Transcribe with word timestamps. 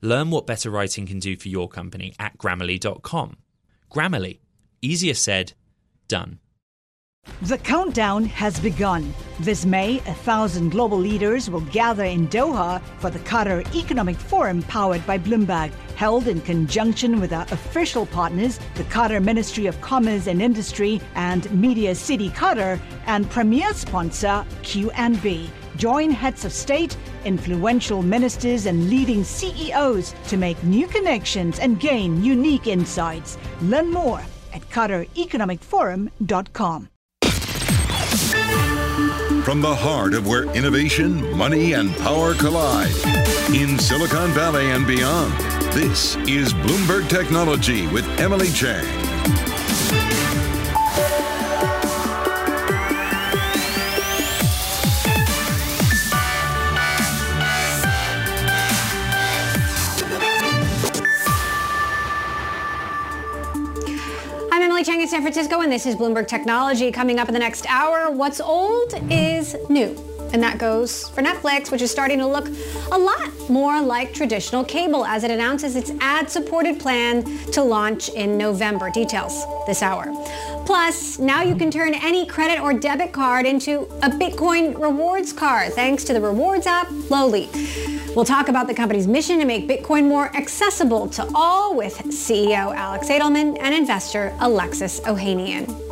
Learn 0.00 0.30
what 0.30 0.46
better 0.46 0.70
writing 0.70 1.06
can 1.06 1.18
do 1.18 1.36
for 1.36 1.48
your 1.48 1.68
company 1.68 2.14
at 2.18 2.38
grammarly.com. 2.38 3.36
Grammarly, 3.90 4.38
easier 4.80 5.14
said, 5.14 5.54
done. 6.06 6.38
The 7.42 7.58
countdown 7.58 8.24
has 8.24 8.58
begun. 8.58 9.12
This 9.40 9.66
May, 9.66 9.98
a 9.98 10.14
thousand 10.14 10.70
global 10.70 10.98
leaders 10.98 11.50
will 11.50 11.60
gather 11.60 12.04
in 12.04 12.26
Doha 12.28 12.80
for 12.98 13.10
the 13.10 13.18
Qatar 13.20 13.62
Economic 13.74 14.16
Forum 14.16 14.62
powered 14.62 15.06
by 15.06 15.18
Bloomberg, 15.18 15.70
held 15.94 16.26
in 16.26 16.40
conjunction 16.40 17.20
with 17.20 17.32
our 17.32 17.46
official 17.50 18.06
partners, 18.06 18.58
the 18.74 18.84
Qatar 18.84 19.22
Ministry 19.22 19.66
of 19.66 19.80
Commerce 19.80 20.26
and 20.26 20.40
Industry 20.40 21.00
and 21.14 21.50
Media 21.52 21.94
City 21.94 22.30
Qatar, 22.30 22.80
and 23.06 23.28
premier 23.30 23.72
sponsor 23.74 24.44
QNB. 24.62 25.48
Join 25.78 26.10
heads 26.10 26.44
of 26.44 26.52
state, 26.52 26.96
influential 27.24 28.02
ministers, 28.02 28.66
and 28.66 28.90
leading 28.90 29.22
CEOs 29.22 30.12
to 30.26 30.36
make 30.36 30.60
new 30.64 30.88
connections 30.88 31.60
and 31.60 31.78
gain 31.78 32.24
unique 32.24 32.66
insights. 32.66 33.38
Learn 33.62 33.92
more 33.92 34.20
at 34.52 34.68
QatarEconomicForum.com. 34.70 36.88
From 39.44 39.60
the 39.60 39.74
heart 39.74 40.14
of 40.14 40.26
where 40.26 40.52
innovation, 40.54 41.36
money, 41.36 41.74
and 41.74 41.96
power 41.98 42.34
collide, 42.34 42.90
in 43.54 43.78
Silicon 43.78 44.32
Valley 44.32 44.72
and 44.72 44.84
beyond, 44.84 45.32
this 45.72 46.16
is 46.26 46.52
Bloomberg 46.52 47.08
Technology 47.08 47.86
with 47.86 48.04
Emily 48.18 48.50
Chang. 48.50 48.84
Emily 64.78 64.92
Chang 64.92 65.00
in 65.00 65.08
San 65.08 65.22
Francisco, 65.22 65.60
and 65.60 65.72
this 65.72 65.86
is 65.86 65.96
Bloomberg 65.96 66.28
Technology. 66.28 66.92
Coming 66.92 67.18
up 67.18 67.26
in 67.26 67.34
the 67.34 67.40
next 67.40 67.66
hour, 67.68 68.12
what's 68.12 68.40
old 68.40 68.94
is 69.10 69.56
new. 69.68 69.96
And 70.32 70.40
that 70.40 70.58
goes 70.58 71.08
for 71.08 71.20
Netflix, 71.20 71.72
which 71.72 71.82
is 71.82 71.90
starting 71.90 72.20
to 72.20 72.26
look 72.28 72.46
a 72.92 72.96
lot 72.96 73.50
more 73.50 73.80
like 73.80 74.14
traditional 74.14 74.62
cable 74.62 75.04
as 75.04 75.24
it 75.24 75.32
announces 75.32 75.74
its 75.74 75.90
ad 76.00 76.30
supported 76.30 76.78
plan 76.78 77.24
to 77.50 77.60
launch 77.60 78.08
in 78.10 78.38
November. 78.38 78.88
Details 78.88 79.44
this 79.66 79.82
hour. 79.82 80.04
Plus, 80.66 81.18
now 81.18 81.42
you 81.42 81.54
can 81.54 81.70
turn 81.70 81.94
any 81.94 82.26
credit 82.26 82.60
or 82.60 82.72
debit 82.72 83.12
card 83.12 83.46
into 83.46 83.82
a 84.02 84.10
Bitcoin 84.10 84.78
rewards 84.80 85.32
card 85.32 85.72
thanks 85.72 86.04
to 86.04 86.12
the 86.12 86.20
rewards 86.20 86.66
app 86.66 86.88
Lolli. 87.10 87.48
We'll 88.14 88.24
talk 88.24 88.48
about 88.48 88.66
the 88.66 88.74
company's 88.74 89.06
mission 89.06 89.38
to 89.38 89.44
make 89.44 89.68
Bitcoin 89.68 90.08
more 90.08 90.34
accessible 90.36 91.08
to 91.10 91.30
all 91.34 91.76
with 91.76 91.96
CEO 92.08 92.74
Alex 92.74 93.08
Adelman 93.08 93.56
and 93.60 93.74
investor 93.74 94.34
Alexis 94.40 95.00
Ohanian. 95.00 95.87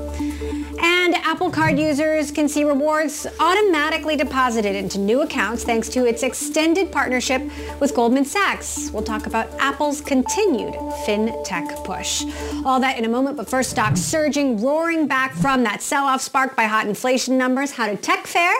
Apple 1.24 1.50
Card 1.50 1.78
users 1.78 2.30
can 2.30 2.48
see 2.48 2.64
rewards 2.64 3.26
automatically 3.40 4.16
deposited 4.16 4.74
into 4.74 4.98
new 4.98 5.22
accounts 5.22 5.64
thanks 5.64 5.88
to 5.90 6.04
its 6.04 6.22
extended 6.22 6.90
partnership 6.90 7.42
with 7.80 7.94
Goldman 7.94 8.24
Sachs. 8.24 8.90
We'll 8.92 9.02
talk 9.02 9.26
about 9.26 9.48
Apple's 9.58 10.00
continued 10.00 10.74
fintech 11.06 11.84
push. 11.84 12.24
All 12.64 12.80
that 12.80 12.98
in 12.98 13.04
a 13.04 13.08
moment, 13.08 13.36
but 13.36 13.48
first, 13.48 13.70
stocks 13.70 14.00
surging, 14.00 14.60
roaring 14.62 15.06
back 15.06 15.32
from 15.34 15.62
that 15.64 15.82
sell 15.82 16.04
off 16.04 16.22
sparked 16.22 16.56
by 16.56 16.64
hot 16.64 16.86
inflation 16.86 17.38
numbers. 17.38 17.72
How 17.72 17.86
did 17.86 18.02
tech 18.02 18.26
fare? 18.26 18.54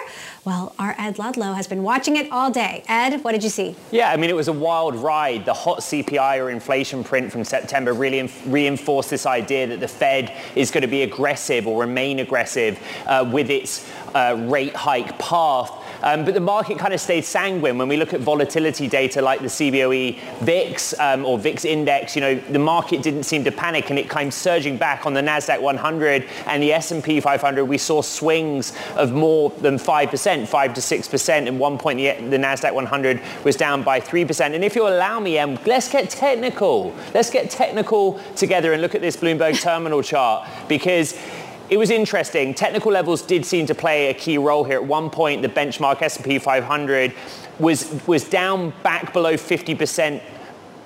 Well, 0.47 0.73
our 0.79 0.95
Ed 0.97 1.19
Ludlow 1.19 1.55
has 1.55 1.67
been 1.67 1.83
watching 1.83 2.15
it 2.17 2.31
all 2.31 2.53
day. 2.53 2.85
Ed, 2.87 3.25
what 3.25 3.33
did 3.33 3.43
you 3.43 3.51
see? 3.51 3.75
Yeah, 3.91 4.13
I 4.13 4.17
mean, 4.17 4.31
it 4.31 4.37
was 4.37 4.47
a 4.47 4.53
wild 4.53 4.95
ride. 4.95 5.45
The 5.45 5.53
hot 5.53 5.81
CPI 5.81 6.39
or 6.41 6.51
inflation 6.51 7.03
print 7.03 7.33
from 7.33 7.43
September 7.43 7.93
really 7.93 8.21
inf- 8.21 8.47
reinforced 8.47 9.11
this 9.11 9.27
idea 9.27 9.67
that 9.67 9.81
the 9.81 9.89
Fed 9.89 10.33
is 10.55 10.71
going 10.71 10.83
to 10.83 10.87
be 10.87 11.03
aggressive 11.03 11.67
or 11.67 11.81
remain 11.81 12.21
aggressive 12.21 12.79
uh, 13.07 13.29
with 13.29 13.51
its 13.51 13.91
uh, 14.15 14.37
rate 14.49 14.77
hike 14.77 15.19
path. 15.19 15.73
Um, 16.07 16.25
but 16.25 16.35
the 16.35 16.41
market 16.41 16.79
kind 16.79 16.95
of 16.95 17.01
stayed 17.01 17.25
sanguine 17.25 17.79
when 17.79 17.89
we 17.89 17.97
look 17.97 18.15
at 18.15 18.21
volatility 18.21 18.87
data 18.87 19.21
like 19.21 19.41
the 19.41 19.47
CBOE 19.47 20.17
VIX 20.39 21.01
um, 21.01 21.25
or 21.25 21.37
VIX 21.37 21.65
index. 21.65 22.15
You 22.15 22.21
know, 22.21 22.35
the 22.37 22.61
market 22.61 23.03
didn't 23.03 23.25
seem 23.25 23.43
to 23.43 23.51
panic 23.51 23.91
and 23.91 23.99
it 23.99 24.09
came 24.09 24.31
surging 24.31 24.77
back 24.77 25.05
on 25.05 25.15
the 25.15 25.21
Nasdaq 25.21 25.61
100 25.61 26.25
and 26.47 26.63
the 26.63 26.73
S&P 26.73 27.19
500. 27.19 27.65
We 27.65 27.77
saw 27.77 28.03
swings 28.03 28.73
of 28.95 29.15
more 29.15 29.51
than 29.51 29.79
five 29.79 30.11
percent, 30.11 30.49
five 30.49 30.75
to 30.75 30.81
six 30.81 31.09
percent. 31.09 31.49
At 31.49 31.55
one 31.55 31.77
point, 31.77 31.97
the, 31.97 32.13
the 32.31 32.37
Nasdaq 32.37 32.73
100 32.73 33.21
was 33.43 33.57
down 33.57 33.83
by 33.83 33.99
three 33.99 34.25
percent. 34.25 34.55
And 34.55 34.63
if 34.63 34.77
you 34.77 34.87
allow 34.87 35.19
me, 35.19 35.39
Em, 35.39 35.59
let's 35.67 35.91
get 35.91 36.09
technical. 36.09 36.95
Let's 37.15 37.31
get 37.31 37.51
technical 37.51 38.21
together 38.37 38.73
and 38.73 38.81
look 38.81 38.95
at 38.95 39.01
this 39.01 39.17
Bloomberg 39.17 39.61
terminal 39.61 40.03
chart 40.03 40.49
because 40.69 41.19
it 41.69 41.77
was 41.77 41.91
interesting. 41.91 42.55
Technical 42.55 42.93
levels 42.93 43.23
did 43.23 43.45
seem 43.45 43.67
to 43.67 43.75
play 43.75 44.09
a 44.09 44.15
key 44.15 44.39
role 44.39 44.65
here. 44.65 44.77
At 44.77 44.85
one 44.85 45.11
point, 45.11 45.43
the 45.43 45.49
benchmark 45.49 46.03
S&P 46.03 46.39
500 46.39 47.13
was 47.59 48.03
was 48.07 48.25
down 48.25 48.73
back 48.83 49.13
below 49.13 49.35
50% 49.35 50.23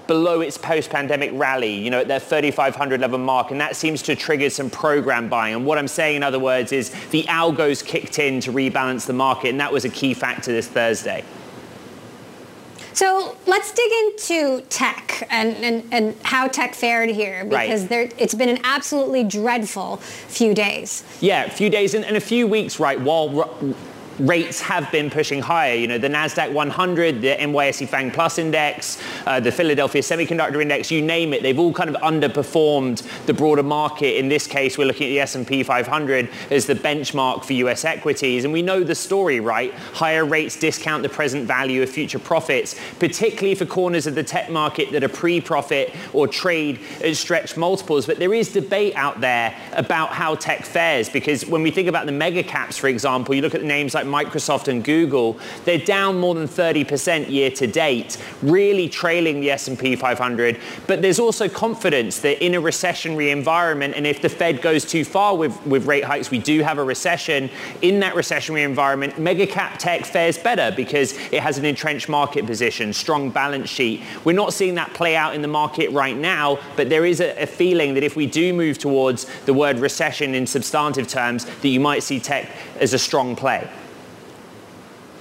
below 0.06 0.40
its 0.40 0.58
post-pandemic 0.58 1.30
rally, 1.34 1.72
you 1.72 1.88
know, 1.88 2.00
at 2.00 2.08
that 2.08 2.20
3,500 2.20 3.00
level 3.00 3.16
mark, 3.16 3.52
and 3.52 3.60
that 3.60 3.76
seems 3.76 4.02
to 4.02 4.16
trigger 4.16 4.50
some 4.50 4.68
program 4.68 5.28
buying. 5.28 5.54
And 5.54 5.64
what 5.64 5.78
I'm 5.78 5.86
saying, 5.86 6.16
in 6.16 6.24
other 6.24 6.40
words, 6.40 6.72
is 6.72 6.90
the 7.10 7.22
algos 7.24 7.84
kicked 7.84 8.18
in 8.18 8.40
to 8.40 8.52
rebalance 8.52 9.06
the 9.06 9.12
market, 9.12 9.50
and 9.50 9.60
that 9.60 9.72
was 9.72 9.84
a 9.84 9.88
key 9.88 10.12
factor 10.12 10.50
this 10.50 10.66
Thursday. 10.66 11.22
So 12.92 13.36
let's 13.46 13.72
dig 13.72 13.90
into 13.92 14.62
tech 14.68 15.26
and, 15.30 15.56
and, 15.56 15.84
and 15.92 16.16
how 16.22 16.48
tech 16.48 16.74
fared 16.74 17.10
here 17.10 17.44
because 17.44 17.80
Right. 17.82 17.88
there, 17.88 18.08
it's 18.18 18.34
been 18.34 18.48
an 18.48 18.58
absolutely 18.64 19.24
dreadful 19.24 19.98
few 19.98 20.54
days. 20.54 21.04
Yeah, 21.20 21.44
a 21.44 21.50
few 21.50 21.70
days 21.70 21.94
and, 21.94 22.04
and 22.04 22.16
a 22.16 22.20
few 22.20 22.46
weeks, 22.46 22.80
right, 22.80 23.00
while 23.00 23.28
rates 24.20 24.60
have 24.60 24.90
been 24.92 25.10
pushing 25.10 25.40
higher. 25.40 25.74
You 25.74 25.86
know, 25.86 25.98
the 25.98 26.08
NASDAQ 26.08 26.52
100, 26.52 27.22
the 27.22 27.36
NYSE 27.36 27.88
FANG 27.88 28.10
Plus 28.10 28.38
Index, 28.38 29.02
uh, 29.26 29.40
the 29.40 29.50
Philadelphia 29.50 30.02
Semiconductor 30.02 30.60
Index, 30.60 30.90
you 30.90 31.02
name 31.02 31.32
it, 31.32 31.42
they've 31.42 31.58
all 31.58 31.72
kind 31.72 31.90
of 31.90 31.96
underperformed 31.96 33.02
the 33.26 33.34
broader 33.34 33.62
market. 33.62 34.18
In 34.18 34.28
this 34.28 34.46
case, 34.46 34.76
we're 34.76 34.86
looking 34.86 35.06
at 35.06 35.10
the 35.10 35.20
S&P 35.20 35.62
500 35.62 36.28
as 36.50 36.66
the 36.66 36.74
benchmark 36.74 37.44
for 37.44 37.54
US 37.54 37.84
equities. 37.84 38.44
And 38.44 38.52
we 38.52 38.62
know 38.62 38.84
the 38.84 38.94
story, 38.94 39.40
right? 39.40 39.72
Higher 39.94 40.24
rates 40.24 40.58
discount 40.58 41.02
the 41.02 41.08
present 41.08 41.46
value 41.46 41.82
of 41.82 41.90
future 41.90 42.18
profits, 42.18 42.78
particularly 42.98 43.54
for 43.54 43.66
corners 43.66 44.06
of 44.06 44.14
the 44.14 44.22
tech 44.22 44.50
market 44.50 44.92
that 44.92 45.02
are 45.02 45.08
pre-profit 45.08 45.94
or 46.12 46.28
trade 46.28 46.80
at 47.02 47.16
stretched 47.16 47.56
multiples. 47.56 48.06
But 48.06 48.18
there 48.18 48.34
is 48.34 48.52
debate 48.52 48.94
out 48.96 49.20
there 49.20 49.56
about 49.72 50.10
how 50.10 50.34
tech 50.34 50.64
fares 50.64 51.08
because 51.08 51.46
when 51.46 51.62
we 51.62 51.70
think 51.70 51.88
about 51.88 52.06
the 52.06 52.12
mega 52.12 52.42
caps, 52.42 52.76
for 52.76 52.88
example, 52.88 53.34
you 53.34 53.42
look 53.42 53.54
at 53.54 53.62
the 53.62 53.66
names 53.66 53.94
like 53.94 54.06
Microsoft 54.10 54.68
and 54.68 54.84
Google, 54.84 55.38
they're 55.64 55.78
down 55.78 56.18
more 56.18 56.34
than 56.34 56.48
30% 56.48 57.30
year 57.30 57.50
to 57.52 57.66
date, 57.66 58.16
really 58.42 58.88
trailing 58.88 59.40
the 59.40 59.50
S&P 59.50 59.96
500. 59.96 60.60
But 60.86 61.02
there's 61.02 61.18
also 61.18 61.48
confidence 61.48 62.20
that 62.20 62.44
in 62.44 62.54
a 62.54 62.60
recessionary 62.60 63.30
environment, 63.30 63.94
and 63.96 64.06
if 64.06 64.20
the 64.22 64.28
Fed 64.28 64.62
goes 64.62 64.84
too 64.84 65.04
far 65.04 65.36
with, 65.36 65.64
with 65.66 65.86
rate 65.86 66.04
hikes, 66.04 66.30
we 66.30 66.38
do 66.38 66.62
have 66.62 66.78
a 66.78 66.84
recession. 66.84 67.50
In 67.82 68.00
that 68.00 68.14
recessionary 68.14 68.64
environment, 68.64 69.18
mega 69.18 69.46
cap 69.46 69.78
tech 69.78 70.04
fares 70.04 70.38
better 70.38 70.74
because 70.74 71.12
it 71.32 71.40
has 71.40 71.58
an 71.58 71.64
entrenched 71.64 72.08
market 72.08 72.46
position, 72.46 72.92
strong 72.92 73.30
balance 73.30 73.68
sheet. 73.68 74.02
We're 74.24 74.36
not 74.36 74.52
seeing 74.52 74.74
that 74.74 74.92
play 74.94 75.16
out 75.16 75.34
in 75.34 75.42
the 75.42 75.48
market 75.48 75.90
right 75.90 76.16
now, 76.16 76.58
but 76.76 76.88
there 76.88 77.04
is 77.04 77.20
a, 77.20 77.42
a 77.42 77.46
feeling 77.46 77.94
that 77.94 78.02
if 78.02 78.16
we 78.16 78.26
do 78.26 78.52
move 78.52 78.78
towards 78.78 79.26
the 79.44 79.54
word 79.54 79.78
recession 79.78 80.34
in 80.34 80.46
substantive 80.46 81.08
terms, 81.08 81.44
that 81.44 81.68
you 81.68 81.80
might 81.80 82.02
see 82.02 82.20
tech 82.20 82.50
as 82.78 82.92
a 82.92 82.98
strong 82.98 83.36
play. 83.36 83.68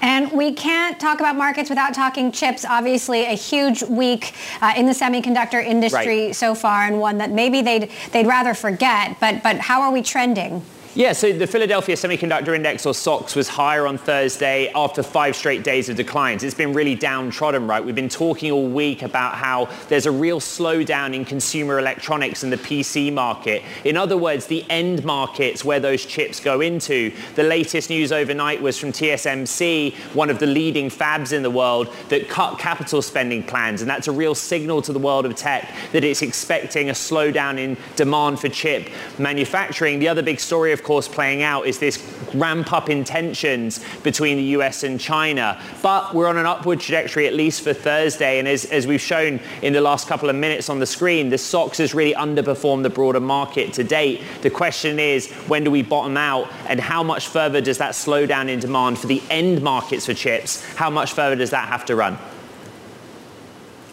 And 0.01 0.31
we 0.31 0.53
can't 0.53 0.99
talk 0.99 1.19
about 1.19 1.35
markets 1.35 1.69
without 1.69 1.93
talking 1.93 2.31
chips. 2.31 2.63
Obviously, 2.65 3.25
a 3.25 3.35
huge 3.35 3.83
week 3.83 4.33
uh, 4.61 4.73
in 4.77 4.85
the 4.85 4.93
semiconductor 4.93 5.63
industry 5.63 6.27
Right. 6.27 6.35
so 6.35 6.55
far, 6.55 6.83
and 6.83 6.99
one 6.99 7.17
that 7.17 7.31
maybe 7.31 7.61
they'd 7.61 7.91
they'd 8.11 8.27
rather 8.27 8.53
forget. 8.53 9.17
But 9.19 9.43
but 9.43 9.57
how 9.57 9.81
are 9.81 9.91
we 9.91 10.01
trending? 10.01 10.63
Yeah, 10.95 11.13
so 11.13 11.31
the 11.31 11.45
Philadelphia 11.45 11.95
Semiconductor 11.95 12.55
Index, 12.55 12.83
or 12.83 12.95
SOX, 12.95 13.35
was 13.35 13.47
higher 13.47 13.85
on 13.85 13.99
Thursday 13.99 14.71
after 14.73 15.03
five 15.03 15.35
straight 15.35 15.63
days 15.63 15.87
of 15.87 15.95
declines. 15.95 16.43
It's 16.43 16.55
been 16.55 16.73
really 16.73 16.95
downtrodden, 16.95 17.67
right? 17.67 17.85
We've 17.85 17.93
been 17.93 18.09
talking 18.09 18.51
all 18.51 18.67
week 18.67 19.03
about 19.03 19.35
how 19.35 19.69
there's 19.87 20.07
a 20.07 20.11
real 20.11 20.39
slowdown 20.39 21.13
in 21.13 21.25
consumer 21.25 21.77
electronics 21.77 22.41
and 22.41 22.51
the 22.51 22.57
PC 22.57 23.13
market. 23.13 23.61
In 23.83 23.97
other 23.97 24.17
words, 24.17 24.47
the 24.47 24.65
end 24.67 25.05
markets 25.05 25.63
where 25.63 25.79
those 25.79 26.03
chips 26.03 26.39
go 26.39 26.59
into. 26.59 27.13
The 27.35 27.43
latest 27.43 27.91
news 27.91 28.11
overnight 28.11 28.59
was 28.59 28.75
from 28.75 28.91
TSMC, 28.91 29.93
one 30.15 30.31
of 30.31 30.39
the 30.39 30.47
leading 30.47 30.89
fabs 30.89 31.33
in 31.33 31.43
the 31.43 31.51
world, 31.51 31.93
that 32.09 32.29
cut 32.29 32.57
capital 32.57 33.03
spending 33.03 33.43
plans. 33.43 33.81
And 33.81 33.89
that's 33.89 34.07
a 34.07 34.11
real 34.11 34.33
signal 34.33 34.81
to 34.81 34.91
the 34.91 34.99
world 34.99 35.27
of 35.27 35.35
tech 35.35 35.71
that 35.91 36.03
it's 36.03 36.23
expecting 36.23 36.89
a 36.89 36.93
slowdown 36.93 37.59
in 37.59 37.77
demand 37.95 38.39
for 38.39 38.49
chip 38.49 38.89
manufacturing. 39.19 39.99
The 39.99 40.07
other 40.07 40.23
big 40.23 40.39
story, 40.39 40.73
of 40.79 40.85
course, 40.85 41.07
playing 41.07 41.43
out 41.43 41.67
is 41.67 41.77
this 41.77 42.01
ramp 42.33 42.71
up 42.71 42.89
in 42.89 43.03
tensions 43.03 43.83
between 44.03 44.37
the 44.37 44.43
US 44.43 44.83
and 44.83 44.99
China. 44.99 45.61
But 45.81 46.15
we're 46.15 46.27
on 46.27 46.37
an 46.37 46.45
upward 46.45 46.79
trajectory, 46.79 47.27
at 47.27 47.33
least 47.33 47.61
for 47.61 47.73
Thursday. 47.73 48.39
And 48.39 48.47
as, 48.47 48.65
as 48.65 48.87
we've 48.87 49.01
shown 49.01 49.39
in 49.61 49.73
the 49.73 49.81
last 49.81 50.07
couple 50.07 50.29
of 50.29 50.35
minutes 50.35 50.69
on 50.69 50.79
the 50.79 50.85
screen, 50.85 51.29
the 51.29 51.37
SOX 51.37 51.77
has 51.79 51.93
really 51.93 52.13
underperformed 52.13 52.83
the 52.83 52.89
broader 52.89 53.19
market 53.19 53.73
to 53.73 53.83
date. 53.83 54.21
The 54.41 54.49
question 54.49 54.99
is, 54.99 55.29
when 55.47 55.63
do 55.63 55.71
we 55.71 55.83
bottom 55.83 56.17
out? 56.17 56.51
And 56.67 56.79
how 56.79 57.03
much 57.03 57.27
further 57.27 57.61
does 57.61 57.77
that 57.79 57.93
slowdown 57.93 58.49
in 58.49 58.59
demand 58.59 58.99
for 58.99 59.07
the 59.07 59.21
end 59.29 59.61
markets 59.61 60.05
for 60.05 60.13
chips, 60.13 60.63
how 60.75 60.89
much 60.89 61.13
further 61.13 61.35
does 61.35 61.49
that 61.49 61.67
have 61.67 61.85
to 61.85 61.95
run? 61.95 62.17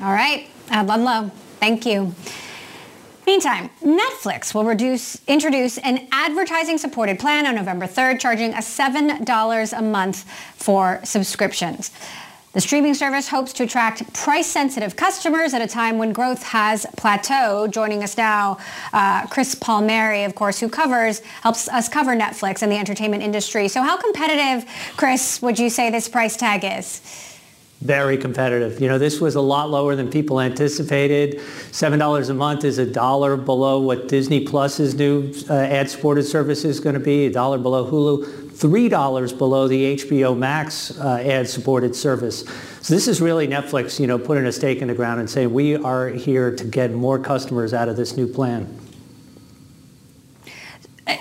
All 0.00 0.12
right, 0.12 0.49
Ludlow, 0.71 1.31
thank 1.59 1.87
you. 1.87 2.15
Meantime, 3.26 3.70
Netflix 3.82 4.55
will 4.55 4.64
reduce, 4.64 5.20
introduce 5.26 5.78
an 5.78 6.06
advertising-supported 6.12 7.19
plan 7.19 7.44
on 7.44 7.56
November 7.56 7.87
3rd, 7.87 8.20
charging 8.20 8.52
a 8.55 8.58
$7 8.58 9.78
a 9.78 9.82
month 9.82 10.31
for 10.55 11.00
subscriptions. 11.02 11.90
The 12.52 12.61
streaming 12.61 12.94
service 12.94 13.28
hopes 13.28 13.52
to 13.55 13.64
attract 13.64 14.14
price-sensitive 14.14 14.94
customers 14.94 15.55
at 15.55 15.61
a 15.61 15.67
time 15.67 15.99
when 15.99 16.12
growth 16.12 16.43
has 16.44 16.87
plateaued. 16.96 17.73
Joining 17.73 18.05
us 18.05 18.17
now, 18.17 18.58
uh, 18.93 19.26
Chris 19.26 19.56
Palmieri, 19.56 20.23
of 20.23 20.37
course, 20.37 20.61
who 20.61 20.69
covers 20.69 21.19
helps 21.43 21.69
us 21.69 21.88
cover 21.88 22.17
Netflix 22.17 22.62
and 22.62 22.70
the 22.70 22.78
entertainment 22.78 23.25
industry. 23.25 23.67
So, 23.67 23.82
how 23.82 23.96
competitive, 23.96 24.70
Chris, 24.96 25.43
would 25.43 25.58
you 25.58 25.69
say 25.69 25.90
this 25.90 26.08
price 26.08 26.37
tag 26.37 26.64
is? 26.64 27.02
Very 27.82 28.17
competitive. 28.17 28.81
You 28.81 28.88
know, 28.88 28.99
this 28.99 29.20
was 29.20 29.34
a 29.34 29.40
lot 29.40 29.70
lower 29.70 29.94
than 29.94 30.11
people 30.11 30.40
anticipated. 30.40 31.37
$7 31.37 32.31
a 32.31 32.34
month 32.34 32.64
is 32.64 32.78
a 32.78 32.87
dollar 32.87 33.37
below 33.37 33.81
what 33.81 34.08
Disney 34.08 34.44
Plus's 34.46 34.94
new 34.94 35.32
uh, 35.50 35.55
ad-supported 35.55 36.25
service 36.25 36.64
is 36.64 36.81
going 36.81 36.94
to 36.94 37.00
be, 37.00 37.26
a 37.26 37.31
dollar 37.31 37.58
below 37.58 37.90
Hulu, 37.90 38.46
$3 38.56 39.38
below 39.38 39.69
the 39.69 39.96
HBO 39.96 40.37
Max 40.37 40.99
uh, 40.99 41.23
ad-supported 41.23 41.94
service. 41.94 42.44
So 42.81 42.94
this 42.94 43.06
is 43.08 43.20
really 43.20 43.46
Netflix, 43.46 44.00
you 44.00 44.06
know, 44.06 44.19
putting 44.19 44.46
a 44.46 44.52
stake 44.52 44.81
in 44.81 44.88
the 44.88 44.94
ground 44.94 45.20
and 45.20 45.28
saying 45.28 45.52
we 45.52 45.76
are 45.76 46.08
here 46.08 46.55
to 46.56 46.64
get 46.64 46.93
more 46.93 47.19
customers 47.19 47.75
out 47.75 47.88
of 47.90 47.96
this 47.96 48.17
new 48.17 48.26
plan. 48.26 48.75
Uh, 51.06 51.17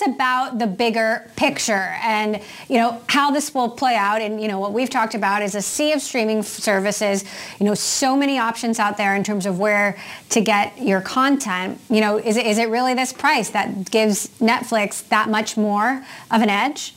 us 0.00 0.08
about 0.08 0.58
the 0.58 0.66
bigger 0.66 1.30
picture 1.36 1.96
and 2.02 2.40
you 2.68 2.76
know 2.76 3.00
how 3.08 3.30
this 3.30 3.54
will 3.54 3.68
play 3.68 3.94
out. 3.94 4.20
And 4.20 4.40
you 4.40 4.48
know 4.48 4.58
what 4.58 4.72
we've 4.72 4.90
talked 4.90 5.14
about 5.14 5.42
is 5.42 5.54
a 5.54 5.62
sea 5.62 5.92
of 5.92 6.00
streaming 6.00 6.42
services. 6.42 7.24
You 7.58 7.66
know 7.66 7.74
so 7.74 8.16
many 8.16 8.38
options 8.38 8.78
out 8.78 8.96
there 8.96 9.14
in 9.14 9.24
terms 9.24 9.46
of 9.46 9.58
where 9.58 9.98
to 10.30 10.40
get 10.40 10.80
your 10.80 11.00
content. 11.00 11.80
You 11.90 12.00
know 12.00 12.18
is 12.18 12.36
it, 12.36 12.46
is 12.46 12.58
it 12.58 12.68
really 12.68 12.94
this 12.94 13.12
price 13.12 13.50
that 13.50 13.90
gives 13.90 14.28
netflix 14.40 15.06
that 15.08 15.28
much 15.28 15.56
more 15.56 16.04
of 16.30 16.42
an 16.42 16.50
edge 16.50 16.94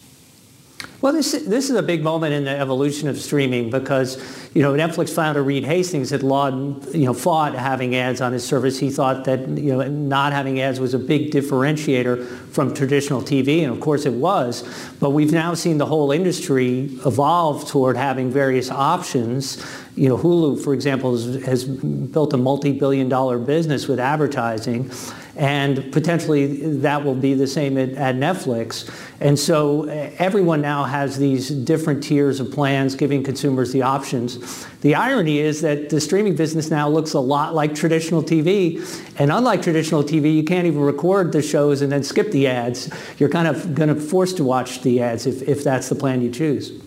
well, 1.01 1.13
this, 1.13 1.31
this 1.31 1.71
is 1.71 1.75
a 1.75 1.81
big 1.81 2.03
moment 2.03 2.35
in 2.35 2.43
the 2.43 2.51
evolution 2.51 3.09
of 3.09 3.19
streaming 3.19 3.71
because, 3.71 4.17
you 4.53 4.61
know, 4.61 4.73
Netflix 4.73 5.09
founder 5.11 5.41
Reed 5.41 5.63
Hastings 5.63 6.11
had 6.11 6.21
laud, 6.21 6.93
you 6.93 7.05
know, 7.05 7.13
fought 7.13 7.55
having 7.55 7.95
ads 7.95 8.21
on 8.21 8.33
his 8.33 8.43
service. 8.43 8.77
He 8.77 8.91
thought 8.91 9.25
that, 9.25 9.47
you 9.47 9.75
know, 9.75 9.87
not 9.87 10.31
having 10.31 10.61
ads 10.61 10.79
was 10.79 10.93
a 10.93 10.99
big 10.99 11.31
differentiator 11.31 12.27
from 12.51 12.75
traditional 12.75 13.21
TV, 13.23 13.63
and 13.63 13.73
of 13.73 13.79
course 13.79 14.05
it 14.05 14.13
was. 14.13 14.63
But 14.99 15.09
we've 15.09 15.31
now 15.31 15.55
seen 15.55 15.79
the 15.79 15.87
whole 15.87 16.11
industry 16.11 16.91
evolve 17.03 17.67
toward 17.67 17.97
having 17.97 18.29
various 18.29 18.69
options. 18.69 19.65
You 19.95 20.09
know, 20.09 20.17
Hulu, 20.19 20.63
for 20.63 20.75
example, 20.75 21.17
has, 21.17 21.43
has 21.45 21.63
built 21.65 22.31
a 22.33 22.37
multi-billion 22.37 23.09
dollar 23.09 23.39
business 23.39 23.87
with 23.87 23.99
advertising 23.99 24.91
and 25.35 25.91
potentially 25.91 26.77
that 26.77 27.03
will 27.03 27.15
be 27.15 27.33
the 27.33 27.47
same 27.47 27.77
at, 27.77 27.89
at, 27.91 28.15
Netflix. 28.15 28.89
And 29.19 29.37
so 29.39 29.87
uh, 29.87 30.11
everyone 30.17 30.61
now 30.61 30.83
has 30.83 31.17
these 31.17 31.49
different 31.49 32.03
tiers 32.03 32.39
of 32.39 32.51
plans 32.51 32.95
giving 32.95 33.23
consumers 33.23 33.71
the 33.71 33.81
options. 33.81 34.65
The 34.81 34.95
irony 34.95 35.39
is 35.39 35.61
that 35.61 35.89
the 35.89 36.01
streaming 36.01 36.35
business 36.35 36.69
now 36.69 36.89
looks 36.89 37.13
a 37.13 37.19
lot 37.19 37.55
like 37.55 37.73
traditional 37.73 38.21
TV. 38.21 38.79
And 39.19 39.31
unlike 39.31 39.61
traditional 39.61 40.03
TV, 40.03 40.35
you 40.35 40.43
can't 40.43 40.67
even 40.67 40.81
record 40.81 41.31
the 41.31 41.41
shows 41.41 41.81
and 41.81 41.91
then 41.91 42.03
skip 42.03 42.31
the 42.31 42.47
ads. 42.47 42.89
You're 43.17 43.29
kind 43.29 43.47
of 43.47 43.73
going 43.73 43.89
to 43.89 43.95
force 43.95 44.33
to 44.33 44.43
watch 44.43 44.81
the 44.81 45.01
ads 45.01 45.25
if, 45.25 45.41
if 45.47 45.63
that's 45.63 45.87
the 45.89 45.95
plan 45.95 46.21
you 46.21 46.31
choose. 46.31 46.81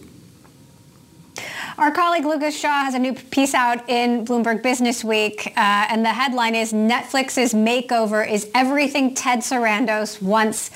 Our 1.76 1.90
colleague 1.90 2.24
Lucas 2.24 2.56
Shaw 2.56 2.84
has 2.84 2.94
a 2.94 3.00
new 3.00 3.14
piece 3.14 3.52
out 3.52 3.88
in 3.90 4.24
Bloomberg 4.24 4.62
Business 4.62 5.02
Week, 5.02 5.48
uh, 5.56 5.86
and 5.90 6.04
the 6.04 6.10
headline 6.10 6.54
is 6.54 6.72
Netflix's 6.72 7.52
makeover 7.52 8.28
is 8.28 8.48
everything 8.54 9.12
Ted 9.12 9.40
Sarandos 9.40 10.22
once 10.22 10.70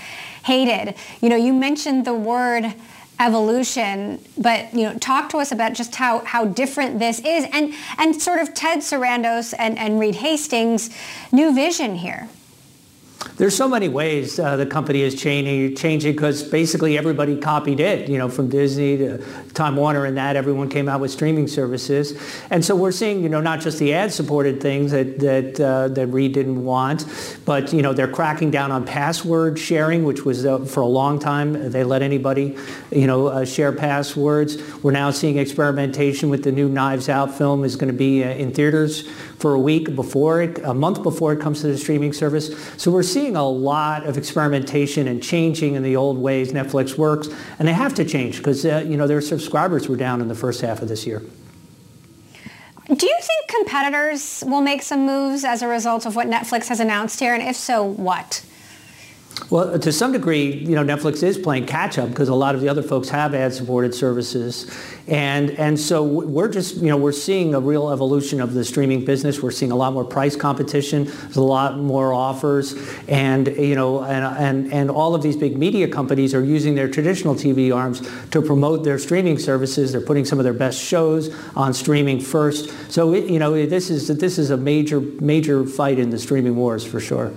hated. 0.45 0.97
You 1.21 1.29
know, 1.29 1.37
you 1.37 1.55
mentioned 1.55 2.05
the 2.05 2.15
word 2.15 2.75
evolution, 3.21 4.21
but 4.37 4.75
you 4.75 4.83
know, 4.83 4.99
talk 4.99 5.29
to 5.31 5.39
us 5.39 5.53
about 5.53 5.75
just 5.75 5.95
how, 5.95 6.19
how 6.25 6.47
different 6.47 6.99
this 6.99 7.21
is 7.21 7.47
and, 7.53 7.75
and 7.99 8.21
sort 8.21 8.41
of 8.41 8.53
Ted 8.53 8.79
Sarandos 8.79 9.55
and, 9.57 9.79
and 9.79 10.01
Reed 10.01 10.17
Hastings' 10.17 10.91
new 11.31 11.55
vision 11.55 11.95
here. 11.95 12.29
There's 13.39 13.55
so 13.57 13.69
many 13.69 13.89
ways 13.89 14.41
uh, 14.41 14.57
the 14.57 14.67
company 14.67 15.03
is 15.03 15.15
changing, 15.15 15.77
changing 15.77 16.13
because 16.13 16.43
basically 16.43 16.99
everybody 16.99 17.39
copied 17.39 17.79
it. 17.79 18.09
You 18.09 18.19
know, 18.19 18.29
from 18.29 18.49
Disney 18.49 18.97
to 18.97 19.25
Time 19.55 19.77
Warner 19.77 20.05
and 20.07 20.17
that, 20.17 20.35
everyone 20.35 20.69
came 20.69 20.89
out 20.89 21.01
with 21.01 21.13
streaming 21.13 21.47
services, 21.47 22.21
and 22.51 22.65
so 22.65 22.75
we're 22.75 22.91
seeing, 22.91 23.23
you 23.23 23.29
know, 23.29 23.41
not 23.41 23.61
just 23.61 23.79
the 23.79 23.95
ad-supported 23.95 24.61
things 24.61 24.91
that 24.91 25.21
that 25.21 25.61
uh, 25.61 25.87
that 25.87 26.09
Reed 26.09 26.33
didn't 26.33 26.65
want, 26.65 27.07
but 27.45 27.73
you 27.73 27.81
know, 27.81 27.93
they're 27.93 28.11
cracking 28.11 28.51
down 28.51 28.73
on 28.73 28.85
password 28.85 29.57
sharing, 29.57 30.03
which 30.03 30.25
was 30.25 30.45
uh, 30.45 30.59
for 30.65 30.81
a 30.81 30.87
long 30.87 31.21
time 31.21 31.71
they 31.71 31.85
let 31.85 32.03
anybody, 32.03 32.57
you 32.91 33.07
know, 33.07 33.29
uh, 33.29 33.45
share 33.45 33.71
passwords. 33.71 34.59
We're 34.83 34.91
now 34.91 35.13
seeing 35.13 35.39
experimentation 35.39 36.29
with 36.29 36.43
the 36.43 36.51
new 36.51 36.69
Knives 36.69 37.09
Out 37.09 37.39
film 37.39 37.63
is 37.63 37.77
going 37.77 37.93
to 37.93 37.97
be 37.97 38.25
uh, 38.25 38.31
in 38.31 38.53
theaters 38.53 39.09
for 39.39 39.55
a 39.55 39.59
week 39.59 39.95
before 39.95 40.43
it, 40.43 40.59
a 40.65 40.75
month 40.75 41.03
before 41.03 41.33
it 41.33 41.41
comes 41.41 41.61
to 41.61 41.69
the 41.69 41.79
streaming 41.79 42.13
service. 42.13 42.55
So 42.77 42.91
we're 42.91 43.03
seeing 43.03 43.37
a 43.37 43.49
lot 43.49 44.05
of 44.05 44.19
experimentation 44.19 45.07
and 45.09 45.23
changing 45.23 45.75
in 45.75 45.83
the 45.83 45.97
old 45.97 46.19
ways 46.19 46.53
Netflix 46.53 46.99
works, 46.99 47.29
and 47.59 47.69
they 47.69 47.73
have 47.73 47.95
to 47.95 48.05
change 48.05 48.39
because 48.39 48.65
uh, 48.67 48.85
you 48.87 48.97
know 48.97 49.07
their 49.07 49.21
subscribers 49.21 49.89
were 49.89 49.97
down 49.97 50.21
in 50.21 50.29
the 50.29 50.35
first 50.35 50.61
half 50.61 50.83
of 50.83 50.89
this 50.89 51.07
year. 51.07 51.23
Do 52.89 53.07
you 53.07 53.19
think 53.21 53.49
competitors 53.49 54.43
will 54.47 54.63
make 54.63 54.83
some 54.83 55.05
moves 55.05 55.45
as 55.45 55.61
a 55.61 55.69
result 55.69 56.07
of 56.07 56.17
what 56.17 56.27
Netflix 56.27 56.69
has 56.69 56.81
announced 56.81 57.21
here, 57.21 57.35
and 57.35 57.43
if 57.43 57.55
so, 57.55 57.85
what? 57.85 58.45
Well, 59.51 59.79
to 59.79 59.93
some 59.93 60.13
degree, 60.13 60.53
you 60.53 60.75
know, 60.75 60.85
Netflix 60.85 61.23
is 61.23 61.39
playing 61.39 61.65
catch 61.65 61.97
up 61.97 62.11
because 62.11 62.29
a 62.29 62.35
lot 62.35 62.55
of 62.55 62.61
the 62.61 62.69
other 62.69 62.83
folks 62.83 63.09
have 63.09 63.35
ad-supported 63.35 63.95
services, 63.95 64.71
and 65.07 65.53
and 65.53 65.81
so 65.81 66.05
we're 66.05 66.51
just, 66.51 66.77
you 66.77 66.89
know, 66.89 66.99
we're 66.99 67.13
seeing 67.13 67.55
a 67.55 67.61
real 67.61 67.91
evolution 67.91 68.43
of 68.43 68.53
the 68.53 68.63
streaming 68.63 69.07
business. 69.07 69.43
We're 69.43 69.51
seeing 69.51 69.73
a 69.73 69.77
lot 69.77 69.95
more 69.95 70.05
price 70.05 70.37
competition. 70.37 71.05
There's 71.05 71.37
a 71.37 71.43
lot 71.43 71.79
more 71.79 72.13
offers, 72.13 72.75
and 73.09 73.47
you 73.47 73.75
know, 73.75 74.05
and 74.05 74.37
and 74.37 74.71
and 74.71 74.91
all 74.91 75.15
of 75.15 75.23
these 75.23 75.37
big 75.37 75.57
media 75.57 75.89
companies 75.89 76.35
are 76.35 76.45
using 76.45 76.75
their 76.75 76.89
traditional 76.89 77.35
TV 77.35 77.75
arms 77.75 78.03
to 78.33 78.43
promote 78.43 78.85
their 78.85 78.99
streaming 78.99 79.39
services. 79.39 79.93
They're 79.93 80.03
putting 80.03 80.27
some 80.27 80.39
of 80.39 80.45
their 80.45 80.53
best 80.53 80.79
shows 80.79 81.35
on 81.57 81.73
streaming 81.73 82.21
first. 82.21 82.71
So 82.93 83.15
it, 83.15 83.31
you 83.31 83.39
know, 83.39 83.65
this 83.65 83.89
is 83.89 84.09
this 84.09 84.39
is 84.39 84.51
a 84.51 84.59
major 84.59 85.01
major 85.01 85.65
fight 85.65 85.99
in 85.99 86.11
the 86.11 86.19
streaming 86.19 86.55
wars 86.55 86.85
for 86.85 87.01
sure. 87.01 87.33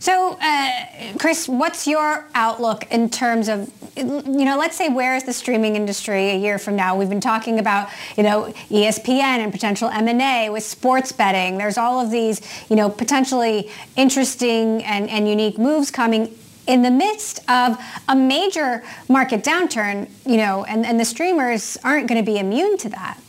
So, 0.00 0.38
uh, 0.40 0.70
Chris, 1.18 1.46
what's 1.46 1.86
your 1.86 2.24
outlook 2.34 2.90
in 2.90 3.10
terms 3.10 3.50
of, 3.50 3.70
you 3.98 4.46
know, 4.46 4.56
let's 4.58 4.74
say 4.74 4.88
where 4.88 5.14
is 5.14 5.24
the 5.24 5.32
streaming 5.34 5.76
industry 5.76 6.30
a 6.30 6.38
year 6.38 6.58
from 6.58 6.74
now? 6.74 6.96
We've 6.96 7.10
been 7.10 7.20
talking 7.20 7.58
about, 7.58 7.90
you 8.16 8.22
know, 8.22 8.50
ESPN 8.70 9.20
and 9.20 9.52
potential 9.52 9.90
M&A 9.90 10.48
with 10.48 10.62
sports 10.62 11.12
betting. 11.12 11.58
There's 11.58 11.76
all 11.76 12.00
of 12.00 12.10
these, 12.10 12.40
you 12.70 12.76
know, 12.76 12.88
potentially 12.88 13.70
interesting 13.94 14.82
and, 14.84 15.10
and 15.10 15.28
unique 15.28 15.58
moves 15.58 15.90
coming 15.90 16.34
in 16.66 16.80
the 16.80 16.90
midst 16.90 17.40
of 17.50 17.76
a 18.08 18.16
major 18.16 18.82
market 19.10 19.44
downturn, 19.44 20.08
you 20.24 20.38
know, 20.38 20.64
and, 20.64 20.86
and 20.86 20.98
the 20.98 21.04
streamers 21.04 21.76
aren't 21.84 22.08
going 22.08 22.24
to 22.24 22.24
be 22.24 22.38
immune 22.38 22.78
to 22.78 22.88
that. 22.88 23.20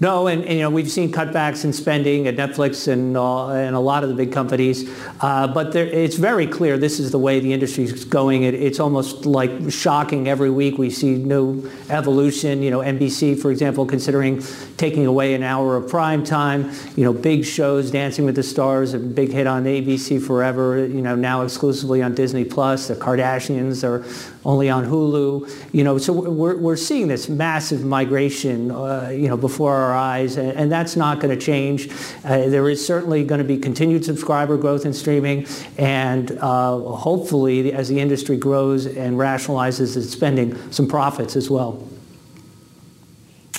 No, 0.00 0.28
and, 0.28 0.42
and, 0.44 0.54
you 0.54 0.60
know 0.60 0.70
we've 0.70 0.90
seen 0.90 1.12
cutbacks 1.12 1.62
in 1.62 1.74
spending 1.74 2.26
at 2.26 2.34
Netflix 2.34 2.88
and 2.90 3.18
uh, 3.18 3.50
and 3.50 3.76
a 3.76 3.80
lot 3.80 4.02
of 4.02 4.08
the 4.08 4.14
big 4.14 4.32
companies, 4.32 4.90
uh, 5.20 5.46
but 5.46 5.72
there, 5.72 5.84
it's 5.84 6.16
very 6.16 6.46
clear 6.46 6.78
this 6.78 6.98
is 6.98 7.10
the 7.10 7.18
way 7.18 7.38
the 7.38 7.52
industry 7.52 7.84
is 7.84 8.06
going. 8.06 8.44
It, 8.44 8.54
it's 8.54 8.80
almost 8.80 9.26
like 9.26 9.50
shocking 9.70 10.26
every 10.26 10.48
week 10.48 10.78
we 10.78 10.88
see 10.88 11.16
new 11.16 11.70
evolution. 11.90 12.62
You 12.62 12.70
know, 12.70 12.78
NBC, 12.78 13.38
for 13.38 13.50
example, 13.50 13.84
considering 13.84 14.42
taking 14.78 15.04
away 15.04 15.34
an 15.34 15.42
hour 15.42 15.76
of 15.76 15.90
prime 15.90 16.24
time. 16.24 16.72
You 16.96 17.04
know, 17.04 17.12
big 17.12 17.44
shows, 17.44 17.90
Dancing 17.90 18.24
with 18.24 18.36
the 18.36 18.42
Stars, 18.42 18.94
a 18.94 18.98
big 18.98 19.30
hit 19.30 19.46
on 19.46 19.64
ABC 19.64 20.26
Forever. 20.26 20.78
You 20.78 21.02
know, 21.02 21.14
now 21.14 21.42
exclusively 21.42 22.00
on 22.00 22.14
Disney 22.14 22.46
Plus. 22.46 22.88
The 22.88 22.94
Kardashians 22.94 23.84
are 23.84 24.02
only 24.44 24.70
on 24.70 24.84
Hulu. 24.84 25.72
You 25.72 25.84
know, 25.84 25.98
so 25.98 26.12
we're 26.12 26.56
we're 26.56 26.76
seeing 26.76 27.08
this 27.08 27.28
massive 27.28 27.84
migration. 27.84 28.70
Uh, 28.70 29.10
you 29.12 29.28
know, 29.28 29.36
before 29.36 29.74
our 29.74 29.94
eyes, 29.94 30.36
and, 30.36 30.52
and 30.52 30.72
that's 30.72 30.96
not 30.96 31.20
going 31.20 31.36
to 31.36 31.44
change. 31.44 31.90
Uh, 32.24 32.48
there 32.48 32.68
is 32.68 32.84
certainly 32.84 33.24
going 33.24 33.40
to 33.40 33.44
be 33.44 33.58
continued 33.58 34.04
subscriber 34.04 34.56
growth 34.56 34.84
in 34.86 34.92
streaming, 34.92 35.46
and 35.78 36.32
uh, 36.40 36.78
hopefully, 36.78 37.72
as 37.72 37.88
the 37.88 38.00
industry 38.00 38.36
grows 38.36 38.86
and 38.86 39.16
rationalizes 39.18 39.96
its 39.96 40.10
spending, 40.10 40.56
some 40.72 40.88
profits 40.88 41.36
as 41.36 41.50
well. 41.50 41.86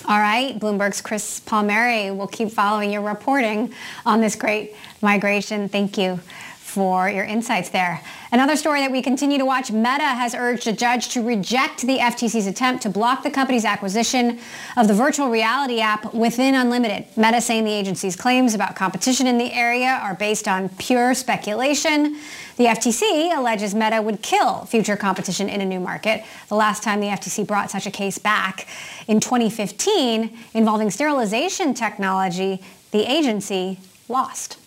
All 0.07 0.19
right, 0.19 0.59
Bloomberg's 0.59 0.99
Chris 0.99 1.39
Palmieri 1.39 2.11
will 2.11 2.27
keep 2.27 2.49
following 2.49 2.91
your 2.91 3.03
reporting 3.03 3.73
on 4.05 4.19
this 4.19 4.35
great 4.35 4.75
migration. 5.01 5.69
Thank 5.69 5.97
you 5.97 6.19
for 6.71 7.09
your 7.09 7.25
insights 7.25 7.67
there. 7.67 8.01
Another 8.31 8.55
story 8.55 8.79
that 8.79 8.93
we 8.93 9.01
continue 9.01 9.37
to 9.37 9.43
watch, 9.43 9.71
Meta 9.71 10.05
has 10.05 10.33
urged 10.33 10.67
a 10.67 10.71
judge 10.71 11.09
to 11.09 11.21
reject 11.21 11.81
the 11.81 11.97
FTC's 11.97 12.47
attempt 12.47 12.81
to 12.83 12.89
block 12.89 13.23
the 13.23 13.29
company's 13.29 13.65
acquisition 13.65 14.39
of 14.77 14.87
the 14.87 14.93
virtual 14.93 15.29
reality 15.29 15.81
app 15.81 16.13
Within 16.13 16.55
Unlimited. 16.55 17.05
Meta 17.17 17.41
saying 17.41 17.65
the 17.65 17.73
agency's 17.73 18.15
claims 18.15 18.53
about 18.53 18.77
competition 18.77 19.27
in 19.27 19.37
the 19.37 19.51
area 19.51 19.99
are 20.01 20.15
based 20.15 20.47
on 20.47 20.69
pure 20.69 21.13
speculation. 21.13 22.17
The 22.55 22.67
FTC 22.67 23.37
alleges 23.37 23.75
Meta 23.75 24.01
would 24.01 24.21
kill 24.21 24.63
future 24.63 24.95
competition 24.95 25.49
in 25.49 25.59
a 25.59 25.65
new 25.65 25.81
market. 25.81 26.23
The 26.47 26.55
last 26.55 26.83
time 26.83 27.01
the 27.01 27.07
FTC 27.07 27.45
brought 27.45 27.69
such 27.69 27.85
a 27.85 27.91
case 27.91 28.17
back 28.17 28.65
in 29.09 29.19
2015 29.19 30.37
involving 30.53 30.89
sterilization 30.89 31.73
technology, 31.73 32.61
the 32.91 33.11
agency 33.11 33.79
lost. 34.07 34.60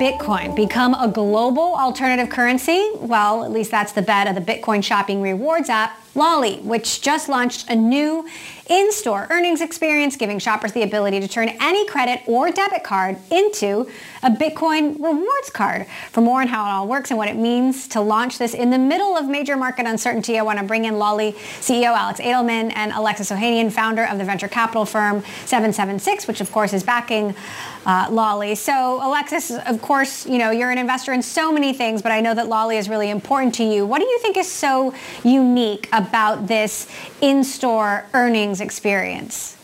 Bitcoin 0.00 0.56
become 0.56 0.94
a 0.94 1.06
global 1.06 1.74
alternative 1.74 2.30
currency? 2.30 2.90
Well, 3.00 3.44
at 3.44 3.50
least 3.50 3.70
that's 3.70 3.92
the 3.92 4.00
bet 4.00 4.26
of 4.26 4.34
the 4.34 4.40
Bitcoin 4.40 4.82
shopping 4.82 5.20
rewards 5.20 5.68
app, 5.68 5.94
Lolli, 6.14 6.56
which 6.62 7.00
just 7.00 7.28
launched 7.28 7.70
a 7.70 7.76
new 7.76 8.26
in-store 8.70 9.26
earnings 9.30 9.60
experience, 9.60 10.16
giving 10.16 10.38
shoppers 10.38 10.72
the 10.72 10.82
ability 10.82 11.18
to 11.18 11.26
turn 11.26 11.48
any 11.60 11.84
credit 11.86 12.20
or 12.26 12.52
debit 12.52 12.84
card 12.84 13.16
into 13.30 13.90
a 14.22 14.30
Bitcoin 14.30 14.94
rewards 14.94 15.50
card. 15.52 15.86
For 16.12 16.20
more 16.20 16.40
on 16.40 16.48
how 16.48 16.64
it 16.66 16.72
all 16.72 16.86
works 16.86 17.10
and 17.10 17.18
what 17.18 17.28
it 17.28 17.36
means 17.36 17.88
to 17.88 18.00
launch 18.00 18.38
this 18.38 18.54
in 18.54 18.70
the 18.70 18.78
middle 18.78 19.16
of 19.16 19.28
major 19.28 19.56
market 19.56 19.86
uncertainty, 19.86 20.38
I 20.38 20.42
want 20.42 20.60
to 20.60 20.64
bring 20.64 20.84
in 20.84 20.94
Lolli 20.94 21.32
CEO 21.60 21.96
Alex 21.96 22.20
Adelman 22.20 22.72
and 22.76 22.92
Alexis 22.92 23.30
Ohanian, 23.30 23.72
founder 23.72 24.04
of 24.04 24.18
the 24.18 24.24
venture 24.24 24.48
capital 24.48 24.84
firm 24.84 25.22
776, 25.46 26.28
which 26.28 26.40
of 26.40 26.52
course 26.52 26.72
is 26.72 26.84
backing 26.84 27.34
uh, 27.86 28.06
Lolli. 28.10 28.54
So 28.54 29.00
Alexis, 29.02 29.50
of 29.50 29.82
course, 29.82 30.26
you 30.26 30.38
know, 30.38 30.50
you're 30.50 30.70
an 30.70 30.78
investor 30.78 31.12
in 31.12 31.22
so 31.22 31.50
many 31.50 31.72
things, 31.72 32.02
but 32.02 32.12
I 32.12 32.20
know 32.20 32.34
that 32.34 32.48
Lolli 32.48 32.76
is 32.76 32.88
really 32.88 33.10
important 33.10 33.54
to 33.56 33.64
you. 33.64 33.84
What 33.84 33.98
do 34.00 34.06
you 34.06 34.18
think 34.20 34.36
is 34.36 34.50
so 34.50 34.94
unique 35.24 35.88
about 36.00 36.46
this 36.46 36.88
in-store 37.20 38.06
earnings 38.14 38.60
experience? 38.60 39.56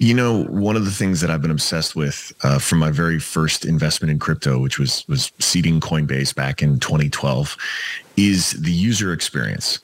You 0.00 0.14
know, 0.14 0.44
one 0.44 0.76
of 0.76 0.84
the 0.84 0.92
things 0.92 1.20
that 1.20 1.30
I've 1.30 1.42
been 1.42 1.50
obsessed 1.50 1.96
with 1.96 2.32
uh, 2.44 2.60
from 2.60 2.78
my 2.78 2.90
very 2.90 3.18
first 3.18 3.64
investment 3.64 4.12
in 4.12 4.20
crypto, 4.20 4.58
which 4.58 4.78
was 4.78 5.06
was 5.08 5.32
seeding 5.40 5.80
Coinbase 5.80 6.32
back 6.34 6.62
in 6.62 6.78
2012, 6.78 7.56
is 8.16 8.52
the 8.52 8.70
user 8.70 9.12
experience. 9.12 9.80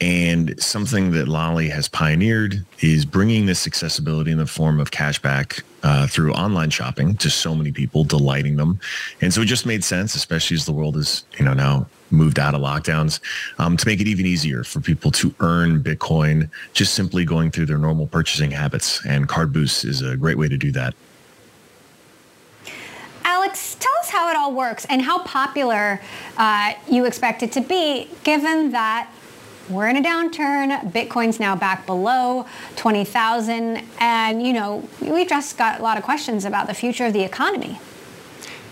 And 0.00 0.60
something 0.62 1.10
that 1.12 1.26
Lolli 1.26 1.68
has 1.70 1.88
pioneered 1.88 2.64
is 2.80 3.04
bringing 3.04 3.46
this 3.46 3.66
accessibility 3.66 4.30
in 4.30 4.38
the 4.38 4.46
form 4.46 4.78
of 4.78 4.92
cashback 4.92 5.62
uh, 5.82 6.06
through 6.06 6.32
online 6.34 6.70
shopping 6.70 7.16
to 7.16 7.28
so 7.30 7.52
many 7.54 7.72
people, 7.72 8.04
delighting 8.04 8.56
them. 8.56 8.78
And 9.20 9.34
so 9.34 9.40
it 9.40 9.46
just 9.46 9.66
made 9.66 9.82
sense, 9.82 10.14
especially 10.14 10.54
as 10.56 10.66
the 10.66 10.72
world 10.72 10.96
is, 10.96 11.24
you 11.36 11.44
know, 11.44 11.52
now 11.52 11.86
moved 12.10 12.38
out 12.38 12.54
of 12.54 12.60
lockdowns, 12.60 13.20
um, 13.58 13.76
to 13.76 13.86
make 13.86 14.00
it 14.00 14.06
even 14.06 14.24
easier 14.24 14.62
for 14.62 14.80
people 14.80 15.10
to 15.10 15.34
earn 15.40 15.82
Bitcoin 15.82 16.48
just 16.72 16.94
simply 16.94 17.24
going 17.24 17.50
through 17.50 17.66
their 17.66 17.78
normal 17.78 18.06
purchasing 18.06 18.52
habits. 18.52 19.04
And 19.04 19.28
Card 19.28 19.52
Boost 19.52 19.84
is 19.84 20.00
a 20.00 20.16
great 20.16 20.38
way 20.38 20.48
to 20.48 20.56
do 20.56 20.70
that. 20.72 20.94
Alex, 23.24 23.76
tell 23.78 23.92
us 24.00 24.10
how 24.10 24.30
it 24.30 24.36
all 24.36 24.54
works 24.54 24.86
and 24.86 25.02
how 25.02 25.18
popular 25.24 26.00
uh, 26.36 26.72
you 26.88 27.04
expect 27.04 27.42
it 27.42 27.52
to 27.52 27.60
be, 27.60 28.08
given 28.24 28.70
that 28.70 29.10
we're 29.68 29.88
in 29.88 29.96
a 29.96 30.02
downturn. 30.02 30.92
Bitcoin's 30.92 31.38
now 31.38 31.54
back 31.54 31.86
below 31.86 32.46
20,000. 32.76 33.82
And, 34.00 34.46
you 34.46 34.52
know, 34.52 34.88
we've 35.00 35.28
just 35.28 35.58
got 35.58 35.80
a 35.80 35.82
lot 35.82 35.98
of 35.98 36.04
questions 36.04 36.44
about 36.44 36.66
the 36.66 36.74
future 36.74 37.06
of 37.06 37.12
the 37.12 37.22
economy. 37.22 37.78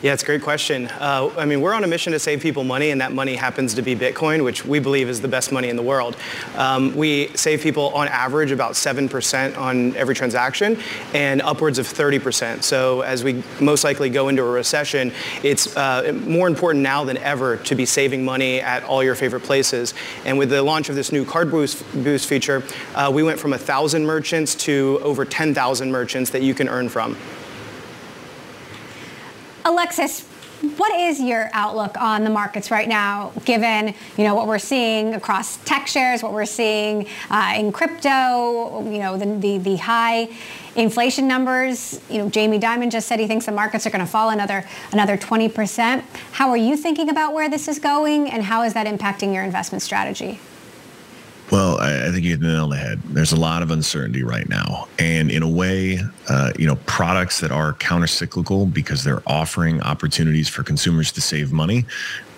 Yeah, 0.06 0.12
it's 0.12 0.22
a 0.22 0.26
great 0.26 0.42
question. 0.42 0.86
Uh, 0.86 1.34
I 1.36 1.46
mean, 1.46 1.60
we're 1.60 1.74
on 1.74 1.82
a 1.82 1.88
mission 1.88 2.12
to 2.12 2.20
save 2.20 2.40
people 2.40 2.62
money, 2.62 2.92
and 2.92 3.00
that 3.00 3.12
money 3.12 3.34
happens 3.34 3.74
to 3.74 3.82
be 3.82 3.96
Bitcoin, 3.96 4.44
which 4.44 4.64
we 4.64 4.78
believe 4.78 5.08
is 5.08 5.20
the 5.20 5.26
best 5.26 5.50
money 5.50 5.68
in 5.68 5.74
the 5.74 5.82
world. 5.82 6.16
Um, 6.54 6.94
we 6.94 7.26
save 7.34 7.60
people 7.60 7.88
on 7.88 8.06
average 8.06 8.52
about 8.52 8.74
7% 8.74 9.58
on 9.58 9.96
every 9.96 10.14
transaction 10.14 10.78
and 11.12 11.42
upwards 11.42 11.80
of 11.80 11.88
30%. 11.88 12.62
So 12.62 13.00
as 13.00 13.24
we 13.24 13.42
most 13.60 13.82
likely 13.82 14.08
go 14.08 14.28
into 14.28 14.44
a 14.44 14.48
recession, 14.48 15.12
it's 15.42 15.76
uh, 15.76 16.16
more 16.24 16.46
important 16.46 16.84
now 16.84 17.02
than 17.02 17.16
ever 17.16 17.56
to 17.56 17.74
be 17.74 17.84
saving 17.84 18.24
money 18.24 18.60
at 18.60 18.84
all 18.84 19.02
your 19.02 19.16
favorite 19.16 19.42
places. 19.42 19.92
And 20.24 20.38
with 20.38 20.50
the 20.50 20.62
launch 20.62 20.88
of 20.88 20.94
this 20.94 21.10
new 21.10 21.24
Card 21.24 21.50
Boost, 21.50 21.84
boost 22.04 22.28
feature, 22.28 22.62
uh, 22.94 23.10
we 23.12 23.24
went 23.24 23.40
from 23.40 23.50
1,000 23.50 24.06
merchants 24.06 24.54
to 24.66 25.00
over 25.02 25.24
10,000 25.24 25.90
merchants 25.90 26.30
that 26.30 26.42
you 26.42 26.54
can 26.54 26.68
earn 26.68 26.88
from. 26.88 27.16
Alexis, 29.66 30.20
what 30.76 30.94
is 30.94 31.20
your 31.20 31.50
outlook 31.52 32.00
on 32.00 32.22
the 32.22 32.30
markets 32.30 32.70
right 32.70 32.88
now, 32.88 33.32
given 33.44 33.92
you 34.16 34.22
know 34.22 34.36
what 34.36 34.46
we're 34.46 34.60
seeing 34.60 35.14
across 35.14 35.56
tech 35.64 35.88
shares, 35.88 36.22
what 36.22 36.32
we're 36.32 36.46
seeing 36.46 37.08
uh, 37.30 37.54
in 37.56 37.72
crypto, 37.72 38.88
you 38.88 39.00
know 39.00 39.16
the, 39.16 39.26
the, 39.26 39.58
the 39.58 39.76
high 39.76 40.28
inflation 40.76 41.26
numbers? 41.26 42.00
You 42.08 42.18
know 42.18 42.30
Jamie 42.30 42.60
Dimon 42.60 42.92
just 42.92 43.08
said 43.08 43.18
he 43.18 43.26
thinks 43.26 43.46
the 43.46 43.52
markets 43.52 43.88
are 43.88 43.90
going 43.90 44.04
to 44.04 44.10
fall 44.10 44.30
another 44.30 44.64
another 44.92 45.16
20 45.16 45.48
percent. 45.48 46.04
How 46.30 46.48
are 46.50 46.56
you 46.56 46.76
thinking 46.76 47.08
about 47.08 47.34
where 47.34 47.50
this 47.50 47.66
is 47.66 47.80
going, 47.80 48.30
and 48.30 48.44
how 48.44 48.62
is 48.62 48.72
that 48.74 48.86
impacting 48.86 49.34
your 49.34 49.42
investment 49.42 49.82
strategy? 49.82 50.38
Well, 51.50 51.78
I, 51.78 52.08
I 52.08 52.10
think 52.10 52.24
you 52.24 52.30
hit 52.30 52.40
the 52.40 52.48
nail 52.48 52.64
on 52.64 52.70
the 52.70 52.76
head. 52.76 53.00
There's 53.04 53.32
a 53.32 53.36
lot 53.36 53.62
of 53.62 53.70
uncertainty 53.70 54.24
right 54.24 54.48
now. 54.48 54.88
And 54.98 55.30
in 55.30 55.44
a 55.44 55.48
way, 55.48 56.00
uh, 56.28 56.52
you 56.58 56.66
know, 56.66 56.76
products 56.86 57.38
that 57.40 57.52
are 57.52 57.72
countercyclical 57.74 58.72
because 58.72 59.04
they're 59.04 59.22
offering 59.28 59.80
opportunities 59.82 60.48
for 60.48 60.64
consumers 60.64 61.12
to 61.12 61.20
save 61.20 61.52
money 61.52 61.84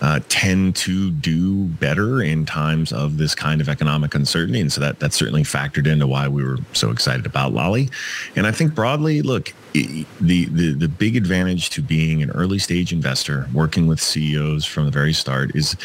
uh, 0.03 0.21
tend 0.29 0.77
to 0.77 1.11
do 1.11 1.65
better 1.65 2.21
in 2.23 2.45
times 2.45 2.93
of 2.93 3.17
this 3.17 3.35
kind 3.35 3.63
of 3.63 3.69
economic 3.69 4.15
uncertainty. 4.15 4.61
And 4.61 4.71
so 4.71 4.81
that, 4.83 5.01
that 5.01 5.15
certainly 5.15 5.43
factored 5.43 5.87
into 5.87 6.07
why 6.07 6.29
we 6.29 6.45
were 6.45 6.59
so 6.75 6.91
excited 6.91 7.25
about 7.25 7.53
Lolli. 7.53 7.91
And 8.37 8.47
I 8.47 8.53
think 8.53 8.75
broadly, 8.75 9.23
look, 9.23 9.55
the, 9.73 10.05
the, 10.21 10.75
the 10.75 10.89
big 10.89 11.17
advantage 11.17 11.71
to 11.71 11.83
being 11.83 12.23
an 12.23 12.31
early 12.33 12.59
stage 12.59 12.93
investor, 12.93 13.49
working 13.55 13.87
with 13.87 14.01
CEOs 14.01 14.67
from 14.67 14.85
the 14.85 14.91
very 14.91 15.15
start 15.15 15.57
is 15.57 15.77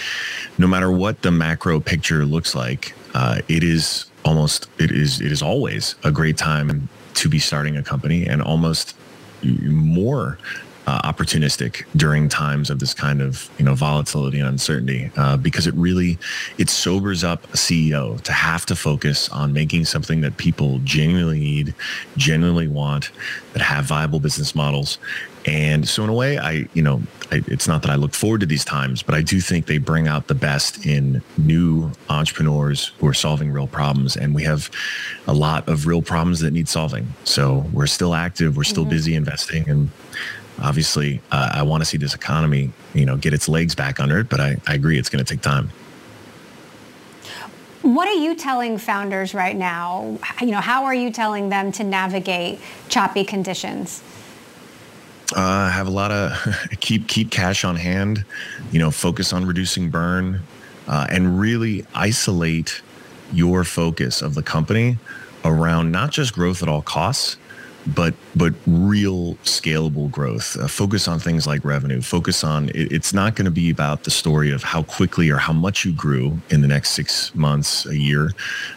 no 0.58 0.68
matter 0.68 0.92
what 0.92 1.22
the 1.22 1.32
macro 1.32 1.80
picture 1.80 2.26
looks 2.26 2.54
like, 2.54 2.94
uh, 3.14 3.42
it 3.48 3.64
is 3.64 4.06
almost 4.26 4.70
it 4.80 4.92
is 4.92 5.22
it 5.22 5.32
is 5.32 5.42
always 5.42 5.96
a 6.04 6.12
great 6.12 6.38
time 6.38 6.88
to 7.14 7.30
be 7.30 7.40
starting 7.40 7.78
a 7.78 7.84
company 7.84 8.26
and 8.26 8.42
almost 8.42 8.96
more 9.44 10.38
uh, 10.86 11.12
opportunistic 11.12 11.86
during 11.96 12.28
times 12.28 12.70
of 12.70 12.80
this 12.80 12.94
kind 12.94 13.22
of 13.22 13.50
you 13.58 13.66
know 13.66 13.74
volatility 13.74 14.40
and 14.40 14.50
uncertainty 14.50 15.12
uh, 15.16 15.38
because 15.38 15.66
it 15.68 15.74
really 15.76 16.18
it 16.58 16.70
sobers 16.70 17.24
up 17.24 17.44
a 17.46 17.58
CEO 17.58 18.20
to 18.22 18.32
have 18.32 18.66
to 18.66 18.76
focus 18.76 19.30
on 19.30 19.54
making 19.54 19.86
something 19.86 20.22
that 20.22 20.38
people 20.38 20.80
genuinely 20.84 21.40
need, 21.40 21.74
genuinely 22.18 22.68
want, 22.68 23.12
that 23.54 23.62
have 23.62 23.86
viable 23.86 24.20
business 24.20 24.56
models. 24.56 24.98
And 25.46 25.88
so 25.88 26.04
in 26.04 26.10
a 26.10 26.14
way, 26.14 26.38
I 26.38 26.68
you 26.74 26.82
know 26.82 27.02
I, 27.32 27.42
it's 27.48 27.68
not 27.68 27.82
that 27.84 27.92
I 27.92 27.96
look 27.96 28.14
forward 28.14 28.42
to 28.42 28.46
these 28.46 28.66
times, 28.66 29.04
but 29.04 29.16
I 29.16 29.22
do 29.22 29.40
think 29.40 29.66
they 29.66 29.78
bring 29.78 30.08
out 30.08 30.28
the 30.28 30.36
best 30.36 30.86
in 30.86 31.22
new 31.38 31.92
entrepreneurs 32.10 32.92
who 33.00 33.08
are 33.08 33.14
solving 33.14 33.52
real 33.52 33.68
problems, 33.68 34.16
and 34.18 34.36
we 34.36 34.44
have 34.44 34.70
a 35.28 35.34
lot 35.34 35.68
of 35.68 35.88
real 35.88 36.02
problems 36.02 36.40
that 36.42 36.52
need 36.52 36.68
solving. 36.68 37.08
So 37.24 37.66
we're 37.74 37.88
still 37.88 38.14
active, 38.14 38.58
we're 38.58 38.64
still 38.64 38.84
mm-hmm. 38.84 38.92
busy 38.92 39.16
investing, 39.16 39.70
and 39.70 39.90
obviously, 40.62 41.22
uh, 41.32 41.52
I 41.54 41.64
want 41.64 41.82
to 41.82 41.86
see 41.86 41.98
this 41.98 42.14
economy, 42.14 42.72
you 42.94 43.06
know, 43.06 43.18
get 43.18 43.34
its 43.34 43.50
legs 43.50 43.76
back 43.76 44.00
under 44.00 44.20
it. 44.20 44.30
But 44.30 44.40
I, 44.40 44.58
I 44.68 44.74
agree, 44.74 44.98
it's 44.98 45.10
going 45.10 45.24
to 45.24 45.34
take 45.34 45.42
time. 45.42 45.70
What 47.82 48.08
are 48.08 48.14
you 48.14 48.34
telling 48.36 48.78
founders 48.78 49.34
right 49.34 49.56
now? 49.56 50.18
You 50.40 50.52
know, 50.52 50.62
how 50.62 50.86
are 50.86 50.96
you 50.96 51.12
telling 51.12 51.50
them 51.50 51.72
to 51.74 51.84
navigate 51.84 52.60
choppy 52.88 53.26
conditions? 53.26 54.02
Uh, 55.36 55.70
have 55.70 55.88
a 55.88 55.92
lot 55.92 56.12
of 56.12 56.32
keep 56.80 57.08
keep 57.08 57.30
cash 57.30 57.66
on 57.66 57.76
hand. 57.76 58.24
You 58.72 58.80
know, 58.80 58.90
focus 58.92 59.34
on 59.34 59.46
reducing 59.46 59.90
burn, 59.90 60.42
uh, 60.88 61.08
and 61.10 61.40
really 61.40 61.86
isolate 61.94 62.82
your 63.34 63.64
focus 63.64 64.22
of 64.22 64.36
the 64.36 64.44
company 64.44 64.98
around 65.44 65.92
not 65.92 66.12
just 66.12 66.34
growth 66.34 66.64
at 66.64 66.70
all 66.70 66.82
costs, 66.82 67.38
but 67.88 68.14
but 68.36 68.54
real 68.66 69.36
scalable 69.44 70.10
growth. 70.10 70.58
Uh, 70.58 70.68
focus 70.68 71.08
on 71.08 71.20
things 71.20 71.46
like 71.46 71.64
revenue. 71.66 72.02
Focus 72.02 72.44
on 72.44 72.70
it, 72.70 72.92
it's 72.92 73.14
not 73.14 73.36
going 73.36 73.46
to 73.46 73.52
be 73.52 73.70
about 73.70 74.04
the 74.04 74.12
story 74.12 74.52
of 74.52 74.64
how 74.64 74.84
quickly 74.84 75.30
or 75.30 75.38
how 75.38 75.54
much 75.54 75.86
you 75.86 75.92
grew 75.94 76.40
in 76.50 76.62
the 76.62 76.68
next 76.68 76.92
six 76.92 77.34
months, 77.36 77.86
a 77.86 77.98
year. 77.98 78.32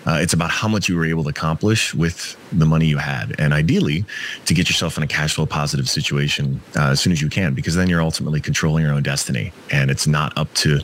Uh, 0.07 0.19
it's 0.21 0.33
about 0.33 0.51
how 0.51 0.69
much 0.69 0.89
you 0.89 0.97
were 0.97 1.07
able 1.07 1.23
to 1.23 1.31
accomplish 1.31 1.95
with 1.95 2.37
the 2.53 2.67
money 2.67 2.87
you 2.87 2.99
had, 2.99 3.35
and 3.39 3.53
ideally 3.53 4.05
to 4.45 4.55
get 4.55 4.69
yourself 4.69 4.97
in 4.97 5.03
a 5.03 5.07
cash 5.07 5.35
flow 5.35 5.47
positive 5.47 5.89
situation 5.89 6.61
uh, 6.77 6.91
as 6.91 7.01
soon 7.01 7.13
as 7.13 7.21
you 7.21 7.29
can, 7.29 7.55
because 7.55 7.75
then 7.75 7.89
you're 7.89 8.03
ultimately 8.03 8.41
controlling 8.41 8.85
your 8.85 8.93
own 8.93 9.03
destiny, 9.03 9.53
and 9.71 9.91
it's 9.91 10.07
not 10.07 10.37
up 10.37 10.53
to 10.55 10.81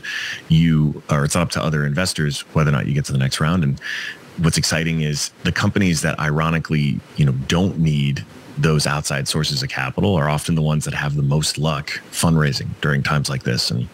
you 0.49 1.01
or 1.09 1.25
it's 1.25 1.35
not 1.35 1.43
up 1.43 1.51
to 1.51 1.61
other 1.61 1.85
investors 1.85 2.41
whether 2.53 2.69
or 2.69 2.73
not 2.73 2.87
you 2.87 2.93
get 2.93 3.05
to 3.05 3.11
the 3.11 3.17
next 3.17 3.39
round. 3.39 3.63
And 3.63 3.79
what's 4.37 4.57
exciting 4.57 5.01
is 5.01 5.29
the 5.43 5.51
companies 5.51 6.01
that 6.01 6.19
ironically, 6.19 6.99
you 7.15 7.25
know, 7.25 7.33
don't 7.47 7.79
need 7.79 8.25
those 8.57 8.85
outside 8.85 9.27
sources 9.27 9.63
of 9.63 9.69
capital 9.69 10.15
are 10.15 10.29
often 10.29 10.55
the 10.55 10.61
ones 10.61 10.85
that 10.85 10.93
have 10.93 11.15
the 11.15 11.23
most 11.23 11.57
luck 11.57 11.89
fundraising 12.11 12.67
during 12.81 13.01
times 13.01 13.29
like 13.29 13.43
this. 13.43 13.71
And, 13.71 13.87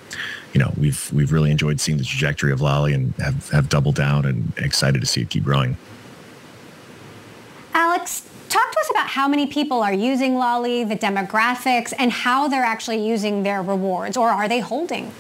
you 0.54 0.60
know, 0.60 0.74
we've 0.78 1.12
we've 1.14 1.32
really 1.32 1.52
enjoyed 1.52 1.80
seeing 1.80 1.98
the 1.98 2.04
trajectory 2.04 2.52
of 2.52 2.60
Lolli 2.60 2.94
and 2.94 3.14
have, 3.16 3.50
have 3.50 3.70
doubled 3.70 3.96
down 3.96 4.26
and 4.26 4.52
excited 4.58 5.00
to 5.02 5.08
see 5.08 5.22
it 5.22 5.30
keep 5.30 5.44
growing. 5.44 5.78
Alex, 7.74 8.28
talk 8.50 8.72
to 8.72 8.80
us 8.80 8.90
about 8.90 9.08
how 9.08 9.28
many 9.28 9.48
people 9.48 9.82
are 9.82 9.94
using 9.94 10.36
Lolli, 10.36 10.84
the 10.84 10.98
demographics, 10.98 11.94
and 11.98 12.12
how 12.12 12.48
they're 12.48 12.66
actually 12.66 13.06
using 13.06 13.44
their 13.44 13.62
rewards, 13.62 14.18
or 14.18 14.30
are 14.30 14.48
they 14.48 14.60
holding? 14.60 15.12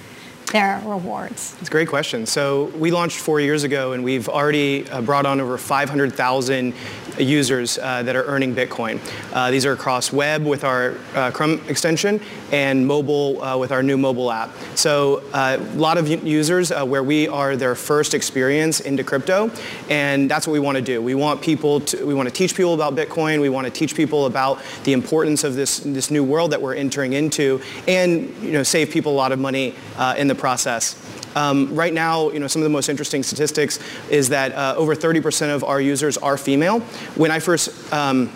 Their 0.51 0.81
rewards? 0.85 1.55
It's 1.59 1.69
a 1.69 1.71
great 1.71 1.87
question. 1.87 2.25
So 2.25 2.65
we 2.75 2.91
launched 2.91 3.19
four 3.19 3.39
years 3.39 3.63
ago 3.63 3.93
and 3.93 4.03
we've 4.03 4.27
already 4.29 4.89
uh, 4.89 5.01
brought 5.01 5.25
on 5.25 5.39
over 5.39 5.57
500,000 5.57 6.73
users 7.17 7.77
uh, 7.77 8.03
that 8.03 8.15
are 8.15 8.23
earning 8.23 8.53
Bitcoin. 8.53 8.99
Uh, 9.33 9.51
these 9.51 9.65
are 9.65 9.73
across 9.73 10.11
web 10.11 10.45
with 10.45 10.63
our 10.63 10.95
uh, 11.15 11.31
Chrome 11.31 11.61
extension 11.67 12.21
and 12.51 12.85
mobile 12.85 13.41
uh, 13.41 13.57
with 13.57 13.71
our 13.71 13.81
new 13.81 13.97
mobile 13.97 14.31
app. 14.31 14.51
So 14.75 15.23
uh, 15.33 15.57
a 15.59 15.77
lot 15.77 15.97
of 15.97 16.07
users 16.07 16.71
where 16.71 17.03
we 17.03 17.27
are 17.27 17.55
their 17.55 17.75
first 17.75 18.13
experience 18.13 18.79
into 18.79 19.03
crypto 19.03 19.51
and 19.89 20.29
that's 20.29 20.47
what 20.47 20.53
we 20.53 20.59
want 20.59 20.77
to 20.77 20.81
do. 20.81 21.01
We 21.01 21.15
want 21.15 21.41
people 21.41 21.79
to, 21.81 22.05
we 22.05 22.13
want 22.13 22.27
to 22.27 22.33
teach 22.33 22.55
people 22.55 22.73
about 22.73 22.95
Bitcoin. 22.95 23.41
We 23.41 23.49
want 23.49 23.65
to 23.65 23.71
teach 23.71 23.95
people 23.95 24.25
about 24.25 24.61
the 24.83 24.93
importance 24.93 25.43
of 25.43 25.55
this, 25.55 25.79
this 25.79 26.11
new 26.11 26.23
world 26.23 26.51
that 26.51 26.61
we're 26.61 26.75
entering 26.75 27.13
into 27.13 27.61
and 27.87 28.33
you 28.41 28.51
know, 28.51 28.63
save 28.63 28.91
people 28.91 29.11
a 29.11 29.15
lot 29.15 29.31
of 29.31 29.39
money 29.39 29.75
in 30.17 30.27
the 30.27 30.35
process. 30.35 30.95
Um, 31.35 31.73
right 31.75 31.93
now, 31.93 32.31
you 32.31 32.39
know, 32.39 32.47
some 32.47 32.61
of 32.61 32.63
the 32.63 32.69
most 32.69 32.89
interesting 32.89 33.23
statistics 33.23 33.79
is 34.09 34.29
that 34.29 34.53
uh, 34.53 34.75
over 34.77 34.95
30% 34.95 35.53
of 35.53 35.63
our 35.63 35.79
users 35.79 36.17
are 36.17 36.37
female. 36.37 36.83
When 37.15 37.31
I 37.31 37.39
first 37.39 37.93
um, 37.93 38.31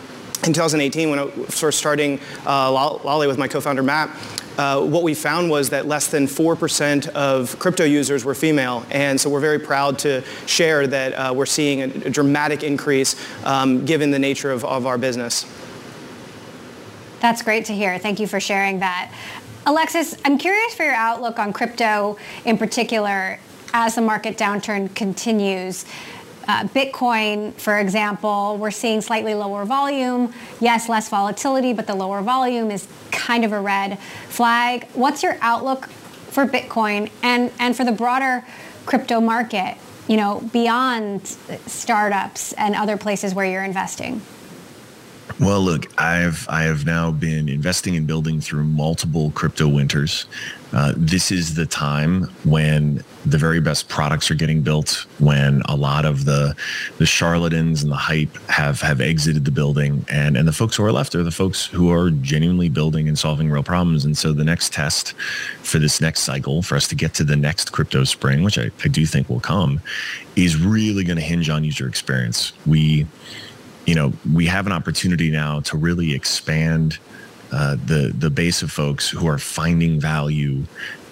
in 0.46 0.52
2018, 0.52 1.10
when 1.10 1.20
I 1.20 1.24
was 1.24 1.60
first 1.60 1.78
starting 1.78 2.20
uh, 2.46 2.72
Lolli 2.72 3.28
with 3.28 3.38
my 3.38 3.48
co-founder 3.48 3.84
Matt, 3.84 4.10
uh, 4.58 4.86
what 4.86 5.02
we 5.02 5.14
found 5.14 5.50
was 5.50 5.70
that 5.70 5.88
less 5.88 6.08
than 6.08 6.28
4% 6.28 7.08
of 7.10 7.58
crypto 7.60 7.86
users 7.86 8.24
were 8.24 8.36
female. 8.36 8.86
And 8.92 9.20
so 9.20 9.30
we're 9.30 9.40
very 9.40 9.60
proud 9.60 9.98
to 10.00 10.22
share 10.46 10.86
that 10.88 11.14
uh, 11.14 11.34
we're 11.34 11.46
seeing 11.46 11.82
a, 11.82 11.86
a 12.08 12.10
dramatic 12.10 12.62
increase 12.62 13.16
um, 13.46 13.86
given 13.86 14.12
the 14.12 14.20
nature 14.20 14.52
of, 14.52 14.64
of 14.66 14.86
our 14.86 14.98
business. 14.98 15.46
That's 17.20 17.42
great 17.42 17.66
to 17.66 17.74
hear. 17.74 17.98
Thank 17.98 18.20
you 18.20 18.28
for 18.28 18.40
sharing 18.40 18.80
that. 18.80 19.12
Alexis, 19.66 20.18
I'm 20.26 20.38
curious 20.38 20.76
for 20.76 20.84
your 20.84 20.94
outlook 20.94 21.40
on 21.40 21.54
crypto 21.54 22.18
in 22.44 22.58
particular 22.58 23.40
as 23.74 23.96
the 23.96 24.02
market 24.02 24.38
downturn 24.38 24.94
continues. 24.94 25.86
Uh, 26.48 26.66
Bitcoin, 26.66 27.54
for 27.54 27.80
example, 27.80 28.58
we're 28.58 28.72
seeing 28.72 29.02
slightly 29.02 29.34
lower 29.34 29.66
volume. 29.66 30.34
Yes, 30.60 30.90
less 30.90 31.10
volatility, 31.10 31.74
but 31.74 31.88
the 31.88 31.96
lower 31.96 32.22
volume 32.22 32.70
is 32.72 32.88
kind 33.12 33.46
of 33.46 33.54
a 33.54 33.60
red 33.60 33.98
flag. 34.28 34.88
What's 34.94 35.24
your 35.24 35.38
outlook 35.42 35.88
for 35.88 36.46
Bitcoin 36.46 37.10
and, 37.22 37.52
and 37.60 37.76
for 37.76 37.86
the 37.86 37.92
broader 37.92 38.44
crypto 38.86 39.22
market, 39.22 39.78
you 40.08 40.18
know, 40.18 40.42
beyond 40.52 41.28
startups 41.66 42.54
and 42.54 42.76
other 42.76 42.98
places 42.98 43.34
where 43.34 43.46
you're 43.46 43.64
investing? 43.64 44.22
Well, 45.40 45.62
look, 45.62 45.88
I've 46.00 46.48
I 46.48 46.64
have 46.64 46.86
now 46.86 47.12
been 47.12 47.50
investing 47.50 47.96
and 47.96 48.06
building 48.06 48.40
through 48.40 48.66
multiple 48.66 49.32
crypto 49.32 49.68
winters. 49.68 50.26
Uh, 50.72 50.94
this 50.96 51.32
is 51.32 51.56
the 51.56 51.66
time 51.66 52.24
when 52.44 53.04
the 53.26 53.38
very 53.38 53.60
best 53.60 53.90
products 53.90 54.30
are 54.32 54.36
getting 54.36 54.62
built, 54.62 55.06
when 55.20 55.62
a 55.66 55.76
lot 55.76 56.06
of 56.06 56.26
the 56.26 56.56
the 56.98 57.06
charlatans 57.06 57.82
and 57.82 57.92
the 57.92 57.96
hype 57.98 58.38
have 58.48 58.80
have 58.82 59.02
exited 59.02 59.44
the 59.46 59.52
building, 59.52 60.06
and 60.08 60.38
and 60.38 60.48
the 60.48 60.54
folks 60.54 60.76
who 60.76 60.84
are 60.84 60.92
left 60.92 61.16
are 61.16 61.24
the 61.24 61.32
folks 61.32 61.66
who 61.66 61.92
are 61.92 62.12
genuinely 62.12 62.70
building 62.70 63.08
and 63.08 63.18
solving 63.18 63.50
real 63.50 63.64
problems. 63.64 64.06
And 64.06 64.18
so 64.18 64.34
the 64.34 64.44
next 64.44 64.72
test 64.72 65.14
for 65.64 65.80
this 65.80 66.00
next 66.00 66.22
cycle, 66.22 66.62
for 66.62 66.76
us 66.76 66.88
to 66.90 66.96
get 66.96 67.14
to 67.16 67.24
the 67.24 67.36
next 67.36 67.72
crypto 67.72 68.04
spring, 68.04 68.44
which 68.44 68.60
I, 68.60 68.70
I 68.84 68.88
do 68.88 69.06
think 69.06 69.30
will 69.30 69.40
come, 69.40 69.82
is 70.36 70.56
really 70.58 71.04
going 71.04 71.18
to 71.18 71.24
hinge 71.24 71.50
on 71.50 71.64
user 71.64 71.88
experience. 71.88 72.54
We 72.66 73.08
you 73.86 73.96
know, 73.96 74.14
we 74.34 74.46
have 74.46 74.66
an 74.66 74.72
opportunity 74.72 75.30
now 75.30 75.60
to 75.62 75.78
really 75.78 76.14
expand 76.14 77.00
uh, 77.52 77.76
the 77.86 78.14
the 78.18 78.30
base 78.30 78.62
of 78.62 78.72
folks 78.72 79.10
who 79.10 79.28
are 79.28 79.38
finding 79.38 80.00
value 80.00 80.64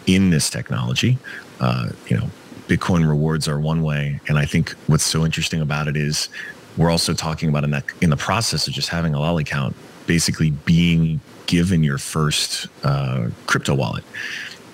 in 0.08 0.30
this 0.30 0.50
technology. 0.50 1.18
Uh, 1.60 1.90
you 2.08 2.18
know, 2.18 2.30
Bitcoin 2.68 3.08
rewards 3.08 3.48
are 3.48 3.60
one 3.60 3.84
way, 3.84 4.20
and 4.28 4.38
I 4.38 4.46
think 4.46 4.72
what's 4.88 5.04
so 5.04 5.26
interesting 5.26 5.62
about 5.62 5.88
it 5.88 5.96
is 5.96 6.30
we're 6.78 6.90
also 6.90 7.14
talking 7.14 7.50
about 7.50 7.64
in 7.64 7.72
that 7.72 7.84
in 8.02 8.10
the 8.10 8.18
process 8.18 8.68
of 8.68 8.74
just 8.74 8.90
having 8.90 9.14
a 9.14 9.20
Lolli 9.20 9.44
account, 9.44 9.76
basically 10.08 10.52
being 10.52 11.20
given 11.46 11.84
your 11.84 11.98
first 11.98 12.68
uh, 12.84 13.28
crypto 13.46 13.76
wallet, 13.76 14.04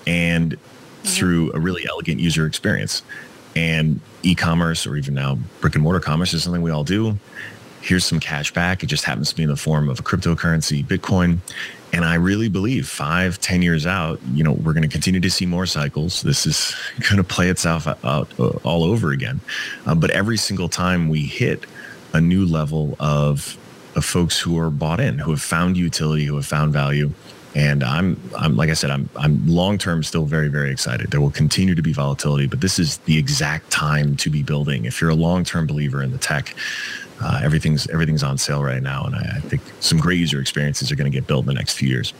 and 0.06 0.56
through 1.02 1.52
a 1.52 1.58
really 1.58 1.86
elegant 1.88 2.20
user 2.20 2.46
experience. 2.46 3.02
And 3.56 4.00
e-commerce, 4.22 4.86
or 4.86 4.94
even 4.96 5.14
now 5.14 5.36
brick 5.60 5.74
and 5.74 5.82
mortar 5.82 5.98
commerce, 5.98 6.32
is 6.32 6.44
something 6.44 6.62
we 6.62 6.70
all 6.70 6.84
do 6.84 7.18
here's 7.88 8.04
some 8.04 8.20
cash 8.20 8.52
back. 8.52 8.82
It 8.82 8.86
just 8.86 9.04
happens 9.04 9.30
to 9.30 9.34
be 9.34 9.44
in 9.44 9.48
the 9.48 9.56
form 9.56 9.88
of 9.88 9.98
a 9.98 10.02
cryptocurrency, 10.02 10.84
Bitcoin. 10.84 11.38
And 11.90 12.04
I 12.04 12.16
really 12.16 12.50
believe 12.50 12.86
five, 12.86 13.40
ten 13.40 13.62
years 13.62 13.86
out, 13.86 14.20
you 14.34 14.44
know, 14.44 14.52
we're 14.52 14.74
going 14.74 14.82
to 14.82 14.88
continue 14.88 15.20
to 15.20 15.30
see 15.30 15.46
more 15.46 15.64
cycles. 15.64 16.20
This 16.20 16.44
is 16.44 16.76
going 17.08 17.16
to 17.16 17.24
play 17.24 17.48
itself 17.48 17.86
out 18.04 18.28
uh, 18.38 18.48
all 18.62 18.84
over 18.84 19.10
again. 19.10 19.40
Uh, 19.86 19.94
but 19.94 20.10
every 20.10 20.36
single 20.36 20.68
time 20.68 21.08
we 21.08 21.22
hit 21.22 21.64
a 22.12 22.20
new 22.20 22.44
level 22.44 22.94
of, 23.00 23.56
of 23.96 24.04
folks 24.04 24.38
who 24.38 24.58
are 24.58 24.68
bought 24.68 25.00
in, 25.00 25.18
who 25.18 25.30
have 25.30 25.40
found 25.40 25.78
utility, 25.78 26.26
who 26.26 26.36
have 26.36 26.46
found 26.46 26.74
value, 26.74 27.10
and 27.54 27.82
I'm, 27.82 28.20
I'm 28.36 28.54
like 28.54 28.68
I 28.68 28.74
said, 28.74 28.90
I'm, 28.90 29.08
I'm 29.16 29.46
long 29.48 29.78
term 29.78 30.02
still 30.02 30.26
very, 30.26 30.48
very 30.48 30.70
excited. 30.70 31.10
There 31.10 31.20
will 31.20 31.30
continue 31.30 31.74
to 31.74 31.82
be 31.82 31.94
volatility, 31.94 32.46
but 32.46 32.60
this 32.60 32.78
is 32.78 32.98
the 32.98 33.16
exact 33.16 33.70
time 33.70 34.16
to 34.16 34.28
be 34.28 34.42
building. 34.42 34.84
If 34.84 35.00
you're 35.00 35.10
a 35.10 35.14
long 35.14 35.44
term 35.44 35.66
believer 35.66 36.02
in 36.02 36.12
the 36.12 36.18
tech, 36.18 36.54
uh, 37.20 37.40
everything's 37.42 37.88
everything's 37.88 38.22
on 38.22 38.38
sale 38.38 38.62
right 38.62 38.82
now, 38.82 39.04
and 39.04 39.14
I, 39.14 39.36
I 39.36 39.40
think 39.40 39.62
some 39.80 39.98
great 39.98 40.18
user 40.18 40.40
experiences 40.40 40.92
are 40.92 40.96
going 40.96 41.10
to 41.10 41.16
get 41.16 41.26
built 41.26 41.42
in 41.42 41.46
the 41.46 41.54
next 41.54 41.74
few 41.74 41.88
years. 41.88 42.14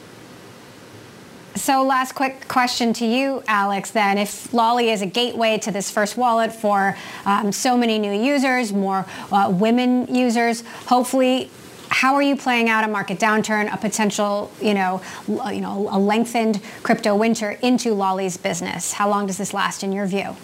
So 1.55 1.83
last 1.83 2.15
quick 2.15 2.47
question 2.47 2.93
to 2.95 3.05
you, 3.05 3.43
Alex, 3.49 3.91
then. 3.91 4.17
If 4.17 4.53
Lolli 4.55 4.91
is 4.91 5.03
a 5.03 5.07
gateway 5.07 5.59
to 5.59 5.73
this 5.73 5.91
first 5.91 6.17
wallet 6.17 6.53
for 6.53 6.97
um, 7.25 7.51
so 7.51 7.77
many 7.77 7.99
new 7.99 8.13
users, 8.13 8.73
more 8.73 9.05
uh, 9.33 9.53
women 9.53 10.15
users, 10.15 10.63
hopefully 10.87 11.51
how 11.91 12.15
are 12.15 12.23
you 12.23 12.37
playing 12.37 12.69
out 12.69 12.85
a 12.85 12.89
market 12.89 13.19
downturn, 13.19 13.73
a 13.73 13.77
potential, 13.77 14.53
you 14.61 14.75
know, 14.75 15.03
you 15.27 15.61
know, 15.61 15.89
a 15.91 15.99
lengthened 15.99 16.61
crypto 16.83 17.17
winter 17.17 17.53
into 17.63 17.93
Lolli's 17.93 18.37
business? 18.37 18.93
How 18.93 19.09
long 19.09 19.27
does 19.27 19.39
this 19.39 19.53
last 19.53 19.83
in 19.83 19.93
your 19.93 20.07
view? 20.07 20.37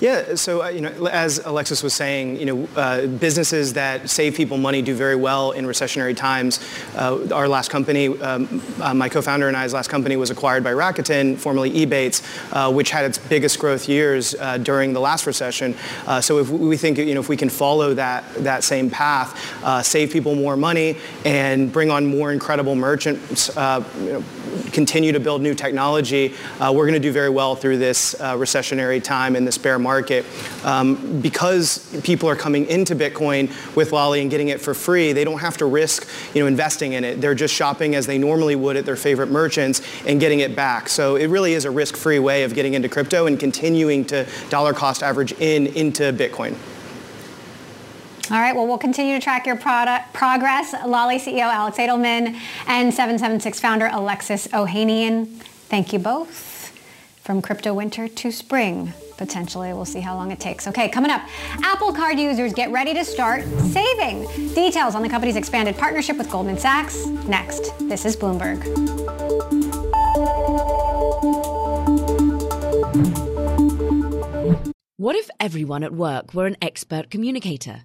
Yeah, 0.00 0.36
so 0.36 0.62
uh, 0.62 0.68
you 0.68 0.80
know, 0.80 1.06
as 1.06 1.38
Alexis 1.44 1.82
was 1.82 1.92
saying, 1.92 2.38
you 2.38 2.46
know, 2.46 2.68
uh, 2.76 3.06
businesses 3.06 3.72
that 3.72 4.08
save 4.08 4.36
people 4.36 4.56
money 4.56 4.80
do 4.80 4.94
very 4.94 5.16
well 5.16 5.50
in 5.50 5.64
recessionary 5.64 6.16
times. 6.16 6.60
Uh, 6.94 7.26
our 7.34 7.48
last 7.48 7.68
company, 7.68 8.06
um, 8.20 8.62
uh, 8.80 8.94
my 8.94 9.08
co-founder 9.08 9.48
and 9.48 9.56
I's 9.56 9.72
last 9.72 9.90
company 9.90 10.16
was 10.16 10.30
acquired 10.30 10.62
by 10.62 10.72
Rakuten, 10.72 11.36
formerly 11.36 11.72
Ebates, 11.72 12.22
uh, 12.52 12.72
which 12.72 12.90
had 12.90 13.06
its 13.06 13.18
biggest 13.18 13.58
growth 13.58 13.88
years 13.88 14.36
uh, 14.36 14.58
during 14.58 14.92
the 14.92 15.00
last 15.00 15.26
recession. 15.26 15.74
so 16.20 16.38
if 16.38 16.48
we 16.48 16.76
think, 16.76 16.98
you 16.98 17.14
know, 17.14 17.20
if 17.20 17.28
we 17.28 17.36
can 17.36 17.48
follow 17.48 17.92
that 17.94 18.24
that 18.36 18.62
same 18.62 18.90
path, 18.90 19.84
save 19.84 20.12
people 20.12 20.36
more 20.36 20.56
money, 20.56 20.96
and 21.24 21.72
bring 21.72 21.90
on 21.90 22.06
more 22.06 22.30
incredible 22.30 22.76
merchants, 22.76 23.48
you 23.48 24.12
know, 24.12 24.24
continue 24.72 25.12
to 25.12 25.20
build 25.20 25.42
new 25.42 25.54
technology, 25.54 26.34
we're 26.60 26.86
going 26.86 26.92
to 26.92 26.98
do 26.98 27.12
very 27.12 27.30
well 27.30 27.54
through 27.56 27.78
this 27.78 28.14
recessionary 28.14 29.02
time 29.02 29.36
in 29.36 29.44
this 29.44 29.58
bear 29.58 29.78
market 29.78 29.98
market. 30.08 30.24
Um, 30.64 31.20
because 31.20 32.00
people 32.02 32.28
are 32.28 32.36
coming 32.36 32.66
into 32.66 32.94
Bitcoin 32.94 33.48
with 33.74 33.92
Lolli 33.92 34.20
and 34.20 34.30
getting 34.30 34.48
it 34.48 34.60
for 34.60 34.74
free, 34.74 35.12
they 35.12 35.24
don't 35.24 35.40
have 35.40 35.56
to 35.58 35.66
risk 35.66 36.06
you 36.34 36.42
know, 36.42 36.46
investing 36.46 36.92
in 36.92 37.04
it. 37.04 37.20
They're 37.20 37.34
just 37.34 37.54
shopping 37.54 37.94
as 37.94 38.06
they 38.06 38.18
normally 38.18 38.56
would 38.56 38.76
at 38.76 38.84
their 38.84 38.96
favorite 38.96 39.30
merchants 39.30 39.82
and 40.06 40.20
getting 40.20 40.40
it 40.40 40.54
back. 40.54 40.88
So 40.88 41.16
it 41.16 41.26
really 41.28 41.54
is 41.54 41.64
a 41.64 41.70
risk-free 41.70 42.18
way 42.18 42.44
of 42.44 42.54
getting 42.54 42.74
into 42.74 42.88
crypto 42.88 43.26
and 43.26 43.38
continuing 43.38 44.04
to 44.06 44.26
dollar 44.50 44.72
cost 44.72 45.02
average 45.02 45.32
in 45.32 45.66
into 45.68 46.12
Bitcoin. 46.12 46.56
All 48.30 48.38
right, 48.38 48.54
well, 48.54 48.66
we'll 48.66 48.76
continue 48.76 49.14
to 49.14 49.22
track 49.22 49.46
your 49.46 49.56
product 49.56 50.12
progress. 50.12 50.74
Lolli 50.84 51.16
CEO 51.16 51.40
Alex 51.40 51.78
Adelman 51.78 52.38
and 52.66 52.92
776 52.92 53.58
founder 53.58 53.88
Alexis 53.90 54.48
Ohanian. 54.48 55.26
Thank 55.70 55.94
you 55.94 55.98
both. 55.98 56.72
From 57.22 57.40
crypto 57.40 57.72
winter 57.72 58.06
to 58.06 58.30
spring 58.30 58.92
potentially. 59.16 59.72
We'll 59.72 59.84
see 59.84 60.00
how 60.00 60.14
long 60.14 60.30
it 60.30 60.40
takes. 60.40 60.68
Okay, 60.68 60.88
coming 60.88 61.10
up, 61.10 61.22
Apple 61.62 61.92
Card 61.92 62.18
users 62.18 62.52
get 62.54 62.70
ready 62.70 62.94
to 62.94 63.04
start 63.04 63.44
saving. 63.72 64.26
Details 64.54 64.94
on 64.94 65.02
the 65.02 65.08
company's 65.08 65.36
expanded 65.36 65.76
partnership 65.76 66.16
with 66.16 66.30
Goldman 66.30 66.58
Sachs 66.58 67.06
next. 67.26 67.76
This 67.80 68.04
is 68.04 68.16
Bloomberg. 68.16 68.64
What 74.96 75.16
if 75.16 75.30
everyone 75.40 75.82
at 75.82 75.92
work 75.92 76.34
were 76.34 76.46
an 76.46 76.56
expert 76.60 77.10
communicator? 77.10 77.84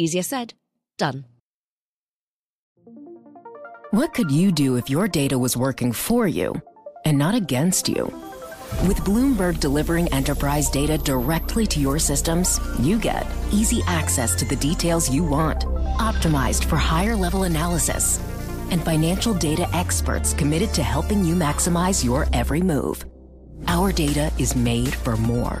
Easier 0.00 0.22
said, 0.22 0.54
done. 0.96 1.26
What 3.90 4.14
could 4.14 4.30
you 4.30 4.50
do 4.50 4.76
if 4.76 4.88
your 4.88 5.06
data 5.06 5.38
was 5.38 5.58
working 5.58 5.92
for 5.92 6.26
you 6.26 6.54
and 7.04 7.18
not 7.18 7.34
against 7.34 7.86
you? 7.86 8.04
With 8.86 9.04
Bloomberg 9.04 9.60
delivering 9.60 10.10
enterprise 10.14 10.70
data 10.70 10.96
directly 10.96 11.66
to 11.66 11.80
your 11.80 11.98
systems, 11.98 12.58
you 12.78 12.98
get 12.98 13.26
easy 13.52 13.82
access 13.86 14.34
to 14.36 14.46
the 14.46 14.56
details 14.56 15.10
you 15.10 15.22
want, 15.22 15.66
optimized 15.98 16.64
for 16.64 16.76
higher 16.76 17.14
level 17.14 17.42
analysis, 17.42 18.18
and 18.70 18.82
financial 18.82 19.34
data 19.34 19.68
experts 19.74 20.32
committed 20.32 20.72
to 20.72 20.82
helping 20.82 21.22
you 21.26 21.34
maximize 21.34 22.02
your 22.02 22.26
every 22.32 22.62
move. 22.62 23.04
Our 23.66 23.92
data 23.92 24.32
is 24.38 24.56
made 24.56 24.94
for 24.94 25.18
more, 25.18 25.60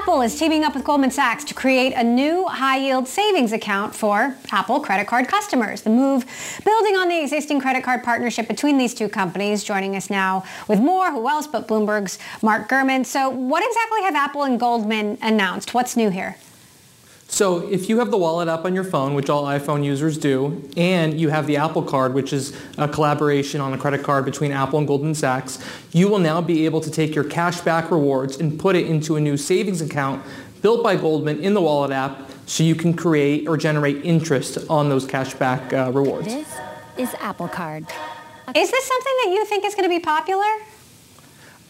Apple 0.00 0.22
is 0.22 0.38
teaming 0.38 0.64
up 0.64 0.74
with 0.74 0.82
Goldman 0.82 1.10
Sachs 1.10 1.44
to 1.44 1.52
create 1.52 1.92
a 1.92 2.02
new 2.02 2.46
high-yield 2.46 3.06
savings 3.06 3.52
account 3.52 3.94
for 3.94 4.34
Apple 4.50 4.80
credit 4.80 5.06
card 5.06 5.28
customers. 5.28 5.82
The 5.82 5.90
move 5.90 6.24
building 6.64 6.96
on 6.96 7.10
the 7.10 7.20
existing 7.20 7.60
credit 7.60 7.84
card 7.84 8.02
partnership 8.02 8.48
between 8.48 8.78
these 8.78 8.94
two 8.94 9.10
companies. 9.10 9.62
Joining 9.62 9.96
us 9.96 10.08
now 10.08 10.42
with 10.68 10.80
more, 10.80 11.10
who 11.10 11.28
else 11.28 11.46
but 11.46 11.68
Bloomberg's 11.68 12.18
Mark 12.40 12.66
Gurman. 12.66 13.04
So 13.04 13.28
what 13.28 13.62
exactly 13.62 14.00
have 14.04 14.14
Apple 14.14 14.44
and 14.44 14.58
Goldman 14.58 15.18
announced? 15.20 15.74
What's 15.74 15.98
new 15.98 16.08
here? 16.08 16.38
So 17.30 17.68
if 17.68 17.88
you 17.88 18.00
have 18.00 18.10
the 18.10 18.18
wallet 18.18 18.48
app 18.48 18.64
on 18.64 18.74
your 18.74 18.84
phone, 18.84 19.14
which 19.14 19.30
all 19.30 19.44
iPhone 19.44 19.84
users 19.84 20.18
do, 20.18 20.68
and 20.76 21.18
you 21.18 21.28
have 21.28 21.46
the 21.46 21.56
Apple 21.56 21.82
Card, 21.82 22.12
which 22.12 22.32
is 22.32 22.52
a 22.76 22.88
collaboration 22.88 23.60
on 23.60 23.72
a 23.72 23.78
credit 23.78 24.02
card 24.02 24.24
between 24.24 24.50
Apple 24.50 24.80
and 24.80 24.86
Goldman 24.86 25.14
Sachs, 25.14 25.58
you 25.92 26.08
will 26.08 26.18
now 26.18 26.40
be 26.40 26.64
able 26.66 26.80
to 26.80 26.90
take 26.90 27.14
your 27.14 27.24
cashback 27.24 27.90
rewards 27.90 28.38
and 28.38 28.58
put 28.58 28.74
it 28.74 28.86
into 28.86 29.14
a 29.14 29.20
new 29.20 29.36
savings 29.36 29.80
account 29.80 30.22
built 30.60 30.82
by 30.82 30.96
Goldman 30.96 31.38
in 31.38 31.54
the 31.54 31.62
wallet 31.62 31.92
app 31.92 32.28
so 32.46 32.64
you 32.64 32.74
can 32.74 32.92
create 32.92 33.48
or 33.48 33.56
generate 33.56 34.04
interest 34.04 34.58
on 34.68 34.88
those 34.88 35.06
cashback 35.06 35.72
uh, 35.72 35.92
rewards. 35.92 36.26
This 36.26 36.52
is 36.98 37.14
Apple 37.20 37.48
Card. 37.48 37.86
Is 38.56 38.70
this 38.70 38.84
something 38.84 39.14
that 39.24 39.30
you 39.32 39.44
think 39.46 39.64
is 39.64 39.76
going 39.76 39.88
to 39.88 39.96
be 39.96 40.00
popular? 40.00 40.50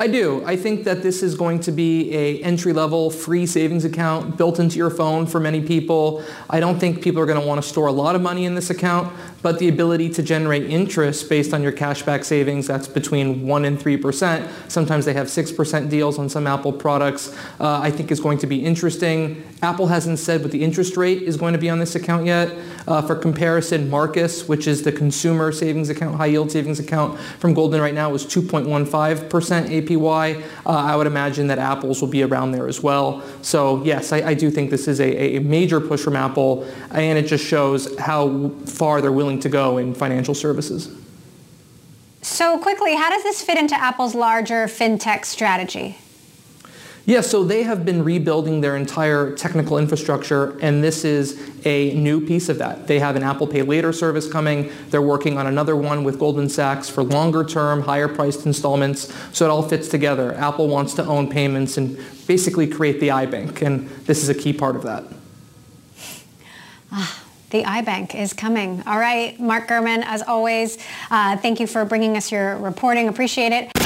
I 0.00 0.06
do. 0.06 0.42
I 0.46 0.56
think 0.56 0.84
that 0.84 1.02
this 1.02 1.22
is 1.22 1.34
going 1.34 1.60
to 1.60 1.72
be 1.72 2.10
a 2.16 2.42
entry-level 2.42 3.10
free 3.10 3.44
savings 3.44 3.84
account 3.84 4.38
built 4.38 4.58
into 4.58 4.78
your 4.78 4.88
phone 4.88 5.26
for 5.26 5.40
many 5.40 5.60
people. 5.60 6.24
I 6.48 6.58
don't 6.58 6.78
think 6.78 7.02
people 7.02 7.20
are 7.20 7.26
going 7.26 7.38
to 7.38 7.46
want 7.46 7.62
to 7.62 7.68
store 7.68 7.86
a 7.86 7.92
lot 7.92 8.16
of 8.16 8.22
money 8.22 8.46
in 8.46 8.54
this 8.54 8.70
account, 8.70 9.14
but 9.42 9.58
the 9.58 9.68
ability 9.68 10.08
to 10.14 10.22
generate 10.22 10.70
interest 10.70 11.28
based 11.28 11.52
on 11.52 11.62
your 11.62 11.72
cashback 11.72 12.24
savings, 12.24 12.66
that's 12.66 12.88
between 12.88 13.46
1 13.46 13.64
and 13.66 13.78
3%. 13.78 14.70
Sometimes 14.70 15.04
they 15.04 15.12
have 15.12 15.26
6% 15.26 15.90
deals 15.90 16.18
on 16.18 16.30
some 16.30 16.46
Apple 16.46 16.72
products, 16.72 17.36
uh, 17.60 17.80
I 17.80 17.90
think 17.90 18.10
is 18.10 18.20
going 18.20 18.38
to 18.38 18.46
be 18.46 18.64
interesting. 18.64 19.44
Apple 19.62 19.88
hasn't 19.88 20.18
said 20.18 20.40
what 20.40 20.50
the 20.50 20.64
interest 20.64 20.96
rate 20.96 21.22
is 21.22 21.36
going 21.36 21.52
to 21.52 21.58
be 21.58 21.68
on 21.68 21.78
this 21.78 21.94
account 21.94 22.24
yet. 22.24 22.56
Uh, 22.88 23.02
for 23.02 23.14
comparison, 23.14 23.90
Marcus, 23.90 24.48
which 24.48 24.66
is 24.66 24.82
the 24.82 24.92
consumer 24.92 25.52
savings 25.52 25.90
account, 25.90 26.16
high 26.16 26.26
yield 26.26 26.50
savings 26.50 26.80
account 26.80 27.20
from 27.38 27.52
Goldman 27.52 27.82
right 27.82 27.92
now, 27.92 28.14
is 28.14 28.24
2.15% 28.24 29.70
APY. 29.90 30.42
Uh, 30.64 30.70
I 30.70 30.96
would 30.96 31.06
imagine 31.06 31.46
that 31.48 31.58
Apple's 31.58 32.00
will 32.00 32.08
be 32.08 32.22
around 32.22 32.52
there 32.52 32.68
as 32.68 32.82
well. 32.82 33.22
So 33.42 33.82
yes, 33.84 34.12
I, 34.12 34.18
I 34.18 34.34
do 34.34 34.50
think 34.50 34.70
this 34.70 34.88
is 34.88 35.00
a, 35.00 35.36
a 35.36 35.40
major 35.40 35.80
push 35.80 36.00
from 36.00 36.16
Apple, 36.16 36.64
and 36.90 37.18
it 37.18 37.26
just 37.26 37.44
shows 37.44 37.96
how 37.98 38.50
far 38.66 39.00
they're 39.00 39.12
willing 39.12 39.40
to 39.40 39.48
go 39.48 39.78
in 39.78 39.94
financial 39.94 40.34
services. 40.34 40.94
So 42.22 42.58
quickly, 42.58 42.94
how 42.94 43.10
does 43.10 43.22
this 43.22 43.42
fit 43.42 43.58
into 43.58 43.74
Apple's 43.74 44.14
larger 44.14 44.66
fintech 44.66 45.24
strategy? 45.24 45.96
Yeah, 47.10 47.22
so 47.22 47.42
they 47.42 47.64
have 47.64 47.84
been 47.84 48.04
rebuilding 48.04 48.60
their 48.60 48.76
entire 48.76 49.34
technical 49.34 49.78
infrastructure, 49.78 50.56
and 50.60 50.80
this 50.80 51.04
is 51.04 51.50
a 51.64 51.92
new 51.94 52.24
piece 52.24 52.48
of 52.48 52.58
that. 52.58 52.86
They 52.86 53.00
have 53.00 53.16
an 53.16 53.24
Apple 53.24 53.48
Pay 53.48 53.62
Later 53.62 53.92
service 53.92 54.30
coming. 54.30 54.70
They're 54.90 55.02
working 55.02 55.36
on 55.36 55.48
another 55.48 55.74
one 55.74 56.04
with 56.04 56.20
Goldman 56.20 56.48
Sachs 56.48 56.88
for 56.88 57.02
longer 57.02 57.42
term, 57.42 57.82
higher 57.82 58.06
priced 58.06 58.46
installments. 58.46 59.12
So 59.32 59.44
it 59.44 59.48
all 59.48 59.64
fits 59.64 59.88
together. 59.88 60.34
Apple 60.34 60.68
wants 60.68 60.94
to 60.94 61.04
own 61.04 61.28
payments 61.28 61.78
and 61.78 61.98
basically 62.28 62.68
create 62.68 63.00
the 63.00 63.08
iBank, 63.08 63.60
and 63.60 63.88
this 64.06 64.22
is 64.22 64.28
a 64.28 64.34
key 64.34 64.52
part 64.52 64.76
of 64.76 64.84
that. 64.84 65.02
Ah. 66.92 67.24
The 67.50 67.64
iBank 67.64 68.14
is 68.14 68.32
coming. 68.32 68.84
All 68.86 69.00
right, 69.00 69.36
Mark 69.40 69.66
Gurman, 69.66 70.04
as 70.04 70.22
always, 70.22 70.78
uh, 71.10 71.36
thank 71.38 71.58
you 71.58 71.66
for 71.66 71.84
bringing 71.84 72.16
us 72.16 72.30
your 72.30 72.56
reporting. 72.58 73.08
Appreciate 73.08 73.50
it. 73.50 73.79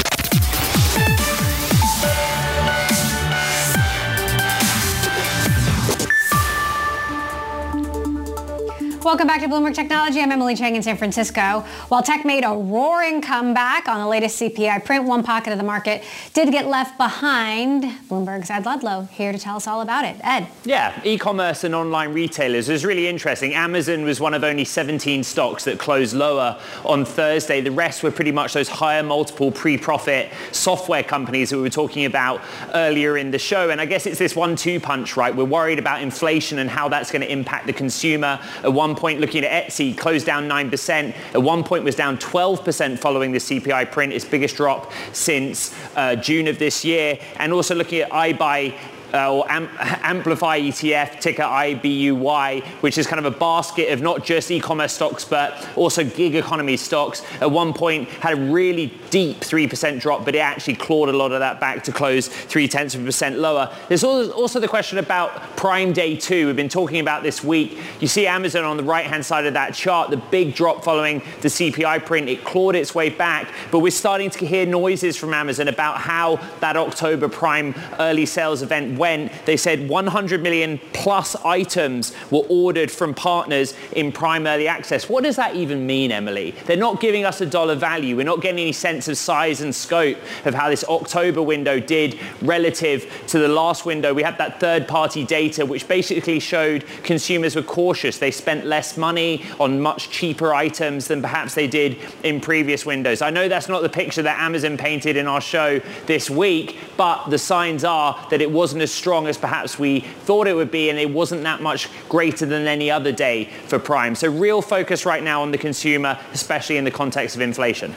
Welcome 9.04 9.26
back 9.26 9.42
to 9.42 9.48
Bloomberg 9.48 9.74
Technology. 9.74 10.18
I'm 10.22 10.32
Emily 10.32 10.56
Chang 10.56 10.76
in 10.76 10.82
San 10.82 10.96
Francisco. 10.96 11.62
While 11.88 12.02
tech 12.02 12.24
made 12.24 12.42
a 12.42 12.48
roaring 12.48 13.20
comeback 13.20 13.86
on 13.86 14.00
the 14.00 14.06
latest 14.06 14.40
CPI 14.40 14.82
print, 14.82 15.04
one 15.04 15.22
pocket 15.22 15.52
of 15.52 15.58
the 15.58 15.64
market 15.64 16.02
did 16.32 16.50
get 16.50 16.68
left 16.68 16.96
behind. 16.96 17.84
Bloomberg's 18.08 18.48
Ed 18.48 18.64
Ludlow 18.64 19.06
here 19.12 19.30
to 19.30 19.38
tell 19.38 19.56
us 19.56 19.66
all 19.66 19.82
about 19.82 20.06
it. 20.06 20.16
Ed. 20.22 20.46
Yeah, 20.64 20.98
e-commerce 21.04 21.64
and 21.64 21.74
online 21.74 22.14
retailers 22.14 22.70
is 22.70 22.82
really 22.82 23.06
interesting. 23.06 23.52
Amazon 23.52 24.04
was 24.04 24.20
one 24.20 24.32
of 24.32 24.42
only 24.42 24.64
17 24.64 25.22
stocks 25.22 25.64
that 25.64 25.78
closed 25.78 26.14
lower 26.16 26.58
on 26.86 27.04
Thursday. 27.04 27.60
The 27.60 27.72
rest 27.72 28.02
were 28.02 28.10
pretty 28.10 28.32
much 28.32 28.54
those 28.54 28.70
higher 28.70 29.02
multiple 29.02 29.52
pre-profit 29.52 30.32
software 30.50 31.02
companies 31.02 31.50
that 31.50 31.56
we 31.56 31.62
were 31.62 31.68
talking 31.68 32.06
about 32.06 32.40
earlier 32.72 33.18
in 33.18 33.32
the 33.32 33.38
show. 33.38 33.68
And 33.68 33.82
I 33.82 33.84
guess 33.84 34.06
it's 34.06 34.18
this 34.18 34.34
one-two 34.34 34.80
punch, 34.80 35.14
right? 35.14 35.36
We're 35.36 35.44
worried 35.44 35.78
about 35.78 36.00
inflation 36.00 36.58
and 36.58 36.70
how 36.70 36.88
that's 36.88 37.10
going 37.10 37.20
to 37.20 37.30
impact 37.30 37.66
the 37.66 37.74
consumer. 37.74 38.40
At 38.62 38.72
one 38.72 38.93
one 38.94 39.00
point 39.00 39.20
looking 39.20 39.44
at 39.44 39.66
Etsy, 39.66 39.96
closed 39.96 40.24
down 40.24 40.48
9%. 40.48 41.14
At 41.35 41.42
one 41.42 41.64
point 41.64 41.83
was 41.83 41.96
down 41.96 42.16
12% 42.18 42.96
following 42.96 43.33
the 43.33 43.38
CPI 43.38 43.90
print, 43.90 44.12
its 44.12 44.24
biggest 44.24 44.57
drop 44.57 44.92
since 45.12 45.74
uh, 45.96 46.14
June 46.14 46.46
of 46.46 46.61
this 46.61 46.85
year. 46.85 47.18
And 47.38 47.52
also 47.52 47.74
looking 47.74 48.02
at 48.02 48.11
iBuy 48.11 48.78
uh, 49.14 49.33
or 49.33 49.50
Am- 49.50 49.70
Amplify 49.79 50.61
ETF, 50.61 51.20
ticker 51.20 51.42
IBUY, 51.42 52.64
which 52.83 52.98
is 52.98 53.07
kind 53.07 53.24
of 53.24 53.33
a 53.33 53.37
basket 53.37 53.92
of 53.92 54.03
not 54.03 54.24
just 54.24 54.50
e-commerce 54.50 54.92
stocks, 54.92 55.24
but 55.24 55.66
also 55.77 56.05
gig 56.05 56.35
economy 56.35 56.77
stocks. 56.77 57.22
At 57.40 57.50
one 57.50 57.72
point 57.72 58.09
had 58.09 58.35
a 58.35 58.40
really 58.40 58.92
deep 59.11 59.40
3% 59.40 60.00
drop, 60.00 60.24
but 60.24 60.35
it 60.35 60.38
actually 60.38 60.74
clawed 60.74 61.09
a 61.09 61.12
lot 61.12 61.33
of 61.33 61.38
that 61.40 61.61
back 61.61 61.85
to 61.85 61.92
close 61.92 62.29
three 62.29 62.66
tenths 62.66 62.94
of 62.94 63.03
a 63.03 63.05
percent 63.05 63.38
lower. 63.38 63.72
There's 63.88 64.03
also 64.03 64.59
the 64.59 64.68
question 64.68 64.98
about 64.98 65.57
Prime 65.57 65.92
Day 65.92 66.16
2. 66.16 66.46
We've 66.46 66.57
been 66.57 66.68
talking 66.68 66.98
about 66.98 67.22
this 67.22 67.44
week. 67.44 67.79
You 68.00 68.09
see 68.09 68.27
Amazon 68.27 68.64
on 68.64 68.77
the 68.77 68.83
right-hand 68.83 69.24
side 69.24 69.46
of 69.46 69.55
that 69.55 69.74
chart, 69.74 70.11
the 70.11 70.16
big 70.16 70.55
drop 70.55 70.83
following 70.83 71.22
the 71.42 71.48
CPI 71.48 72.05
print. 72.05 72.29
It 72.29 72.42
clawed 72.42 72.74
its 72.74 72.94
way 72.94 73.11
back, 73.11 73.48
but 73.70 73.79
we're 73.79 73.92
starting 73.92 74.31
to 74.31 74.46
hear 74.46 74.66
noises 74.66 75.16
from 75.16 75.33
Amazon 75.33 75.68
about 75.68 75.98
how 75.98 76.37
that 76.59 76.77
October 76.77 77.29
Prime 77.29 77.74
early 78.00 78.27
sales 78.27 78.62
event 78.62 78.98
went, 79.04 79.30
they 79.44 79.58
said 79.58 79.86
100 79.86 80.42
million 80.42 80.80
plus 80.94 81.36
items 81.44 82.14
were 82.30 82.46
ordered 82.48 82.90
from 82.90 83.12
partners 83.12 83.74
in 83.92 84.10
Prime 84.10 84.46
Early 84.46 84.66
Access. 84.66 85.10
What 85.10 85.24
does 85.24 85.36
that 85.36 85.54
even 85.54 85.86
mean, 85.86 86.10
Emily? 86.10 86.52
They're 86.64 86.78
not 86.78 87.02
giving 87.02 87.26
us 87.26 87.42
a 87.42 87.46
dollar 87.46 87.74
value. 87.74 88.16
We're 88.16 88.24
not 88.24 88.40
getting 88.40 88.60
any 88.60 88.72
sense 88.72 89.06
of 89.08 89.18
size 89.18 89.60
and 89.60 89.74
scope 89.74 90.16
of 90.46 90.54
how 90.54 90.70
this 90.70 90.84
October 90.84 91.42
window 91.42 91.78
did 91.80 92.18
relative 92.40 93.04
to 93.26 93.38
the 93.38 93.48
last 93.48 93.84
window. 93.84 94.14
We 94.14 94.22
had 94.22 94.38
that 94.38 94.58
third-party 94.58 95.26
data 95.26 95.66
which 95.66 95.86
basically 95.86 96.40
showed 96.40 96.86
consumers 97.02 97.54
were 97.56 97.62
cautious. 97.62 98.16
They 98.16 98.30
spent 98.30 98.64
less 98.64 98.96
money 98.96 99.44
on 99.60 99.82
much 99.82 100.08
cheaper 100.08 100.54
items 100.54 101.08
than 101.08 101.20
perhaps 101.20 101.54
they 101.54 101.66
did 101.66 101.98
in 102.22 102.40
previous 102.40 102.86
windows. 102.86 103.20
I 103.20 103.28
know 103.28 103.48
that's 103.48 103.68
not 103.68 103.82
the 103.82 103.90
picture 103.90 104.22
that 104.22 104.40
Amazon 104.40 104.78
painted 104.78 105.18
in 105.18 105.26
our 105.26 105.42
show 105.42 105.80
this 106.06 106.30
week, 106.30 106.78
but 106.96 107.28
the 107.28 107.38
signs 107.38 107.84
are 107.84 108.14
that 108.30 108.40
it 108.40 108.50
wasn't 108.50 108.80
as 108.80 108.93
strong 108.94 109.26
as 109.26 109.37
perhaps 109.37 109.78
we 109.78 110.00
thought 110.00 110.46
it 110.46 110.54
would 110.54 110.70
be, 110.70 110.90
and 110.90 110.98
it 110.98 111.11
wasn't 111.11 111.42
that 111.42 111.61
much 111.61 111.88
greater 112.09 112.46
than 112.46 112.66
any 112.66 112.90
other 112.90 113.12
day 113.12 113.46
for 113.66 113.78
Prime. 113.78 114.14
So 114.14 114.30
real 114.30 114.62
focus 114.62 115.04
right 115.04 115.22
now 115.22 115.42
on 115.42 115.50
the 115.50 115.59
consumer, 115.59 116.18
especially 116.33 116.76
in 116.76 116.85
the 116.85 116.90
context 116.90 117.37
of 117.37 117.42
inflation. 117.42 117.94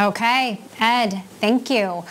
Okay, 0.00 0.60
Ed, 0.80 1.22
thank 1.40 1.68
you. 1.68 2.02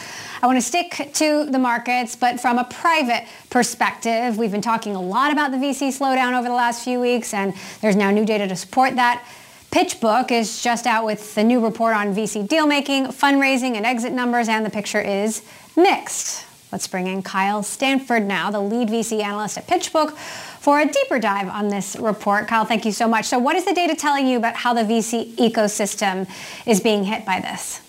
I 0.44 0.48
want 0.48 0.58
to 0.58 0.62
stick 0.62 1.12
to 1.14 1.46
the 1.46 1.60
markets, 1.60 2.16
but 2.16 2.40
from 2.40 2.58
a 2.58 2.64
private 2.64 3.28
perspective, 3.50 4.38
we've 4.38 4.52
been 4.52 4.62
talking 4.62 4.96
a 4.96 5.02
lot 5.02 5.32
about 5.32 5.52
the 5.52 5.58
VC 5.58 5.90
slowdown 5.90 6.38
over 6.38 6.48
the 6.48 6.54
last 6.54 6.84
few 6.84 7.00
weeks, 7.00 7.34
and 7.34 7.54
there's 7.82 7.96
now 7.96 8.12
new 8.12 8.26
data 8.26 8.48
to 8.48 8.56
support 8.56 8.96
that. 8.96 9.24
PitchBook 9.72 10.32
is 10.32 10.62
just 10.62 10.86
out 10.86 11.06
with 11.06 11.34
the 11.34 11.44
new 11.44 11.64
report 11.64 11.96
on 11.96 12.14
VC 12.14 12.48
deal 12.48 12.68
making, 12.68 13.06
fundraising, 13.08 13.78
and 13.78 13.86
exit 13.86 14.14
numbers, 14.14 14.50
and 14.50 14.66
the 14.66 14.70
picture 14.70 15.00
is 15.00 15.44
mixed. 15.76 16.46
Let's 16.72 16.88
bring 16.88 17.08
in 17.08 17.22
Kyle 17.22 17.64
Stanford 17.64 18.26
now, 18.26 18.50
the 18.50 18.62
lead 18.62 18.88
VC 18.88 19.22
analyst 19.22 19.58
at 19.58 19.68
PitchBook, 19.68 20.16
for 20.18 20.80
a 20.80 20.86
deeper 20.86 21.20
dive 21.20 21.50
on 21.50 21.68
this 21.68 21.98
report. 21.98 22.48
Kyle, 22.48 22.64
thank 22.64 22.86
you 22.86 22.94
so 22.94 23.08
much. 23.08 23.26
So, 23.26 23.40
what 23.40 23.56
is 23.56 23.66
the 23.66 23.74
data 23.74 23.96
telling 23.96 24.28
you 24.28 24.38
about 24.38 24.56
how 24.56 24.74
the 24.74 24.84
VC 24.84 25.36
ecosystem 25.36 26.30
is 26.66 26.80
being 26.80 27.04
hit 27.04 27.26
by 27.26 27.42
this? 27.42 27.82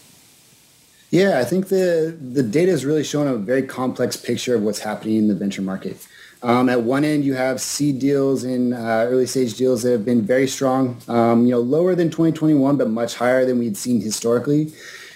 Yeah, 1.11 1.39
I 1.39 1.45
think 1.45 1.69
the 1.69 2.17
the 2.21 2.43
data 2.43 2.73
is 2.73 2.85
really 2.85 3.05
showing 3.05 3.29
a 3.29 3.37
very 3.37 3.63
complex 3.63 4.17
picture 4.17 4.55
of 4.55 4.63
what's 4.63 4.81
happening 4.81 5.17
in 5.17 5.29
the 5.29 5.35
venture 5.35 5.63
market. 5.63 6.09
Um, 6.43 6.69
at 6.69 6.81
one 6.83 7.05
end, 7.05 7.25
you 7.25 7.35
have 7.35 7.61
seed 7.61 8.01
deals 8.01 8.43
and 8.43 8.75
uh, 8.75 9.07
early 9.07 9.27
stage 9.27 9.55
deals 9.55 9.83
that 9.85 9.93
have 9.93 10.05
been 10.05 10.23
very 10.23 10.49
strong, 10.49 11.01
um, 11.07 11.45
you 11.45 11.53
know, 11.53 11.61
lower 11.61 11.95
than 11.95 12.11
2021, 12.11 12.77
but 12.77 12.91
much 12.91 13.15
higher 13.15 13.45
than 13.45 13.61
we'd 13.61 13.77
seen 13.77 14.01
historically. 14.01 14.73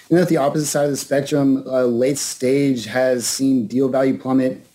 And 0.09 0.19
at 0.19 0.29
the 0.29 0.37
opposite 0.37 0.67
side 0.67 0.85
of 0.85 0.91
the 0.91 0.97
spectrum, 0.97 1.63
uh, 1.67 1.83
late 1.83 2.17
stage 2.17 2.85
has 2.85 3.27
seen 3.27 3.67
deal 3.67 3.89
value 3.89 4.17
plummet. 4.17 4.65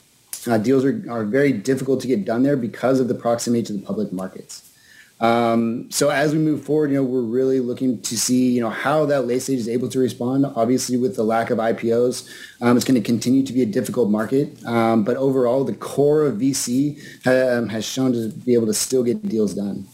Uh, 0.47 0.59
deals 0.59 0.85
are, 0.85 1.03
are 1.09 1.25
very 1.25 1.53
difficult 1.53 2.01
to 2.03 2.07
get 2.07 2.25
done 2.25 2.43
there 2.43 2.57
because 2.57 3.01
of 3.01 3.09
the 3.09 3.15
proximity 3.15 3.63
to 3.63 3.73
the 3.73 3.83
public 3.83 4.13
markets. 4.13 4.69
Um, 5.21 5.89
so 5.89 6.11
as 6.11 6.33
we 6.33 6.41
move 6.41 6.65
forward, 6.65 6.91
you 6.91 6.97
know, 6.97 7.05
we're 7.05 7.23
really 7.23 7.61
looking 7.61 8.03
to 8.03 8.19
see, 8.19 8.51
you 8.51 8.61
know, 8.61 8.71
how 8.71 9.07
that 9.07 9.23
late 9.23 9.41
stage 9.41 9.61
is 9.61 9.69
able 9.69 9.89
to 9.91 10.01
respond. 10.01 10.45
Obviously, 10.45 10.97
with 10.97 11.15
the 11.15 11.23
lack 11.23 11.51
of 11.51 11.59
IPOs, 11.59 12.29
um, 12.61 12.77
it's 12.77 12.85
going 12.85 13.01
to 13.01 13.07
continue 13.07 13.47
to 13.47 13.53
be 13.53 13.63
a 13.63 13.67
difficult 13.67 14.11
market. 14.11 14.63
Um, 14.67 15.05
but 15.05 15.17
overall, 15.17 15.63
the 15.63 15.75
core 15.75 16.23
of 16.27 16.39
VC 16.39 16.99
um, 17.25 17.69
has 17.69 17.85
shown 17.85 18.13
to 18.13 18.31
be 18.31 18.55
able 18.55 18.67
to 18.67 18.75
still 18.75 19.05
get 19.05 19.27
deals 19.29 19.55
done. 19.55 19.87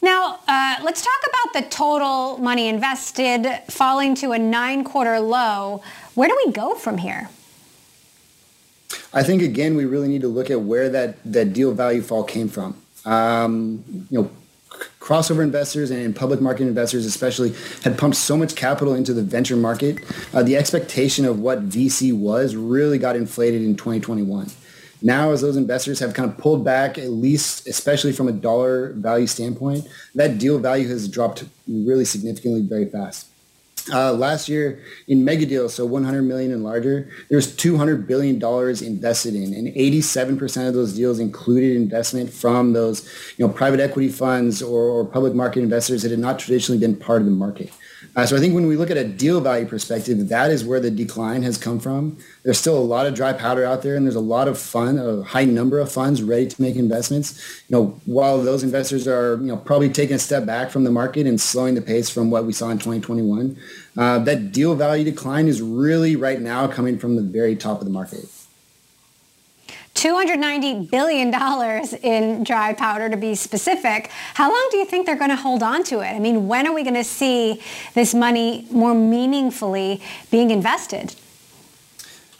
Now, 0.00 0.38
uh, 0.46 0.76
let's 0.84 1.02
talk 1.02 1.20
about 1.28 1.62
the 1.62 1.70
total 1.70 2.38
money 2.38 2.68
invested 2.68 3.46
falling 3.68 4.14
to 4.16 4.32
a 4.32 4.38
nine-quarter 4.38 5.18
low. 5.18 5.82
Where 6.14 6.28
do 6.28 6.40
we 6.46 6.52
go 6.52 6.74
from 6.74 6.98
here? 6.98 7.28
I 9.12 9.22
think 9.22 9.42
again 9.42 9.76
we 9.76 9.84
really 9.84 10.08
need 10.08 10.20
to 10.20 10.28
look 10.28 10.50
at 10.50 10.60
where 10.60 10.88
that 10.90 11.16
that 11.24 11.52
deal 11.52 11.72
value 11.72 12.02
fall 12.02 12.24
came 12.24 12.48
from. 12.48 12.76
Um, 13.04 13.84
you 14.10 14.22
know, 14.22 14.30
crossover 15.00 15.42
investors 15.42 15.90
and 15.90 16.14
public 16.14 16.40
market 16.40 16.64
investors 16.66 17.06
especially 17.06 17.54
had 17.82 17.98
pumped 17.98 18.16
so 18.16 18.36
much 18.36 18.54
capital 18.54 18.94
into 18.94 19.14
the 19.14 19.22
venture 19.22 19.56
market, 19.56 19.98
uh, 20.34 20.42
the 20.42 20.56
expectation 20.56 21.24
of 21.24 21.40
what 21.40 21.68
VC 21.68 22.12
was 22.12 22.54
really 22.54 22.98
got 22.98 23.16
inflated 23.16 23.62
in 23.62 23.76
2021. 23.76 24.50
Now, 25.00 25.30
as 25.30 25.40
those 25.40 25.56
investors 25.56 26.00
have 26.00 26.14
kind 26.14 26.28
of 26.28 26.36
pulled 26.38 26.64
back, 26.64 26.98
at 26.98 27.10
least 27.10 27.68
especially 27.68 28.12
from 28.12 28.28
a 28.28 28.32
dollar 28.32 28.92
value 28.94 29.26
standpoint, 29.26 29.86
that 30.14 30.38
deal 30.38 30.58
value 30.58 30.88
has 30.88 31.08
dropped 31.08 31.44
really 31.68 32.04
significantly 32.04 32.62
very 32.62 32.86
fast. 32.86 33.28
Uh, 33.90 34.12
last 34.12 34.48
year 34.48 34.82
in 35.06 35.24
mega 35.24 35.46
deals, 35.46 35.74
so 35.74 35.86
100 35.86 36.22
million 36.22 36.52
and 36.52 36.62
larger, 36.62 37.08
there 37.30 37.36
was 37.36 37.54
200 37.56 38.06
billion 38.06 38.38
dollars 38.38 38.82
invested 38.82 39.34
in, 39.34 39.54
and 39.54 39.68
87% 39.68 40.68
of 40.68 40.74
those 40.74 40.94
deals 40.94 41.18
included 41.18 41.74
investment 41.74 42.30
from 42.30 42.74
those, 42.74 43.08
you 43.38 43.46
know, 43.46 43.52
private 43.52 43.80
equity 43.80 44.08
funds 44.08 44.62
or, 44.62 44.82
or 44.82 45.04
public 45.06 45.32
market 45.32 45.60
investors 45.60 46.02
that 46.02 46.10
had 46.10 46.20
not 46.20 46.38
traditionally 46.38 46.78
been 46.78 46.96
part 46.96 47.22
of 47.22 47.26
the 47.26 47.32
market. 47.32 47.70
Uh, 48.18 48.26
so 48.26 48.36
I 48.36 48.40
think 48.40 48.52
when 48.52 48.66
we 48.66 48.74
look 48.74 48.90
at 48.90 48.96
a 48.96 49.04
deal 49.04 49.40
value 49.40 49.64
perspective, 49.64 50.28
that 50.28 50.50
is 50.50 50.64
where 50.64 50.80
the 50.80 50.90
decline 50.90 51.44
has 51.44 51.56
come 51.56 51.78
from. 51.78 52.18
There's 52.42 52.58
still 52.58 52.76
a 52.76 52.80
lot 52.80 53.06
of 53.06 53.14
dry 53.14 53.32
powder 53.32 53.64
out 53.64 53.82
there, 53.82 53.94
and 53.94 54.04
there's 54.04 54.16
a 54.16 54.20
lot 54.20 54.48
of 54.48 54.58
fun, 54.58 54.98
a 54.98 55.22
high 55.22 55.44
number 55.44 55.78
of 55.78 55.92
funds 55.92 56.20
ready 56.20 56.48
to 56.48 56.60
make 56.60 56.74
investments. 56.74 57.62
You 57.68 57.76
know, 57.76 58.00
while 58.06 58.42
those 58.42 58.64
investors 58.64 59.06
are, 59.06 59.36
you 59.36 59.46
know, 59.46 59.56
probably 59.56 59.88
taking 59.88 60.16
a 60.16 60.18
step 60.18 60.44
back 60.44 60.72
from 60.72 60.82
the 60.82 60.90
market 60.90 61.28
and 61.28 61.40
slowing 61.40 61.76
the 61.76 61.80
pace 61.80 62.10
from 62.10 62.28
what 62.28 62.44
we 62.44 62.52
saw 62.52 62.70
in 62.70 62.78
2021, 62.78 63.56
uh, 63.96 64.18
that 64.18 64.50
deal 64.50 64.74
value 64.74 65.04
decline 65.04 65.46
is 65.46 65.62
really 65.62 66.16
right 66.16 66.40
now 66.40 66.66
coming 66.66 66.98
from 66.98 67.14
the 67.14 67.22
very 67.22 67.54
top 67.54 67.78
of 67.78 67.84
the 67.84 67.92
market. 67.92 68.24
$290 69.98 70.90
billion 70.90 71.34
in 72.04 72.44
dry 72.44 72.72
powder 72.72 73.08
to 73.08 73.16
be 73.16 73.34
specific. 73.34 74.10
How 74.34 74.48
long 74.48 74.68
do 74.70 74.76
you 74.76 74.84
think 74.84 75.06
they're 75.06 75.16
going 75.16 75.30
to 75.30 75.36
hold 75.36 75.62
on 75.62 75.82
to 75.84 76.00
it? 76.00 76.12
I 76.14 76.20
mean, 76.20 76.46
when 76.46 76.68
are 76.68 76.72
we 76.72 76.84
going 76.84 76.94
to 76.94 77.02
see 77.02 77.60
this 77.94 78.14
money 78.14 78.66
more 78.70 78.94
meaningfully 78.94 80.00
being 80.30 80.52
invested? 80.52 81.16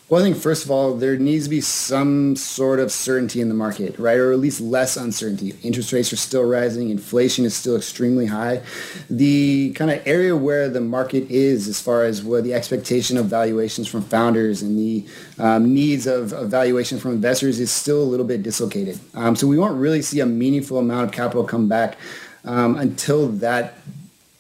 Well, 0.09 0.23
I 0.23 0.25
think 0.25 0.39
first 0.39 0.65
of 0.65 0.71
all, 0.71 0.95
there 0.95 1.19
needs 1.19 1.45
to 1.45 1.51
be 1.51 1.61
some 1.61 2.35
sort 2.35 2.81
of 2.81 2.91
certainty 2.91 3.43
in 3.43 3.51
the 3.51 3.55
market, 3.55 3.99
right? 3.99 4.17
Or 4.17 4.33
at 4.33 4.39
least 4.39 4.59
less 4.59 4.97
uncertainty. 4.97 5.55
Interest 5.63 5.93
rates 5.93 6.11
are 6.15 6.17
still 6.17 6.45
rising. 6.45 6.89
Inflation 6.89 7.45
is 7.45 7.55
still 7.55 7.77
extremely 7.77 8.25
high. 8.25 8.63
The 9.11 9.71
kind 9.75 9.91
of 9.91 10.01
area 10.07 10.35
where 10.35 10.71
the 10.71 10.81
market 10.81 11.31
is 11.31 11.69
as 11.69 11.79
far 11.79 12.05
as 12.05 12.23
what 12.23 12.45
the 12.45 12.55
expectation 12.55 13.19
of 13.19 13.27
valuations 13.27 13.87
from 13.87 14.01
founders 14.01 14.63
and 14.63 14.79
the 14.79 15.05
um, 15.39 15.75
needs 15.75 16.07
of, 16.07 16.33
of 16.33 16.49
valuation 16.49 16.99
from 16.99 17.11
investors 17.11 17.61
is 17.61 17.71
still 17.71 18.03
a 18.03 18.09
little 18.09 18.27
bit 18.27 18.43
dislocated. 18.43 18.99
Um, 19.13 19.37
so 19.37 19.47
we 19.47 19.59
won't 19.59 19.79
really 19.79 20.01
see 20.01 20.21
a 20.21 20.27
meaningful 20.27 20.79
amount 20.79 21.05
of 21.05 21.13
capital 21.13 21.45
come 21.45 21.69
back 21.69 21.99
um, 22.47 22.79
until 22.79 23.29
that, 23.29 23.75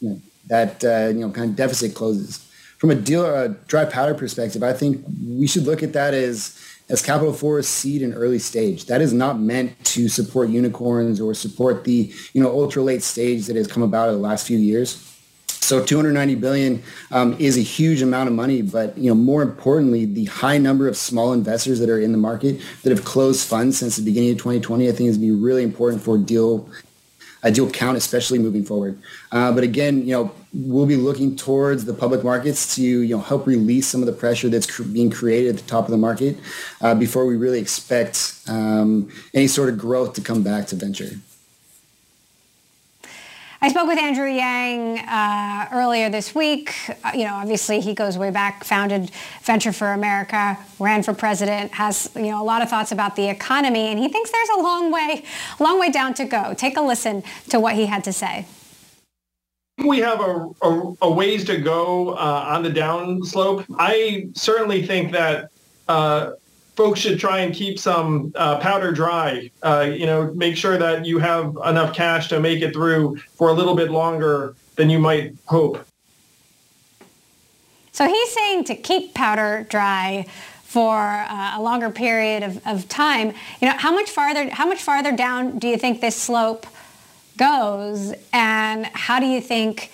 you 0.00 0.08
know, 0.08 0.20
that 0.46 0.82
uh, 0.82 1.08
you 1.08 1.20
know, 1.20 1.30
kind 1.30 1.50
of 1.50 1.56
deficit 1.56 1.94
closes 1.94 2.47
from 2.78 2.90
a 2.90 2.94
deal 2.94 3.26
a 3.26 3.48
dry 3.66 3.84
powder 3.84 4.14
perspective, 4.14 4.62
I 4.62 4.72
think 4.72 5.04
we 5.28 5.46
should 5.46 5.64
look 5.64 5.82
at 5.82 5.92
that 5.92 6.14
as 6.14 6.58
as 6.88 7.02
Capital 7.02 7.34
for 7.34 7.60
seed 7.62 8.00
and 8.02 8.14
early 8.14 8.38
stage. 8.38 8.86
That 8.86 9.02
is 9.02 9.12
not 9.12 9.38
meant 9.38 9.84
to 9.84 10.08
support 10.08 10.48
unicorns 10.48 11.20
or 11.20 11.34
support 11.34 11.84
the 11.84 12.12
you 12.32 12.42
know 12.42 12.50
ultra 12.50 12.82
late 12.82 13.02
stage 13.02 13.46
that 13.46 13.56
has 13.56 13.66
come 13.66 13.82
about 13.82 14.08
in 14.08 14.14
the 14.14 14.20
last 14.20 14.46
few 14.46 14.58
years. 14.58 15.04
So 15.48 15.84
290 15.84 16.36
billion 16.36 16.82
um, 17.10 17.36
is 17.38 17.58
a 17.58 17.60
huge 17.60 18.00
amount 18.00 18.28
of 18.28 18.34
money, 18.34 18.62
but 18.62 18.96
you 18.96 19.10
know 19.10 19.14
more 19.14 19.42
importantly, 19.42 20.06
the 20.06 20.24
high 20.26 20.56
number 20.56 20.88
of 20.88 20.96
small 20.96 21.32
investors 21.32 21.78
that 21.80 21.90
are 21.90 22.00
in 22.00 22.12
the 22.12 22.18
market 22.18 22.60
that 22.84 22.90
have 22.90 23.04
closed 23.04 23.46
funds 23.46 23.78
since 23.78 23.96
the 23.96 24.02
beginning 24.02 24.30
of 24.30 24.38
2020, 24.38 24.88
I 24.88 24.92
think 24.92 25.10
is 25.10 25.18
going 25.18 25.28
to 25.28 25.36
be 25.36 25.42
really 25.42 25.64
important 25.64 26.02
for 26.02 26.16
deal 26.16 26.68
a 27.42 27.50
deal 27.50 27.70
count, 27.70 27.96
especially 27.96 28.38
moving 28.38 28.64
forward. 28.64 28.98
Uh, 29.30 29.52
but 29.52 29.62
again, 29.62 30.04
you 30.04 30.12
know, 30.12 30.32
we'll 30.52 30.86
be 30.86 30.96
looking 30.96 31.36
towards 31.36 31.84
the 31.84 31.92
public 31.92 32.24
markets 32.24 32.74
to 32.76 32.82
you 32.82 33.16
know 33.16 33.22
help 33.22 33.46
release 33.46 33.86
some 33.86 34.00
of 34.00 34.06
the 34.06 34.12
pressure 34.12 34.48
that's 34.48 34.66
cr- 34.66 34.82
being 34.82 35.10
created 35.10 35.56
at 35.56 35.62
the 35.62 35.68
top 35.68 35.84
of 35.84 35.90
the 35.90 35.96
market 35.96 36.36
uh, 36.80 36.94
before 36.94 37.26
we 37.26 37.36
really 37.36 37.60
expect 37.60 38.40
um, 38.48 39.10
any 39.34 39.46
sort 39.46 39.68
of 39.68 39.78
growth 39.78 40.14
to 40.14 40.20
come 40.20 40.42
back 40.42 40.66
to 40.66 40.76
venture. 40.76 41.10
I 43.60 43.70
spoke 43.70 43.88
with 43.88 43.98
Andrew 43.98 44.28
Yang 44.28 45.00
uh, 45.00 45.68
earlier 45.72 46.08
this 46.08 46.32
week. 46.32 46.72
Uh, 47.02 47.10
you 47.12 47.24
know, 47.24 47.34
obviously 47.34 47.80
he 47.80 47.92
goes 47.92 48.16
way 48.16 48.30
back, 48.30 48.62
founded 48.62 49.10
Venture 49.42 49.72
for 49.72 49.88
America, 49.88 50.56
ran 50.78 51.02
for 51.02 51.12
president, 51.12 51.72
has 51.72 52.08
you 52.14 52.30
know 52.30 52.40
a 52.40 52.44
lot 52.44 52.62
of 52.62 52.70
thoughts 52.70 52.92
about 52.92 53.16
the 53.16 53.28
economy, 53.28 53.88
and 53.88 53.98
he 53.98 54.08
thinks 54.08 54.30
there's 54.30 54.48
a 54.50 54.60
long 54.60 54.92
way, 54.92 55.24
long 55.58 55.80
way 55.80 55.90
down 55.90 56.14
to 56.14 56.24
go. 56.24 56.54
Take 56.54 56.76
a 56.76 56.80
listen 56.80 57.24
to 57.48 57.58
what 57.58 57.74
he 57.74 57.86
had 57.86 58.04
to 58.04 58.12
say. 58.12 58.46
We 59.84 59.98
have 59.98 60.20
a, 60.20 60.48
a, 60.62 60.92
a 61.02 61.10
ways 61.10 61.44
to 61.44 61.56
go 61.58 62.10
uh, 62.10 62.44
on 62.48 62.62
the 62.62 62.70
downslope. 62.70 63.64
I 63.78 64.28
certainly 64.34 64.84
think 64.84 65.12
that 65.12 65.50
uh, 65.86 66.32
folks 66.74 67.00
should 67.00 67.18
try 67.18 67.40
and 67.40 67.54
keep 67.54 67.78
some 67.78 68.32
uh, 68.34 68.58
powder 68.58 68.92
dry. 68.92 69.50
Uh, 69.62 69.90
you 69.92 70.06
know, 70.06 70.32
make 70.34 70.56
sure 70.56 70.78
that 70.78 71.06
you 71.06 71.18
have 71.18 71.56
enough 71.64 71.94
cash 71.94 72.28
to 72.28 72.40
make 72.40 72.60
it 72.62 72.72
through 72.72 73.16
for 73.34 73.50
a 73.50 73.52
little 73.52 73.74
bit 73.74 73.90
longer 73.90 74.54
than 74.76 74.90
you 74.90 74.98
might 74.98 75.34
hope. 75.46 75.84
So 77.92 78.06
he's 78.06 78.30
saying 78.30 78.64
to 78.64 78.76
keep 78.76 79.14
powder 79.14 79.66
dry 79.68 80.26
for 80.62 80.96
uh, 80.96 81.58
a 81.58 81.60
longer 81.60 81.90
period 81.90 82.42
of, 82.42 82.64
of 82.66 82.88
time. 82.88 83.32
You 83.60 83.68
know, 83.68 83.74
how 83.76 83.92
much 83.92 84.10
farther 84.10 84.48
how 84.50 84.66
much 84.66 84.82
farther 84.82 85.10
down 85.10 85.58
do 85.58 85.66
you 85.66 85.76
think 85.76 86.00
this 86.00 86.14
slope 86.14 86.66
goes, 87.38 88.12
and 88.32 88.86
how 88.86 89.18
do 89.20 89.26
you 89.26 89.40
think 89.40 89.90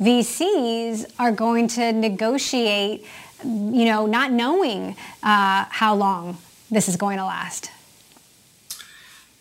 VCs 0.00 1.12
are 1.18 1.32
going 1.32 1.68
to 1.68 1.92
negotiate? 1.92 3.06
you 3.44 3.84
know, 3.84 4.06
not 4.06 4.32
knowing 4.32 4.96
uh, 5.22 5.64
how 5.68 5.94
long 5.94 6.38
this 6.70 6.88
is 6.88 6.96
going 6.96 7.18
to 7.18 7.24
last? 7.24 7.70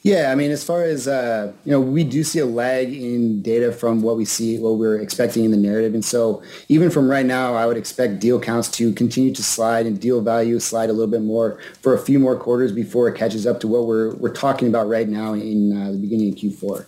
Yeah, 0.04 0.32
I 0.32 0.36
mean, 0.36 0.52
as 0.52 0.64
far 0.64 0.84
as 0.84 1.08
uh, 1.08 1.52
you 1.64 1.72
know, 1.72 1.82
we 1.82 2.04
do 2.04 2.24
see 2.24 2.38
a 2.38 2.46
lag 2.46 2.94
in 2.94 3.42
data 3.42 3.72
from 3.72 4.04
what 4.04 4.18
we 4.18 4.26
see, 4.26 4.60
what 4.60 4.78
we're 4.78 5.00
expecting 5.00 5.46
in 5.46 5.50
the 5.50 5.58
narrative, 5.58 5.96
and 5.96 6.06
so 6.06 6.44
even 6.70 6.92
from 6.92 7.10
right 7.10 7.26
now, 7.26 7.56
I 7.56 7.66
would 7.66 7.76
expect 7.76 8.20
deal 8.20 8.40
counts 8.40 8.70
to 8.72 8.94
continue 8.94 9.34
to 9.34 9.42
slide 9.42 9.88
and 9.88 10.00
deal 10.00 10.22
value 10.22 10.60
slide 10.60 10.92
a 10.92 10.94
little 10.94 11.10
bit 11.10 11.24
more 11.24 11.60
for 11.82 11.96
a 11.96 11.98
few 11.98 12.20
more 12.20 12.38
quarters 12.38 12.72
before 12.72 13.08
it 13.08 13.18
catches 13.18 13.48
up 13.48 13.60
to 13.62 13.68
what 13.68 13.88
we're 13.88 14.14
we're 14.18 14.34
talking 14.34 14.68
about 14.68 14.88
right 14.88 15.10
now 15.10 15.34
in 15.34 15.76
uh, 15.76 15.92
the 15.92 15.98
beginning 15.98 16.30
of 16.30 16.36
Q4. 16.36 16.86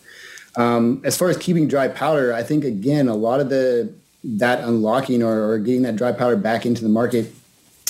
Um, 0.58 1.02
as 1.06 1.15
far 1.15 1.30
as 1.30 1.38
keeping 1.38 1.67
dry 1.67 1.88
powder, 1.88 2.34
I 2.34 2.43
think 2.43 2.65
again, 2.65 3.08
a 3.08 3.15
lot 3.15 3.39
of 3.39 3.50
the 3.50 3.93
that 4.24 4.60
unlocking 4.63 5.24
or, 5.24 5.52
or 5.52 5.60
getting 5.60 5.84
that 5.84 5.96
dry 5.96 6.12
powder 6.12 6.36
back 6.36 6.65
into 6.65 6.82
the 6.82 6.89
market 6.89 7.34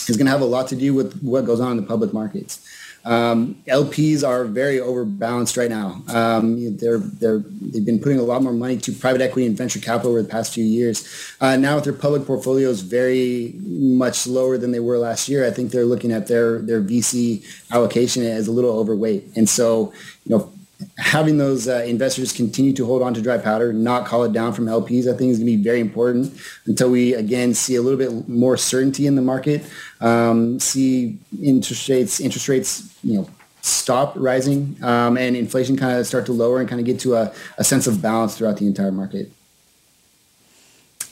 is 0.08 0.18
going 0.18 0.26
to 0.26 0.32
have 0.32 0.42
a 0.42 0.46
lot 0.46 0.68
to 0.68 0.76
do 0.76 0.94
with 0.94 1.20
what 1.22 1.46
goes 1.46 1.60
on 1.60 1.72
in 1.72 1.78
the 1.78 1.84
public 1.84 2.14
markets. 2.14 2.66
Um, 3.06 3.56
LPs 3.68 4.28
are 4.28 4.44
very 4.44 4.82
overbalanced 4.82 5.56
right 5.56 5.70
now. 5.70 6.02
Um, 6.10 6.76
they're, 6.78 6.98
they're, 6.98 7.40
they've 7.40 7.86
been 7.86 8.00
putting 8.00 8.20
a 8.20 8.24
lot 8.24 8.44
more 8.44 8.52
money 8.52 8.76
to 8.78 8.92
private 8.92 9.22
equity 9.22 9.48
and 9.48 9.58
venture 9.58 9.80
capital 9.80 10.12
over 10.12 10.22
the 10.22 10.28
past 10.28 10.54
few 10.54 10.66
years. 10.66 11.08
Uh, 11.40 11.56
now 11.56 11.76
with 11.76 11.86
their 11.86 11.94
public 11.94 12.26
portfolios 12.26 12.82
very 12.82 13.56
much 13.64 14.28
lower 14.28 14.58
than 14.58 14.72
they 14.72 14.82
were 14.82 14.98
last 14.98 15.30
year, 15.30 15.48
I 15.48 15.52
think 15.52 15.72
they're 15.72 15.86
looking 15.86 16.12
at 16.12 16.28
their, 16.28 16.60
their 16.60 16.82
VC 16.82 17.46
allocation 17.72 18.24
as 18.24 18.50
a 18.50 18.52
little 18.52 18.78
overweight. 18.78 19.30
And 19.38 19.48
so, 19.48 19.94
you 20.26 20.36
know, 20.36 20.52
having 20.98 21.38
those 21.38 21.68
uh, 21.68 21.84
investors 21.86 22.32
continue 22.32 22.74
to 22.74 22.86
hold 22.86 23.02
on 23.02 23.14
to 23.14 23.22
dry 23.22 23.38
powder, 23.38 23.74
not 23.74 24.06
call 24.06 24.24
it 24.24 24.34
down 24.34 24.54
from 24.54 24.66
LPs, 24.66 25.12
I 25.12 25.18
think 25.18 25.32
is 25.32 25.40
going 25.40 25.52
to 25.52 25.58
be 25.58 25.64
very 25.64 25.80
important 25.80 26.38
until 26.66 26.90
we 26.90 27.14
again 27.14 27.54
see 27.54 27.76
a 27.76 27.82
little 27.82 27.98
bit 27.98 28.28
more 28.30 28.58
certainty 28.58 29.08
in 29.08 29.16
the 29.16 29.22
market, 29.22 29.64
um, 30.02 30.60
see 30.60 31.18
interest 31.42 31.90
rates, 31.90 32.20
interest 32.20 32.48
rates, 32.48 32.96
you 33.04 33.20
know, 33.20 33.30
stop 33.62 34.14
rising, 34.16 34.78
um, 34.82 35.18
and 35.18 35.36
inflation 35.36 35.76
kind 35.78 35.98
of 35.98 36.08
start 36.08 36.26
to 36.28 36.32
lower 36.32 36.60
and 36.60 36.70
kind 36.70 36.80
of 36.80 36.86
get 36.86 37.00
to 37.02 37.16
a, 37.16 37.34
a 37.58 37.64
sense 37.64 37.88
of 37.88 38.02
balance 38.02 38.38
throughout 38.38 38.58
the 38.58 38.68
entire 38.68 38.92
market. 38.92 39.32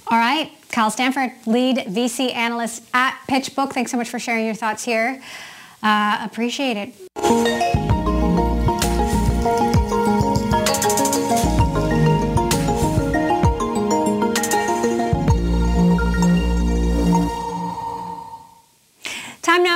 All 0.08 0.20
right, 0.20 0.52
Kyle 0.72 0.92
Stanford, 0.92 1.32
lead 1.48 1.78
VC 1.78 2.34
analyst 2.34 2.84
at 2.94 3.20
PitchBook. 3.28 3.74
Thanks 3.74 3.92
so 3.92 3.98
much 3.98 4.10
for 4.10 4.20
sharing 4.20 4.46
your 4.46 4.54
thoughts 4.54 4.86
here. 4.86 5.22
Uh, 5.82 6.20
appreciate 6.22 6.78
it. 6.78 7.75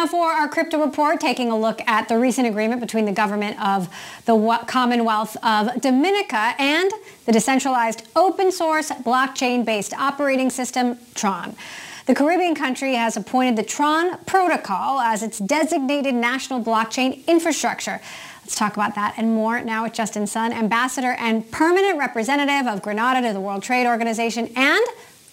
For 0.09 0.25
our 0.31 0.47
crypto 0.47 0.83
report, 0.83 1.19
taking 1.19 1.51
a 1.51 1.57
look 1.57 1.81
at 1.87 2.07
the 2.07 2.17
recent 2.17 2.47
agreement 2.47 2.81
between 2.81 3.05
the 3.05 3.11
government 3.11 3.61
of 3.63 3.87
the 4.25 4.63
Commonwealth 4.67 5.37
of 5.43 5.79
Dominica 5.81 6.55
and 6.57 6.91
the 7.25 7.31
decentralized 7.31 8.07
open 8.15 8.51
source 8.51 8.89
blockchain-based 8.89 9.93
operating 9.93 10.49
system 10.49 10.97
Tron. 11.13 11.55
The 12.07 12.15
Caribbean 12.15 12.55
country 12.55 12.95
has 12.95 13.15
appointed 13.17 13.55
the 13.55 13.63
Tron 13.63 14.17
protocol 14.25 14.99
as 14.99 15.21
its 15.21 15.37
designated 15.37 16.15
national 16.15 16.63
blockchain 16.63 17.25
infrastructure. 17.27 18.01
Let's 18.41 18.55
talk 18.55 18.73
about 18.73 18.95
that 18.95 19.13
and 19.17 19.35
more 19.35 19.61
now 19.61 19.83
with 19.83 19.93
Justin 19.93 20.25
Sun, 20.25 20.53
ambassador 20.53 21.11
and 21.19 21.49
permanent 21.51 21.99
representative 21.99 22.65
of 22.67 22.81
Grenada 22.81 23.27
to 23.27 23.33
the 23.33 23.39
World 23.39 23.61
Trade 23.61 23.85
Organization 23.85 24.51
and 24.55 24.83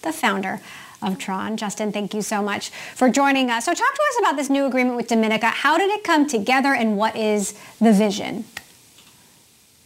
the 0.02 0.12
founder 0.12 0.60
of 1.06 1.18
Tron. 1.18 1.56
Justin, 1.56 1.92
thank 1.92 2.12
you 2.12 2.20
so 2.20 2.42
much 2.42 2.70
for 2.94 3.08
joining 3.08 3.50
us. 3.50 3.64
So 3.64 3.72
talk 3.72 3.94
to 3.94 4.02
us 4.10 4.18
about 4.18 4.36
this 4.36 4.50
new 4.50 4.66
agreement 4.66 4.96
with 4.96 5.08
Dominica. 5.08 5.46
How 5.46 5.78
did 5.78 5.90
it 5.90 6.04
come 6.04 6.26
together 6.26 6.74
and 6.74 6.98
what 6.98 7.16
is 7.16 7.54
the 7.80 7.92
vision? 7.92 8.44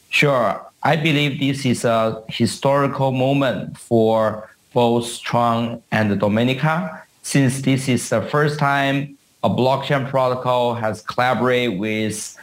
Sure. 0.09 0.67
I 0.83 0.97
believe 0.97 1.39
this 1.39 1.67
is 1.67 1.85
a 1.85 2.25
historical 2.29 3.13
moment 3.13 3.77
for 3.79 4.51
both 4.73 5.21
Tron 5.21 5.83
and 5.93 6.19
Dominica 6.19 7.03
since 7.23 7.61
this 7.61 7.89
is 7.89 8.09
the 8.09 8.23
first 8.23 8.59
time 8.59 9.17
a 9.43 9.51
blockchain 9.51 10.09
protocol 10.09 10.75
has 10.75 11.03
collaborated 11.03 11.79
with 11.79 12.37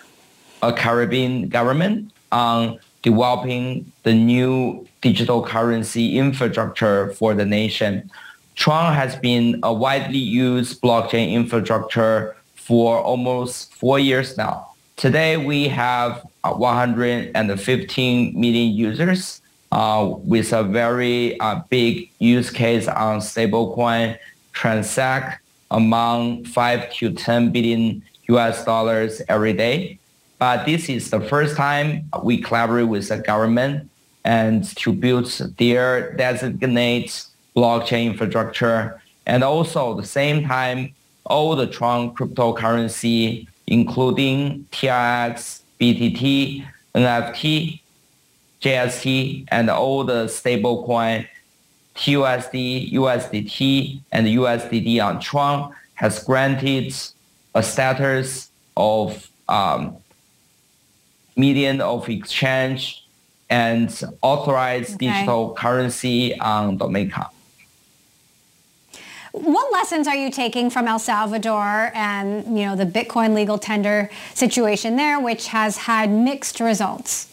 a 0.61 0.71
Caribbean 0.71 1.47
government 1.49 2.11
on 2.31 2.79
developing 3.01 3.91
the 4.03 4.13
new 4.13 4.87
digital 5.01 5.43
currency 5.43 6.17
infrastructure 6.17 7.09
for 7.13 7.33
the 7.33 7.45
nation. 7.45 8.09
Tron 8.57 8.93
has 8.95 9.15
been 9.15 9.59
a 9.61 9.71
widely 9.71 10.17
used 10.17 10.81
blockchain 10.81 11.31
infrastructure 11.31 12.35
for 12.55 12.99
almost 12.99 13.73
four 13.75 13.99
years 13.99 14.35
now. 14.35 14.73
Today, 14.95 15.37
we 15.37 15.67
have 15.67 16.25
115 16.43 18.39
million 18.39 18.73
users 18.73 19.43
uh, 19.71 20.11
with 20.23 20.53
a 20.53 20.63
very 20.63 21.39
uh, 21.39 21.61
big 21.69 22.09
use 22.17 22.49
case 22.49 22.87
on 22.87 23.19
stablecoin 23.19 24.17
transact 24.53 25.43
among 25.69 26.43
5 26.45 26.93
to 26.95 27.13
10 27.13 27.51
billion 27.51 28.01
US 28.29 28.65
dollars 28.65 29.21
every 29.29 29.53
day. 29.53 29.99
But 30.39 30.65
this 30.65 30.89
is 30.89 31.11
the 31.11 31.21
first 31.21 31.55
time 31.55 32.09
we 32.23 32.41
collaborate 32.41 32.87
with 32.87 33.07
the 33.09 33.19
government 33.19 33.89
and 34.25 34.65
to 34.77 34.91
build 34.91 35.27
their 35.57 36.13
designated 36.15 37.11
blockchain 37.57 38.05
infrastructure. 38.11 39.01
And 39.25 39.43
also 39.43 39.91
at 39.91 39.97
the 39.97 40.07
same 40.07 40.47
time, 40.47 40.93
all 41.25 41.55
the 41.55 41.67
Tron 41.67 42.13
cryptocurrency, 42.13 43.47
including 43.65 44.65
TRX, 44.71 45.61
BTT, 45.81 46.65
NFT, 46.95 47.81
JST, 48.61 49.45
and 49.49 49.69
all 49.69 50.03
the 50.03 50.25
stablecoin 50.25 51.27
TUSD, 51.95 52.93
USDT, 52.93 54.01
and 54.11 54.27
USDD 54.27 55.03
on 55.03 55.19
Tron 55.19 55.73
has 55.95 56.23
granted 56.23 56.93
a 57.55 57.63
status 57.63 58.51
of 58.77 59.29
um, 59.49 59.97
medium 61.35 61.81
of 61.81 62.07
exchange 62.07 63.03
and 63.49 63.89
authorized 64.21 64.95
okay. 64.95 65.07
digital 65.07 65.53
currency 65.55 66.37
on 66.39 66.77
Dominica. 66.77 67.29
What 69.41 69.71
lessons 69.71 70.07
are 70.07 70.15
you 70.15 70.31
taking 70.31 70.69
from 70.69 70.87
El 70.87 70.99
Salvador 70.99 71.91
and 71.93 72.57
you 72.57 72.65
know 72.65 72.75
the 72.75 72.85
Bitcoin 72.85 73.35
legal 73.35 73.57
tender 73.57 74.09
situation 74.33 74.95
there, 74.95 75.19
which 75.19 75.47
has 75.47 75.77
had 75.77 76.09
mixed 76.09 76.59
results? 76.59 77.27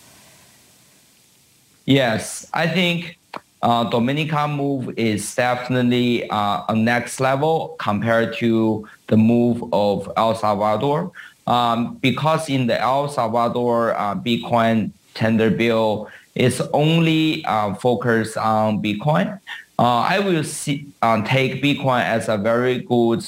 Yes, 1.87 2.49
I 2.53 2.67
think 2.67 3.19
uh, 3.63 3.85
Dominica 3.85 4.47
move 4.47 4.99
is 4.99 5.35
definitely 5.35 6.29
uh, 6.29 6.65
a 6.69 6.75
next 6.75 7.21
level 7.21 7.77
compared 7.79 8.37
to 8.37 8.87
the 9.07 9.17
move 9.17 9.65
of 9.73 10.11
El 10.17 10.35
Salvador. 10.35 11.13
Um, 11.47 11.97
because 11.97 12.49
in 12.49 12.67
the 12.67 12.81
El 12.81 13.09
Salvador 13.09 13.95
uh, 13.95 14.15
Bitcoin 14.15 14.93
tender 15.15 15.51
bill 15.51 16.09
is 16.35 16.61
only 16.73 17.45
uh, 17.45 17.75
focused 17.75 18.37
on 18.37 18.83
Bitcoin, 18.83 19.39
uh, 19.79 19.83
I 19.83 20.21
will 20.21 20.45
see, 20.45 20.87
uh, 21.03 21.23
take 21.25 21.63
Bitcoin 21.63 22.03
as 22.03 22.29
a 22.29 22.37
very 22.37 22.81
good 22.81 23.25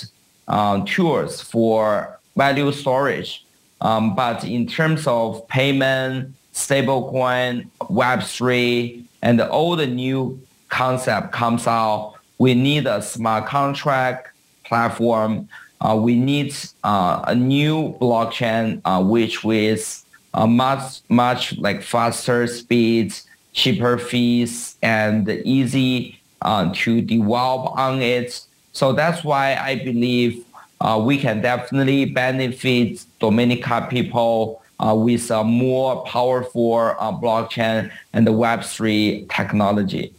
uh, 0.48 0.84
tools 0.86 1.40
for 1.40 2.18
value 2.36 2.70
storage. 2.72 3.44
Um, 3.80 4.14
but 4.14 4.44
in 4.44 4.66
terms 4.66 5.06
of 5.06 5.46
payment, 5.48 6.34
stablecoin, 6.54 7.68
Web3, 7.80 9.02
and 9.22 9.40
all 9.40 9.76
the 9.76 9.86
new 9.86 10.40
concept 10.68 11.32
comes 11.32 11.66
out, 11.66 12.14
we 12.38 12.54
need 12.54 12.86
a 12.86 13.02
smart 13.02 13.46
contract 13.46 14.30
platform 14.64 15.48
uh, 15.80 15.94
we 15.94 16.14
need 16.14 16.54
uh, 16.84 17.22
a 17.26 17.34
new 17.34 17.94
blockchain 18.00 18.80
uh, 18.84 19.02
which 19.02 19.44
with 19.44 20.04
much 20.34 21.00
much 21.08 21.56
like 21.58 21.82
faster 21.82 22.46
speeds, 22.46 23.26
cheaper 23.52 23.96
fees, 23.98 24.76
and 24.82 25.28
easy 25.28 26.18
uh, 26.42 26.72
to 26.74 27.00
develop 27.00 27.76
on 27.76 28.02
it. 28.02 28.40
So 28.72 28.92
that's 28.92 29.24
why 29.24 29.56
I 29.56 29.76
believe 29.76 30.44
uh, 30.80 31.02
we 31.04 31.18
can 31.18 31.40
definitely 31.40 32.04
benefit 32.04 33.04
Dominica 33.18 33.86
people 33.88 34.62
with 34.78 35.30
a 35.30 35.42
more 35.42 36.04
powerful 36.04 36.94
blockchain 37.22 37.90
and 38.12 38.26
the 38.26 38.32
Web3 38.32 39.30
technology. 39.34 40.12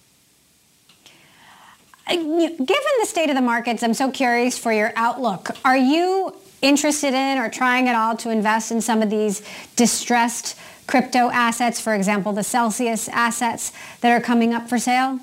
Given 2.10 2.58
the 2.58 3.06
state 3.06 3.30
of 3.30 3.36
the 3.36 3.42
markets, 3.42 3.84
I'm 3.84 3.94
so 3.94 4.10
curious 4.12 4.58
for 4.58 4.72
your 4.72 4.94
outlook. 4.96 5.50
Are 5.66 5.78
you 5.78 6.34
interested 6.62 7.14
in 7.14 7.38
or 7.38 7.50
trying 7.50 7.88
at 7.88 7.96
all 7.96 8.16
to 8.18 8.30
invest 8.30 8.72
in 8.72 8.82
some 8.82 9.02
of 9.02 9.10
these 9.10 9.42
distressed 9.76 10.58
crypto 10.88 11.30
assets, 11.30 11.82
for 11.82 11.94
example, 11.94 12.32
the 12.32 12.44
Celsius 12.44 13.10
assets 13.10 13.74
that 14.00 14.12
are 14.12 14.22
coming 14.22 14.54
up 14.54 14.70
for 14.70 14.80
sale? 14.80 15.20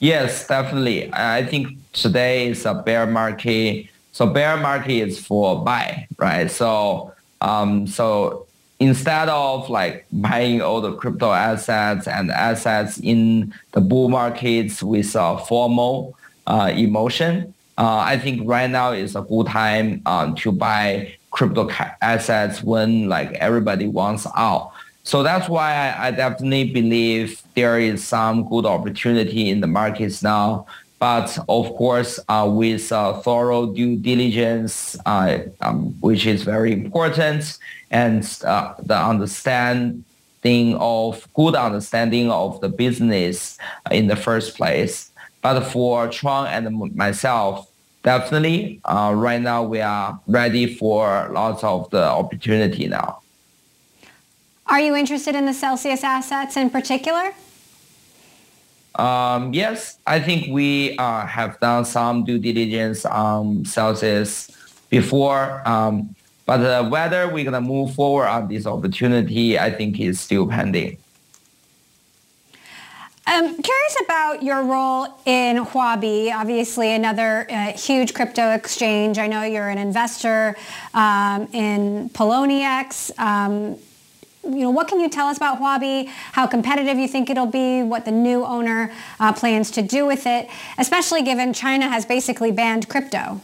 Yes, 0.00 0.46
definitely. 0.48 1.12
I 1.12 1.44
think 1.44 1.76
today 1.92 2.48
is 2.48 2.64
a 2.64 2.74
bear 2.74 3.06
market. 3.06 3.86
So 4.12 4.26
bear 4.26 4.56
market 4.56 4.92
is 5.08 5.24
for 5.24 5.62
buy, 5.62 6.08
right? 6.18 6.50
So 6.50 7.12
um, 7.42 7.86
so 7.86 8.46
instead 8.80 9.28
of 9.28 9.68
like 9.68 10.06
buying 10.10 10.62
all 10.62 10.80
the 10.80 10.94
crypto 10.94 11.32
assets 11.32 12.08
and 12.08 12.30
assets 12.30 12.98
in 12.98 13.52
the 13.72 13.80
bull 13.82 14.08
markets 14.08 14.82
with 14.82 15.14
a 15.14 15.36
FOMO 15.36 16.14
uh, 16.46 16.72
emotion, 16.74 17.52
uh, 17.76 17.98
I 17.98 18.18
think 18.18 18.48
right 18.48 18.70
now 18.70 18.92
is 18.92 19.14
a 19.16 19.22
good 19.22 19.48
time 19.48 20.00
um, 20.06 20.34
to 20.36 20.50
buy 20.50 21.14
crypto 21.30 21.68
assets 22.00 22.62
when 22.62 23.08
like 23.08 23.32
everybody 23.32 23.86
wants 23.86 24.26
out. 24.34 24.72
So 25.02 25.22
that's 25.22 25.48
why 25.48 25.72
I, 25.72 26.08
I 26.08 26.10
definitely 26.10 26.70
believe 26.72 27.42
there 27.54 27.80
is 27.80 28.06
some 28.06 28.48
good 28.48 28.66
opportunity 28.66 29.48
in 29.48 29.60
the 29.60 29.66
markets 29.66 30.22
now. 30.22 30.66
But 30.98 31.38
of 31.48 31.74
course, 31.76 32.20
uh, 32.28 32.48
with 32.52 32.92
uh, 32.92 33.14
thorough 33.22 33.72
due 33.72 33.96
diligence, 33.96 34.98
uh, 35.06 35.38
um, 35.62 35.98
which 36.00 36.26
is 36.26 36.42
very 36.42 36.74
important, 36.74 37.58
and 37.90 38.22
uh, 38.44 38.74
the 38.82 38.98
understanding 38.98 40.76
of 40.76 41.26
good 41.32 41.54
understanding 41.54 42.30
of 42.30 42.60
the 42.60 42.68
business 42.68 43.56
in 43.90 44.08
the 44.08 44.16
first 44.16 44.56
place. 44.56 45.10
But 45.40 45.64
for 45.64 46.06
Tron 46.08 46.46
and 46.48 46.94
myself, 46.94 47.70
definitely 48.02 48.82
uh, 48.84 49.14
right 49.16 49.40
now 49.40 49.62
we 49.62 49.80
are 49.80 50.20
ready 50.26 50.74
for 50.74 51.30
lots 51.32 51.64
of 51.64 51.88
the 51.88 52.04
opportunity 52.04 52.88
now. 52.88 53.20
Are 54.70 54.80
you 54.80 54.94
interested 54.94 55.34
in 55.34 55.46
the 55.46 55.52
Celsius 55.52 56.04
assets 56.04 56.56
in 56.56 56.70
particular? 56.70 57.32
Um, 58.94 59.52
yes, 59.52 59.98
I 60.06 60.20
think 60.20 60.52
we 60.52 60.96
uh, 60.96 61.26
have 61.26 61.58
done 61.58 61.84
some 61.84 62.24
due 62.24 62.38
diligence 62.38 63.04
on 63.04 63.64
Celsius 63.64 64.48
before. 64.88 65.66
Um, 65.68 66.14
but 66.46 66.60
uh, 66.60 66.88
whether 66.88 67.26
we're 67.26 67.44
going 67.44 67.54
to 67.54 67.60
move 67.60 67.94
forward 67.94 68.28
on 68.28 68.46
this 68.46 68.64
opportunity, 68.64 69.58
I 69.58 69.72
think 69.72 69.98
is 69.98 70.20
still 70.20 70.46
pending. 70.46 70.98
I'm 73.26 73.44
um, 73.44 73.62
curious 73.62 73.96
about 74.04 74.42
your 74.42 74.62
role 74.62 75.06
in 75.24 75.64
Huobi, 75.64 76.32
obviously 76.32 76.92
another 76.92 77.46
uh, 77.50 77.72
huge 77.72 78.14
crypto 78.14 78.50
exchange. 78.52 79.18
I 79.18 79.26
know 79.26 79.42
you're 79.42 79.68
an 79.68 79.78
investor 79.78 80.56
um, 80.94 81.48
in 81.52 82.10
Poloniex. 82.10 83.12
You 84.50 84.64
know, 84.64 84.70
what 84.70 84.88
can 84.88 84.98
you 84.98 85.08
tell 85.08 85.28
us 85.28 85.36
about 85.36 85.60
Huobi? 85.60 86.08
How 86.32 86.46
competitive 86.46 86.98
you 86.98 87.06
think 87.06 87.30
it'll 87.30 87.46
be? 87.46 87.82
What 87.82 88.04
the 88.04 88.10
new 88.10 88.44
owner 88.44 88.92
uh, 89.20 89.32
plans 89.32 89.70
to 89.72 89.82
do 89.82 90.06
with 90.06 90.26
it, 90.26 90.48
especially 90.76 91.22
given 91.22 91.52
China 91.52 91.88
has 91.88 92.04
basically 92.04 92.50
banned 92.50 92.88
crypto. 92.88 93.40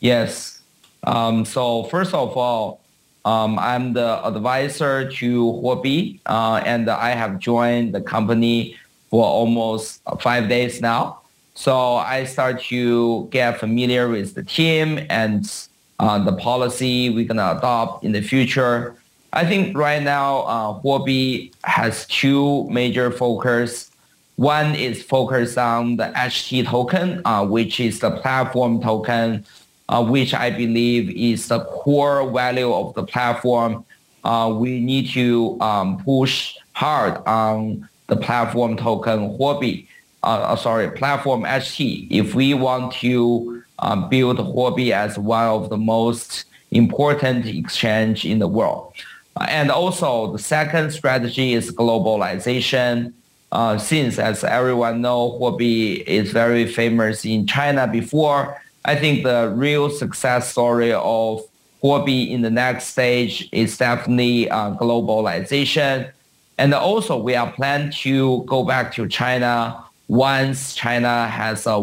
Yes, 0.00 0.60
um, 1.04 1.44
so 1.44 1.84
first 1.84 2.12
of 2.12 2.36
all, 2.36 2.80
um, 3.24 3.58
I'm 3.58 3.94
the 3.94 4.24
advisor 4.26 5.10
to 5.10 5.42
Huobi, 5.44 6.20
uh, 6.26 6.62
and 6.64 6.88
I 6.90 7.10
have 7.10 7.38
joined 7.38 7.94
the 7.94 8.00
company 8.00 8.76
for 9.10 9.24
almost 9.24 10.02
five 10.20 10.48
days 10.48 10.80
now. 10.80 11.20
So 11.54 11.96
I 11.96 12.24
start 12.24 12.60
to 12.64 13.28
get 13.30 13.58
familiar 13.58 14.08
with 14.08 14.34
the 14.34 14.44
team 14.44 15.06
and 15.08 15.50
uh, 15.98 16.18
the 16.18 16.34
policy 16.34 17.08
we're 17.08 17.26
going 17.26 17.38
to 17.38 17.56
adopt 17.56 18.04
in 18.04 18.12
the 18.12 18.20
future. 18.20 18.94
I 19.32 19.44
think 19.44 19.76
right 19.76 20.02
now, 20.02 20.38
uh, 20.42 20.80
Huobi 20.80 21.52
has 21.64 22.06
two 22.06 22.68
major 22.70 23.10
focus. 23.10 23.90
One 24.36 24.74
is 24.74 25.02
focused 25.02 25.58
on 25.58 25.96
the 25.96 26.04
HT 26.04 26.66
token, 26.66 27.22
uh, 27.24 27.46
which 27.46 27.80
is 27.80 28.00
the 28.00 28.10
platform 28.10 28.80
token, 28.80 29.44
uh, 29.88 30.04
which 30.04 30.34
I 30.34 30.50
believe 30.50 31.10
is 31.10 31.48
the 31.48 31.64
core 31.64 32.30
value 32.30 32.72
of 32.72 32.94
the 32.94 33.04
platform. 33.04 33.84
Uh, 34.24 34.54
we 34.56 34.80
need 34.80 35.10
to 35.10 35.60
um, 35.60 36.02
push 36.02 36.56
hard 36.72 37.22
on 37.26 37.88
the 38.08 38.16
platform 38.16 38.76
token 38.76 39.36
Huobi, 39.38 39.86
uh, 40.22 40.26
uh 40.26 40.56
sorry, 40.56 40.90
platform 40.90 41.42
HT. 41.42 42.08
If 42.10 42.34
we 42.34 42.54
want 42.54 42.92
to 42.94 43.62
um, 43.78 44.08
build 44.08 44.38
Huobi 44.38 44.90
as 44.90 45.18
one 45.18 45.46
of 45.46 45.70
the 45.70 45.76
most 45.76 46.44
important 46.70 47.46
exchange 47.46 48.24
in 48.24 48.38
the 48.38 48.48
world. 48.48 48.92
And 49.40 49.70
also 49.70 50.32
the 50.32 50.38
second 50.38 50.92
strategy 50.92 51.52
is 51.52 51.70
globalization. 51.70 53.12
Uh, 53.52 53.78
since 53.78 54.18
as 54.18 54.42
everyone 54.44 55.00
know, 55.00 55.38
Huobi 55.40 56.02
is 56.02 56.32
very 56.32 56.66
famous 56.66 57.24
in 57.24 57.46
China 57.46 57.86
before, 57.86 58.60
I 58.84 58.94
think 58.94 59.24
the 59.24 59.52
real 59.54 59.90
success 59.90 60.50
story 60.50 60.92
of 60.92 61.42
Huobi 61.82 62.30
in 62.30 62.42
the 62.42 62.50
next 62.50 62.86
stage 62.86 63.48
is 63.52 63.76
definitely 63.76 64.48
uh, 64.48 64.74
globalization. 64.76 66.10
And 66.56 66.72
also 66.72 67.18
we 67.18 67.34
are 67.34 67.50
planning 67.52 67.90
to 68.02 68.44
go 68.44 68.64
back 68.64 68.94
to 68.94 69.08
China 69.08 69.84
once 70.08 70.74
China 70.74 71.26
has 71.26 71.66
a 71.66 71.78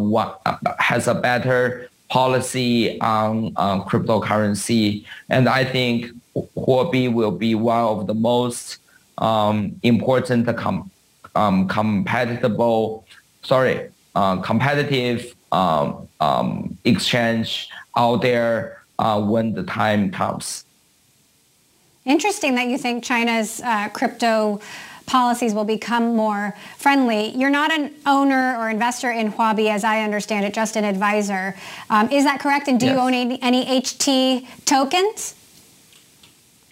has 0.80 1.08
a 1.08 1.14
better 1.14 1.90
policy 2.10 3.00
on 3.02 3.54
cryptocurrency. 3.54 5.06
And 5.30 5.50
I 5.50 5.66
think 5.66 6.12
Huobi 6.36 7.12
will 7.12 7.32
be 7.32 7.56
one 7.56 7.84
of 7.84 8.08
the 8.08 8.14
most 8.14 8.78
um, 9.18 9.80
important 9.84 10.56
com- 10.58 10.90
um, 11.36 11.68
compatible, 11.68 13.06
sorry, 13.44 13.90
uh, 14.16 14.38
competitive 14.38 15.36
um, 15.52 16.08
um 16.20 16.78
exchange 16.84 17.70
out 17.96 18.22
there 18.22 18.84
uh, 19.00 19.22
when 19.22 19.54
the 19.54 19.64
time 19.64 20.12
comes. 20.12 20.66
Interesting 22.06 22.56
that 22.56 22.68
you 22.68 22.78
think 22.78 23.04
China's 23.04 23.62
uh, 23.62 23.90
crypto 23.90 24.60
policies 25.06 25.54
will 25.54 25.66
become 25.66 26.16
more 26.16 26.56
friendly. 26.78 27.30
You're 27.36 27.50
not 27.50 27.72
an 27.72 27.94
owner 28.06 28.58
or 28.58 28.70
investor 28.70 29.12
in 29.12 29.32
Huobi, 29.32 29.70
as 29.70 29.84
I 29.84 30.02
understand 30.02 30.46
it, 30.46 30.54
just 30.54 30.76
an 30.76 30.86
advisor. 30.86 31.56
Um, 31.90 32.10
is 32.12 32.24
that 32.24 32.40
correct? 32.40 32.68
And 32.68 32.80
do 32.80 32.86
yes. 32.86 32.96
you 32.96 33.02
own 33.02 33.14
any, 33.14 33.42
any, 33.42 33.82
HT 33.82 34.48
tokens? 34.66 35.36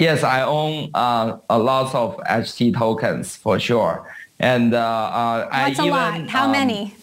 Yes, 0.02 0.24
I 0.24 0.41
own 0.41 0.89
uh, 0.95 1.38
a 1.47 1.60
lot 1.60 1.93
of 1.93 2.18
HT 2.26 2.76
tokens 2.76 3.36
for 3.36 3.60
sure. 3.60 4.04
And 4.39 4.74
uh, 4.74 4.80
uh, 4.80 5.49
That's 5.52 5.80
I 5.80 5.84
a 5.84 5.86
even, 5.86 5.91
lot. 5.91 6.28
How 6.28 6.45
um, 6.45 6.52
many? 6.52 6.95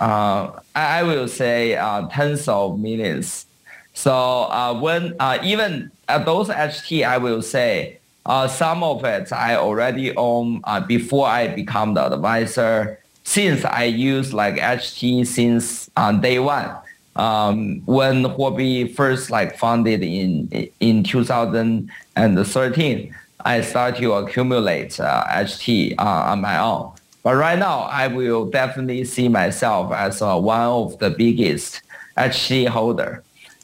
uh, 0.00 0.50
I 0.74 1.04
will 1.04 1.28
say 1.28 1.76
uh, 1.76 2.08
tens 2.08 2.48
of 2.48 2.80
millions. 2.80 3.46
So 3.94 4.12
uh, 4.12 4.74
when 4.80 5.14
uh, 5.20 5.38
even 5.44 5.92
those 6.24 6.48
HT, 6.48 7.06
I 7.06 7.18
will 7.18 7.40
say 7.40 8.00
uh, 8.26 8.48
some 8.48 8.82
of 8.82 9.04
it 9.04 9.32
I 9.32 9.54
already 9.54 10.12
own 10.16 10.62
uh, 10.64 10.80
before 10.80 11.28
I 11.28 11.46
become 11.54 11.94
the 11.94 12.12
advisor. 12.12 12.98
Since 13.22 13.64
I 13.64 13.84
use 13.84 14.34
like 14.34 14.56
HT 14.56 15.24
since 15.24 15.88
uh, 15.96 16.10
day 16.10 16.40
one, 16.40 16.68
um, 17.16 17.80
when 17.86 18.22
Huobi 18.24 18.94
first 18.94 19.30
like 19.30 19.58
founded 19.58 20.02
in 20.02 20.48
in 20.80 21.02
2013, 21.02 23.14
I 23.44 23.60
started 23.62 24.00
to 24.00 24.12
accumulate 24.12 24.90
HT 24.90 25.94
uh, 25.98 26.02
uh, 26.02 26.32
on 26.32 26.40
my 26.40 26.58
own. 26.58 26.92
But 27.22 27.36
right 27.36 27.58
now, 27.58 27.80
I 27.80 28.06
will 28.06 28.46
definitely 28.46 29.04
see 29.04 29.28
myself 29.28 29.92
as 29.92 30.22
uh, 30.22 30.38
one 30.38 30.60
of 30.60 30.98
the 30.98 31.10
biggest 31.10 31.82
HT 32.16 32.68
holder. 32.68 33.22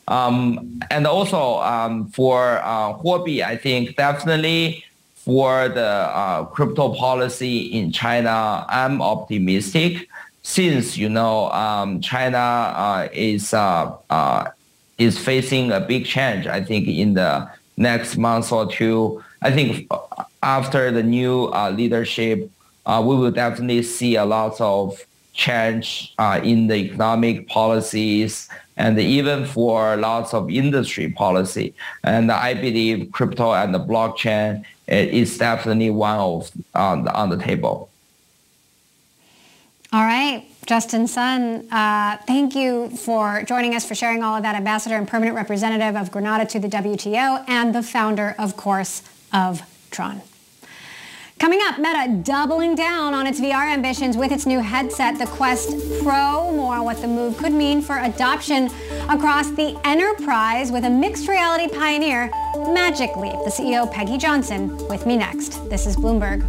Um, 0.09 0.81
and 0.91 1.07
also 1.07 1.61
um, 1.61 2.09
for 2.09 2.59
uh, 2.65 2.95
Huobi, 2.95 3.45
I 3.45 3.57
think 3.57 3.95
definitely 3.97 4.85
for 5.15 5.69
the 5.69 5.87
uh, 5.87 6.45
crypto 6.47 6.93
policy 6.95 7.67
in 7.67 7.93
China, 7.93 8.67
I'm 8.69 9.01
optimistic 9.01 10.09
since 10.43 10.97
you 10.97 11.09
know 11.09 11.51
um, 11.51 12.01
China 12.01 12.39
uh, 12.39 13.09
is 13.13 13.55
uh, 13.55 13.95
uh, 14.11 14.51
is 14.99 15.19
facing 15.19 15.73
a 15.73 15.81
big 15.81 16.05
change. 16.05 16.47
I 16.47 16.63
think 16.63 16.89
in 16.89 17.15
the 17.15 17.49
next 17.77 18.17
month 18.17 18.53
or 18.53 18.71
two, 18.71 19.23
I 19.41 19.51
think 19.51 19.91
after 20.43 20.91
the 20.91 21.03
new 21.03 21.47
uh, 21.47 21.71
leadership, 21.71 22.51
we 22.87 23.17
will 23.17 23.31
definitely 23.31 23.83
see 23.83 24.17
a 24.17 24.25
lot 24.25 24.61
of 24.61 25.01
change 25.33 26.15
in 26.43 26.67
the 26.67 26.75
economic 26.75 27.49
policies 27.49 28.49
and 28.77 28.99
even 28.99 29.47
for 29.47 29.97
lots 29.97 30.35
of 30.35 30.51
industry 30.51 31.11
policy. 31.11 31.75
And 32.05 32.31
I 32.31 32.55
believe 32.55 33.11
crypto 33.13 33.53
and 33.55 33.75
the 33.75 33.81
blockchain 33.81 34.65
is 34.89 35.39
definitely 35.39 35.91
one 35.91 36.19
of 36.19 36.51
on 36.75 37.09
on 37.09 37.31
the 37.31 37.39
table. 37.39 37.92
All 39.93 40.05
right. 40.05 40.47
Justin 40.65 41.07
Sun, 41.07 41.71
uh, 41.71 42.17
thank 42.27 42.55
you 42.55 42.89
for 42.91 43.43
joining 43.43 43.75
us, 43.75 43.85
for 43.85 43.95
sharing 43.95 44.23
all 44.23 44.37
of 44.37 44.43
that, 44.43 44.55
Ambassador 44.55 44.97
and 44.97 45.07
Permanent 45.07 45.37
Representative 45.37 45.97
of 45.97 46.11
Grenada 46.11 46.47
to 46.47 46.59
the 46.59 46.69
WTO, 46.69 47.45
and 47.47 47.75
the 47.75 47.83
founder, 47.83 48.35
of 48.39 48.57
course, 48.57 49.03
of 49.33 49.61
Tron. 49.91 50.23
Coming 51.39 51.59
up, 51.65 51.79
Meta 51.79 52.23
doubling 52.23 52.77
down 52.77 53.13
on 53.13 53.27
its 53.27 53.41
VR 53.41 53.71
ambitions 53.71 54.17
with 54.17 54.31
its 54.31 54.47
new 54.47 54.61
headset, 54.61 55.19
the 55.19 55.27
Quest 55.27 55.71
Pro. 56.03 56.53
More 56.53 56.77
on 56.77 56.85
what 56.85 57.03
the 57.03 57.09
move 57.09 57.37
could 57.37 57.53
mean 57.53 57.83
for 57.83 57.99
adoption 57.99 58.71
across 59.11 59.51
the 59.51 59.79
enterprise 59.85 60.71
with 60.71 60.85
a 60.85 60.91
mixed 60.91 61.29
reality 61.29 61.67
pioneer, 61.69 62.31
Magic 62.73 63.17
Leap. 63.17 63.35
The 63.45 63.51
CEO, 63.51 63.93
Peggy 63.93 64.17
Johnson, 64.17 64.75
with 64.89 65.05
me 65.05 65.17
next. 65.17 65.69
This 65.69 65.87
is 65.87 65.97
Bloomberg. 65.97 66.49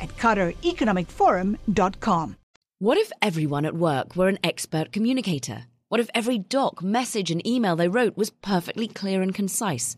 at 0.00 0.16
QatarEconomicForum.com. 0.16 2.36
What 2.78 2.96
if 2.96 3.12
everyone 3.20 3.66
at 3.66 3.76
work 3.76 4.16
were 4.16 4.28
an 4.28 4.38
expert 4.42 4.90
communicator? 4.90 5.66
What 5.88 6.00
if 6.00 6.08
every 6.14 6.38
doc, 6.38 6.82
message, 6.82 7.30
and 7.30 7.46
email 7.46 7.76
they 7.76 7.88
wrote 7.88 8.16
was 8.16 8.30
perfectly 8.30 8.88
clear 8.88 9.20
and 9.22 9.34
concise? 9.34 9.96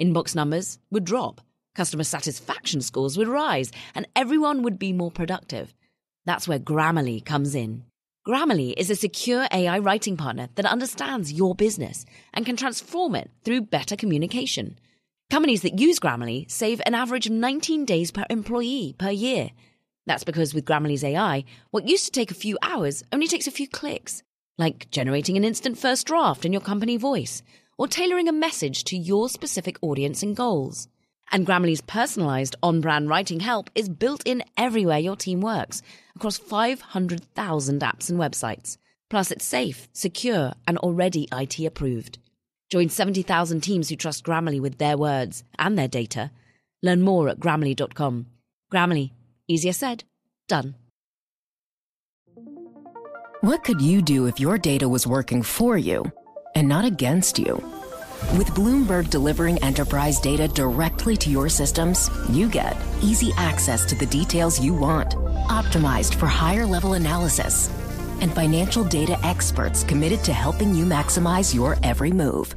Inbox 0.00 0.34
numbers 0.34 0.78
would 0.90 1.04
drop, 1.04 1.42
customer 1.74 2.04
satisfaction 2.04 2.80
scores 2.80 3.18
would 3.18 3.28
rise, 3.28 3.70
and 3.94 4.08
everyone 4.16 4.62
would 4.62 4.78
be 4.78 4.92
more 4.92 5.10
productive. 5.10 5.74
That's 6.24 6.48
where 6.48 6.58
Grammarly 6.58 7.22
comes 7.24 7.54
in. 7.54 7.84
Grammarly 8.26 8.72
is 8.76 8.88
a 8.88 8.94
secure 8.94 9.46
AI 9.52 9.80
writing 9.80 10.16
partner 10.16 10.48
that 10.54 10.64
understands 10.64 11.32
your 11.32 11.56
business 11.56 12.06
and 12.32 12.46
can 12.46 12.56
transform 12.56 13.16
it 13.16 13.28
through 13.44 13.62
better 13.62 13.96
communication. 13.96 14.78
Companies 15.32 15.62
that 15.62 15.80
use 15.80 15.98
Grammarly 15.98 16.50
save 16.50 16.82
an 16.84 16.94
average 16.94 17.24
of 17.24 17.32
19 17.32 17.86
days 17.86 18.10
per 18.10 18.26
employee 18.28 18.94
per 18.98 19.08
year. 19.08 19.48
That's 20.04 20.24
because 20.24 20.52
with 20.52 20.66
Grammarly's 20.66 21.02
AI, 21.02 21.46
what 21.70 21.88
used 21.88 22.04
to 22.04 22.10
take 22.10 22.30
a 22.30 22.34
few 22.34 22.58
hours 22.60 23.02
only 23.10 23.26
takes 23.26 23.46
a 23.46 23.50
few 23.50 23.66
clicks, 23.66 24.22
like 24.58 24.90
generating 24.90 25.38
an 25.38 25.44
instant 25.44 25.78
first 25.78 26.06
draft 26.06 26.44
in 26.44 26.52
your 26.52 26.60
company 26.60 26.98
voice 26.98 27.42
or 27.78 27.88
tailoring 27.88 28.28
a 28.28 28.32
message 28.46 28.84
to 28.84 28.94
your 28.94 29.30
specific 29.30 29.78
audience 29.80 30.22
and 30.22 30.36
goals. 30.36 30.86
And 31.30 31.46
Grammarly's 31.46 31.80
personalized 31.80 32.54
on 32.62 32.82
brand 32.82 33.08
writing 33.08 33.40
help 33.40 33.70
is 33.74 33.88
built 33.88 34.22
in 34.26 34.44
everywhere 34.58 34.98
your 34.98 35.16
team 35.16 35.40
works 35.40 35.80
across 36.14 36.36
500,000 36.36 37.80
apps 37.80 38.10
and 38.10 38.20
websites. 38.20 38.76
Plus, 39.08 39.30
it's 39.30 39.46
safe, 39.46 39.88
secure, 39.94 40.52
and 40.68 40.76
already 40.76 41.26
IT 41.32 41.58
approved. 41.60 42.18
Join 42.72 42.88
70,000 42.88 43.60
teams 43.60 43.90
who 43.90 43.96
trust 43.96 44.24
Grammarly 44.24 44.58
with 44.58 44.78
their 44.78 44.96
words 44.96 45.44
and 45.58 45.76
their 45.76 45.88
data. 45.88 46.30
Learn 46.82 47.02
more 47.02 47.28
at 47.28 47.38
grammarly.com. 47.38 48.24
Grammarly, 48.72 49.10
easier 49.46 49.74
said, 49.74 50.04
done. 50.48 50.74
What 53.42 53.62
could 53.62 53.82
you 53.82 54.00
do 54.00 54.24
if 54.24 54.40
your 54.40 54.56
data 54.56 54.88
was 54.88 55.06
working 55.06 55.42
for 55.42 55.76
you 55.76 56.10
and 56.54 56.66
not 56.66 56.86
against 56.86 57.38
you? 57.38 57.56
With 58.38 58.48
Bloomberg 58.54 59.10
delivering 59.10 59.62
enterprise 59.62 60.18
data 60.18 60.48
directly 60.48 61.18
to 61.18 61.28
your 61.28 61.50
systems, 61.50 62.08
you 62.30 62.48
get 62.48 62.74
easy 63.02 63.32
access 63.36 63.84
to 63.84 63.94
the 63.94 64.06
details 64.06 64.64
you 64.64 64.72
want, 64.72 65.10
optimized 65.50 66.14
for 66.14 66.24
higher 66.24 66.64
level 66.64 66.94
analysis, 66.94 67.68
and 68.22 68.32
financial 68.32 68.82
data 68.82 69.18
experts 69.22 69.84
committed 69.84 70.24
to 70.24 70.32
helping 70.32 70.74
you 70.74 70.86
maximize 70.86 71.54
your 71.54 71.76
every 71.82 72.12
move. 72.12 72.56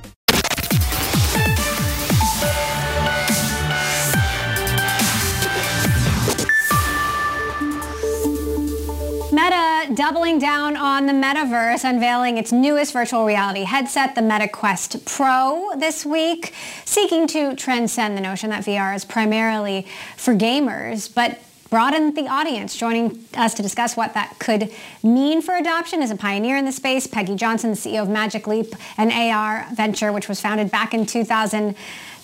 Doubling 9.93 10.39
down 10.39 10.77
on 10.77 11.05
the 11.05 11.13
metaverse, 11.13 11.87
unveiling 11.87 12.37
its 12.37 12.51
newest 12.51 12.93
virtual 12.93 13.25
reality 13.25 13.63
headset, 13.63 14.15
the 14.15 14.21
Meta 14.21 14.47
Quest 14.47 15.05
Pro, 15.05 15.71
this 15.77 16.05
week, 16.05 16.53
seeking 16.85 17.27
to 17.27 17.55
transcend 17.55 18.17
the 18.17 18.21
notion 18.21 18.49
that 18.51 18.63
VR 18.63 18.95
is 18.95 19.03
primarily 19.03 19.85
for 20.15 20.33
gamers, 20.33 21.13
but 21.13 21.39
broaden 21.69 22.13
the 22.13 22.27
audience. 22.27 22.75
Joining 22.75 23.25
us 23.35 23.53
to 23.53 23.61
discuss 23.61 23.97
what 23.97 24.13
that 24.13 24.37
could 24.39 24.71
mean 25.03 25.41
for 25.41 25.55
adoption 25.55 26.01
is 26.01 26.11
a 26.11 26.15
pioneer 26.15 26.57
in 26.57 26.65
the 26.65 26.71
space, 26.71 27.07
Peggy 27.07 27.35
Johnson, 27.35 27.71
the 27.71 27.77
CEO 27.77 28.01
of 28.01 28.09
Magic 28.09 28.45
Leap, 28.47 28.75
an 28.97 29.11
AR 29.11 29.65
venture 29.73 30.11
which 30.11 30.27
was 30.27 30.39
founded 30.41 30.69
back 30.69 30.93
in 30.93 31.05
2000. 31.05 31.75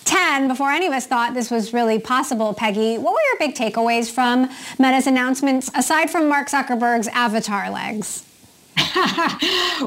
10 0.08 0.48
before 0.48 0.70
any 0.70 0.86
of 0.86 0.92
us 0.94 1.06
thought 1.06 1.34
this 1.34 1.50
was 1.50 1.74
really 1.74 1.98
possible. 1.98 2.54
Peggy, 2.54 2.96
what 2.96 3.12
were 3.12 3.20
your 3.30 3.38
big 3.38 3.54
takeaways 3.54 4.10
from 4.10 4.48
Meta's 4.78 5.06
announcements 5.06 5.70
aside 5.74 6.10
from 6.10 6.28
Mark 6.28 6.48
Zuckerberg's 6.48 7.08
avatar 7.08 7.70
legs? 7.70 8.24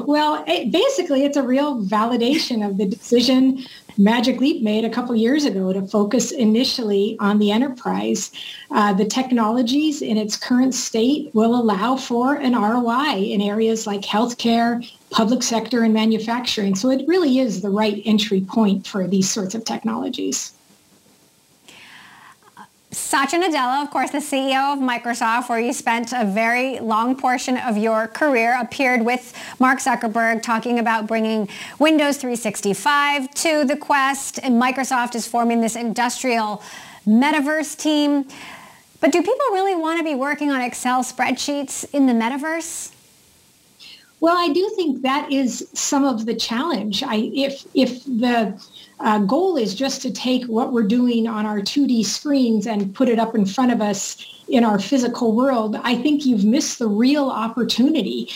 well, 0.06 0.44
it, 0.46 0.70
basically, 0.70 1.24
it's 1.24 1.36
a 1.36 1.42
real 1.42 1.82
validation 1.84 2.64
of 2.64 2.78
the 2.78 2.86
decision 2.86 3.64
Magic 3.98 4.40
Leap 4.40 4.62
made 4.62 4.84
a 4.84 4.90
couple 4.90 5.14
years 5.14 5.44
ago 5.44 5.72
to 5.72 5.82
focus 5.82 6.30
initially 6.30 7.16
on 7.20 7.38
the 7.38 7.50
enterprise. 7.50 8.30
Uh, 8.70 8.92
the 8.92 9.04
technologies 9.04 10.02
in 10.02 10.16
its 10.16 10.36
current 10.36 10.74
state 10.74 11.30
will 11.34 11.54
allow 11.54 11.96
for 11.96 12.34
an 12.34 12.54
ROI 12.54 13.16
in 13.16 13.40
areas 13.40 13.86
like 13.86 14.02
healthcare, 14.02 14.88
public 15.12 15.42
sector, 15.42 15.84
and 15.84 15.94
manufacturing. 15.94 16.74
So 16.74 16.90
it 16.90 17.06
really 17.06 17.38
is 17.38 17.60
the 17.60 17.70
right 17.70 18.02
entry 18.04 18.40
point 18.40 18.86
for 18.86 19.06
these 19.06 19.30
sorts 19.30 19.54
of 19.54 19.64
technologies. 19.64 20.54
Satya 22.90 23.40
Nadella, 23.40 23.82
of 23.82 23.90
course, 23.90 24.10
the 24.10 24.18
CEO 24.18 24.74
of 24.74 24.78
Microsoft, 24.78 25.48
where 25.48 25.58
you 25.58 25.72
spent 25.72 26.12
a 26.12 26.26
very 26.26 26.78
long 26.78 27.16
portion 27.16 27.56
of 27.56 27.78
your 27.78 28.06
career, 28.06 28.58
appeared 28.60 29.02
with 29.02 29.34
Mark 29.58 29.78
Zuckerberg 29.78 30.42
talking 30.42 30.78
about 30.78 31.06
bringing 31.06 31.48
Windows 31.78 32.18
365 32.18 33.32
to 33.34 33.64
the 33.64 33.76
Quest, 33.76 34.40
and 34.42 34.60
Microsoft 34.60 35.14
is 35.14 35.26
forming 35.26 35.62
this 35.62 35.74
industrial 35.74 36.62
metaverse 37.06 37.78
team. 37.78 38.26
But 39.00 39.10
do 39.10 39.20
people 39.20 39.46
really 39.52 39.74
want 39.74 39.98
to 39.98 40.04
be 40.04 40.14
working 40.14 40.50
on 40.50 40.60
Excel 40.60 41.02
spreadsheets 41.02 41.86
in 41.94 42.06
the 42.06 42.12
metaverse? 42.12 42.92
Well, 44.22 44.38
I 44.38 44.50
do 44.52 44.70
think 44.76 45.02
that 45.02 45.32
is 45.32 45.68
some 45.74 46.04
of 46.04 46.26
the 46.26 46.34
challenge. 46.36 47.02
I, 47.02 47.32
if 47.34 47.66
if 47.74 48.04
the 48.04 48.56
uh, 49.00 49.18
goal 49.18 49.56
is 49.56 49.74
just 49.74 50.00
to 50.02 50.12
take 50.12 50.44
what 50.44 50.72
we're 50.72 50.84
doing 50.84 51.26
on 51.26 51.44
our 51.44 51.58
2D 51.58 52.04
screens 52.06 52.68
and 52.68 52.94
put 52.94 53.08
it 53.08 53.18
up 53.18 53.34
in 53.34 53.44
front 53.44 53.72
of 53.72 53.80
us 53.80 54.24
in 54.46 54.62
our 54.62 54.78
physical 54.78 55.34
world, 55.34 55.74
I 55.82 55.96
think 55.96 56.24
you've 56.24 56.44
missed 56.44 56.78
the 56.78 56.86
real 56.86 57.30
opportunity. 57.30 58.30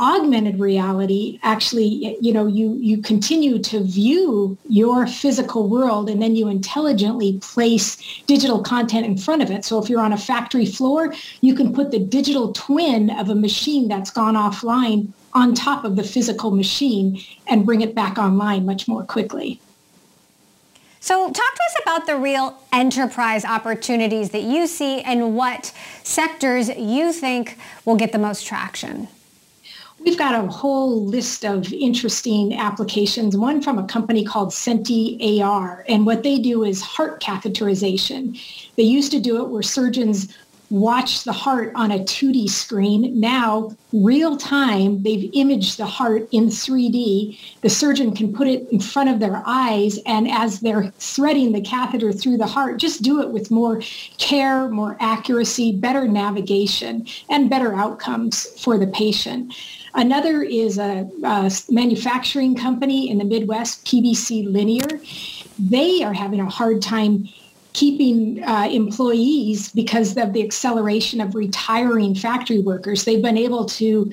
Augmented 0.00 0.58
reality, 0.58 1.38
actually, 1.42 2.16
you 2.22 2.32
know, 2.32 2.46
you, 2.46 2.74
you 2.80 3.02
continue 3.02 3.58
to 3.58 3.84
view 3.84 4.56
your 4.66 5.06
physical 5.06 5.68
world 5.68 6.08
and 6.08 6.22
then 6.22 6.34
you 6.34 6.48
intelligently 6.48 7.38
place 7.42 7.98
digital 8.26 8.62
content 8.62 9.04
in 9.04 9.18
front 9.18 9.42
of 9.42 9.50
it. 9.50 9.62
So 9.64 9.78
if 9.80 9.90
you're 9.90 10.00
on 10.00 10.14
a 10.14 10.18
factory 10.18 10.64
floor, 10.64 11.12
you 11.42 11.54
can 11.54 11.74
put 11.74 11.90
the 11.90 11.98
digital 11.98 12.52
twin 12.54 13.10
of 13.10 13.28
a 13.28 13.34
machine 13.34 13.88
that's 13.88 14.10
gone 14.10 14.36
offline 14.36 15.12
on 15.32 15.54
top 15.54 15.84
of 15.84 15.96
the 15.96 16.02
physical 16.02 16.50
machine 16.50 17.20
and 17.46 17.64
bring 17.64 17.80
it 17.80 17.94
back 17.94 18.18
online 18.18 18.66
much 18.66 18.88
more 18.88 19.04
quickly. 19.04 19.60
So 21.02 21.26
talk 21.26 21.34
to 21.34 21.62
us 21.62 21.82
about 21.82 22.06
the 22.06 22.16
real 22.16 22.58
enterprise 22.72 23.44
opportunities 23.44 24.30
that 24.30 24.42
you 24.42 24.66
see 24.66 25.00
and 25.00 25.34
what 25.34 25.72
sectors 26.04 26.68
you 26.68 27.12
think 27.12 27.56
will 27.86 27.96
get 27.96 28.12
the 28.12 28.18
most 28.18 28.46
traction. 28.46 29.08
We've 30.04 30.18
got 30.18 30.34
a 30.34 30.46
whole 30.50 31.04
list 31.04 31.44
of 31.44 31.72
interesting 31.72 32.54
applications, 32.54 33.36
one 33.36 33.60
from 33.60 33.78
a 33.78 33.86
company 33.86 34.24
called 34.24 34.48
SentiAR. 34.48 35.84
And 35.88 36.06
what 36.06 36.22
they 36.22 36.38
do 36.38 36.64
is 36.64 36.80
heart 36.80 37.22
catheterization. 37.22 38.38
They 38.76 38.82
used 38.82 39.10
to 39.12 39.20
do 39.20 39.42
it 39.42 39.48
where 39.48 39.62
surgeons 39.62 40.34
watch 40.70 41.24
the 41.24 41.32
heart 41.32 41.72
on 41.74 41.90
a 41.90 41.98
2D 41.98 42.48
screen. 42.48 43.18
Now, 43.18 43.76
real 43.92 44.36
time, 44.36 45.02
they've 45.02 45.28
imaged 45.34 45.78
the 45.78 45.86
heart 45.86 46.28
in 46.30 46.46
3D. 46.46 47.38
The 47.60 47.68
surgeon 47.68 48.14
can 48.14 48.32
put 48.32 48.46
it 48.46 48.68
in 48.70 48.80
front 48.80 49.10
of 49.10 49.18
their 49.18 49.42
eyes, 49.44 49.98
and 50.06 50.30
as 50.30 50.60
they're 50.60 50.92
threading 50.98 51.52
the 51.52 51.60
catheter 51.60 52.12
through 52.12 52.38
the 52.38 52.46
heart, 52.46 52.78
just 52.78 53.02
do 53.02 53.20
it 53.20 53.30
with 53.30 53.50
more 53.50 53.82
care, 54.18 54.68
more 54.68 54.96
accuracy, 55.00 55.72
better 55.72 56.06
navigation, 56.06 57.06
and 57.28 57.50
better 57.50 57.74
outcomes 57.74 58.46
for 58.60 58.78
the 58.78 58.86
patient. 58.86 59.52
Another 59.94 60.42
is 60.42 60.78
a, 60.78 61.10
a 61.24 61.50
manufacturing 61.68 62.54
company 62.54 63.10
in 63.10 63.18
the 63.18 63.24
Midwest, 63.24 63.84
PBC 63.84 64.50
Linear. 64.50 65.00
They 65.58 66.04
are 66.04 66.12
having 66.12 66.40
a 66.40 66.48
hard 66.48 66.80
time 66.80 67.28
keeping 67.72 68.42
uh, 68.44 68.68
employees 68.70 69.70
because 69.72 70.16
of 70.16 70.32
the 70.32 70.42
acceleration 70.42 71.20
of 71.20 71.34
retiring 71.34 72.14
factory 72.14 72.60
workers. 72.60 73.04
They've 73.04 73.22
been 73.22 73.38
able 73.38 73.64
to 73.66 74.10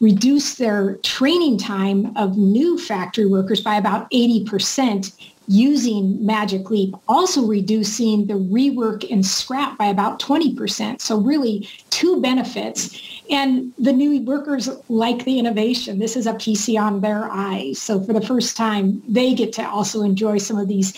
reduce 0.00 0.54
their 0.56 0.96
training 0.96 1.58
time 1.58 2.16
of 2.16 2.36
new 2.36 2.78
factory 2.78 3.26
workers 3.26 3.60
by 3.60 3.76
about 3.76 4.10
80% 4.10 5.12
using 5.50 6.24
Magic 6.24 6.70
Leap, 6.70 6.94
also 7.08 7.44
reducing 7.44 8.28
the 8.28 8.34
rework 8.34 9.10
and 9.10 9.26
scrap 9.26 9.76
by 9.78 9.86
about 9.86 10.20
20%. 10.20 11.00
So 11.00 11.18
really 11.18 11.68
two 11.90 12.20
benefits. 12.20 13.02
And 13.28 13.72
the 13.76 13.92
new 13.92 14.22
workers 14.22 14.68
like 14.88 15.24
the 15.24 15.40
innovation. 15.40 15.98
This 15.98 16.16
is 16.16 16.28
a 16.28 16.34
PC 16.34 16.80
on 16.80 17.00
their 17.00 17.28
eyes. 17.32 17.82
So 17.82 18.00
for 18.00 18.12
the 18.12 18.20
first 18.20 18.56
time, 18.56 19.02
they 19.08 19.34
get 19.34 19.52
to 19.54 19.68
also 19.68 20.02
enjoy 20.02 20.38
some 20.38 20.56
of 20.56 20.68
these 20.68 20.94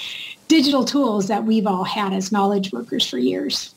digital 0.52 0.84
tools 0.84 1.28
that 1.28 1.42
we've 1.42 1.66
all 1.66 1.82
had 1.82 2.12
as 2.12 2.30
knowledge 2.30 2.74
workers 2.74 3.08
for 3.08 3.16
years. 3.16 3.74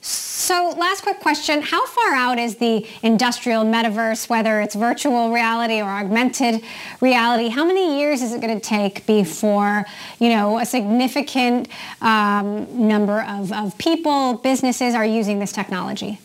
So 0.00 0.70
last 0.78 1.02
quick 1.02 1.18
question. 1.18 1.62
How 1.62 1.84
far 1.84 2.14
out 2.14 2.38
is 2.38 2.58
the 2.58 2.86
industrial 3.02 3.64
metaverse, 3.64 4.28
whether 4.28 4.60
it's 4.60 4.76
virtual 4.76 5.32
reality 5.32 5.80
or 5.80 5.88
augmented 5.88 6.62
reality? 7.00 7.48
How 7.48 7.64
many 7.64 7.98
years 7.98 8.22
is 8.22 8.32
it 8.32 8.40
going 8.40 8.54
to 8.54 8.64
take 8.64 9.04
before, 9.04 9.84
you 10.20 10.28
know, 10.28 10.60
a 10.60 10.64
significant 10.64 11.66
um, 12.00 12.88
number 12.88 13.22
of, 13.22 13.52
of 13.52 13.76
people, 13.76 14.34
businesses 14.34 14.94
are 14.94 15.04
using 15.04 15.40
this 15.40 15.50
technology? 15.50 16.20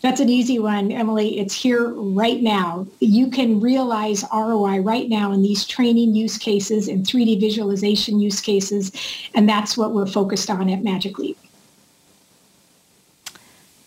That's 0.00 0.20
an 0.20 0.28
easy 0.28 0.60
one, 0.60 0.92
Emily. 0.92 1.40
It's 1.40 1.54
here 1.54 1.88
right 1.88 2.40
now. 2.40 2.86
You 3.00 3.30
can 3.30 3.60
realize 3.60 4.24
ROI 4.32 4.80
right 4.80 5.08
now 5.08 5.32
in 5.32 5.42
these 5.42 5.66
training 5.66 6.14
use 6.14 6.38
cases 6.38 6.86
and 6.86 7.04
3D 7.04 7.40
visualization 7.40 8.20
use 8.20 8.40
cases, 8.40 8.92
and 9.34 9.48
that's 9.48 9.76
what 9.76 9.92
we're 9.92 10.06
focused 10.06 10.50
on 10.50 10.70
at 10.70 10.84
Magic 10.84 11.18
Leap. 11.18 11.36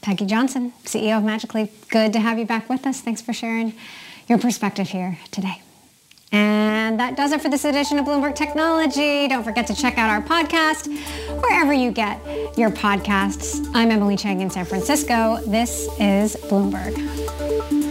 Peggy 0.02 0.26
Johnson, 0.26 0.74
CEO 0.84 1.18
of 1.18 1.24
Magic 1.24 1.54
Leap. 1.54 1.90
Good 1.90 2.12
to 2.14 2.20
have 2.20 2.38
you 2.38 2.46
back 2.46 2.70
with 2.70 2.86
us. 2.86 3.00
Thanks 3.00 3.22
for 3.22 3.32
sharing 3.32 3.74
your 4.28 4.38
perspective 4.38 4.90
here 4.90 5.18
today. 5.32 5.62
And 6.32 7.00
that 7.00 7.18
does 7.18 7.32
it 7.32 7.42
for 7.42 7.50
this 7.50 7.66
edition 7.66 8.00
of 8.00 8.06
Bloomberg 8.06 8.36
Technology. 8.36 9.28
Don't 9.28 9.44
forget 9.44 9.68
to 9.68 9.76
check 9.76 9.98
out 9.98 10.10
our 10.10 10.22
podcast 10.22 10.88
wherever 11.42 11.74
you 11.74 11.92
get 11.92 12.20
your 12.58 12.70
podcasts. 12.70 13.70
I'm 13.74 13.92
Emily 13.92 14.16
Chang 14.16 14.42
in 14.42 14.50
San 14.50 14.66
Francisco. 14.66 15.40
This 15.46 15.88
is 16.00 16.36
Bloomberg. 16.36 17.91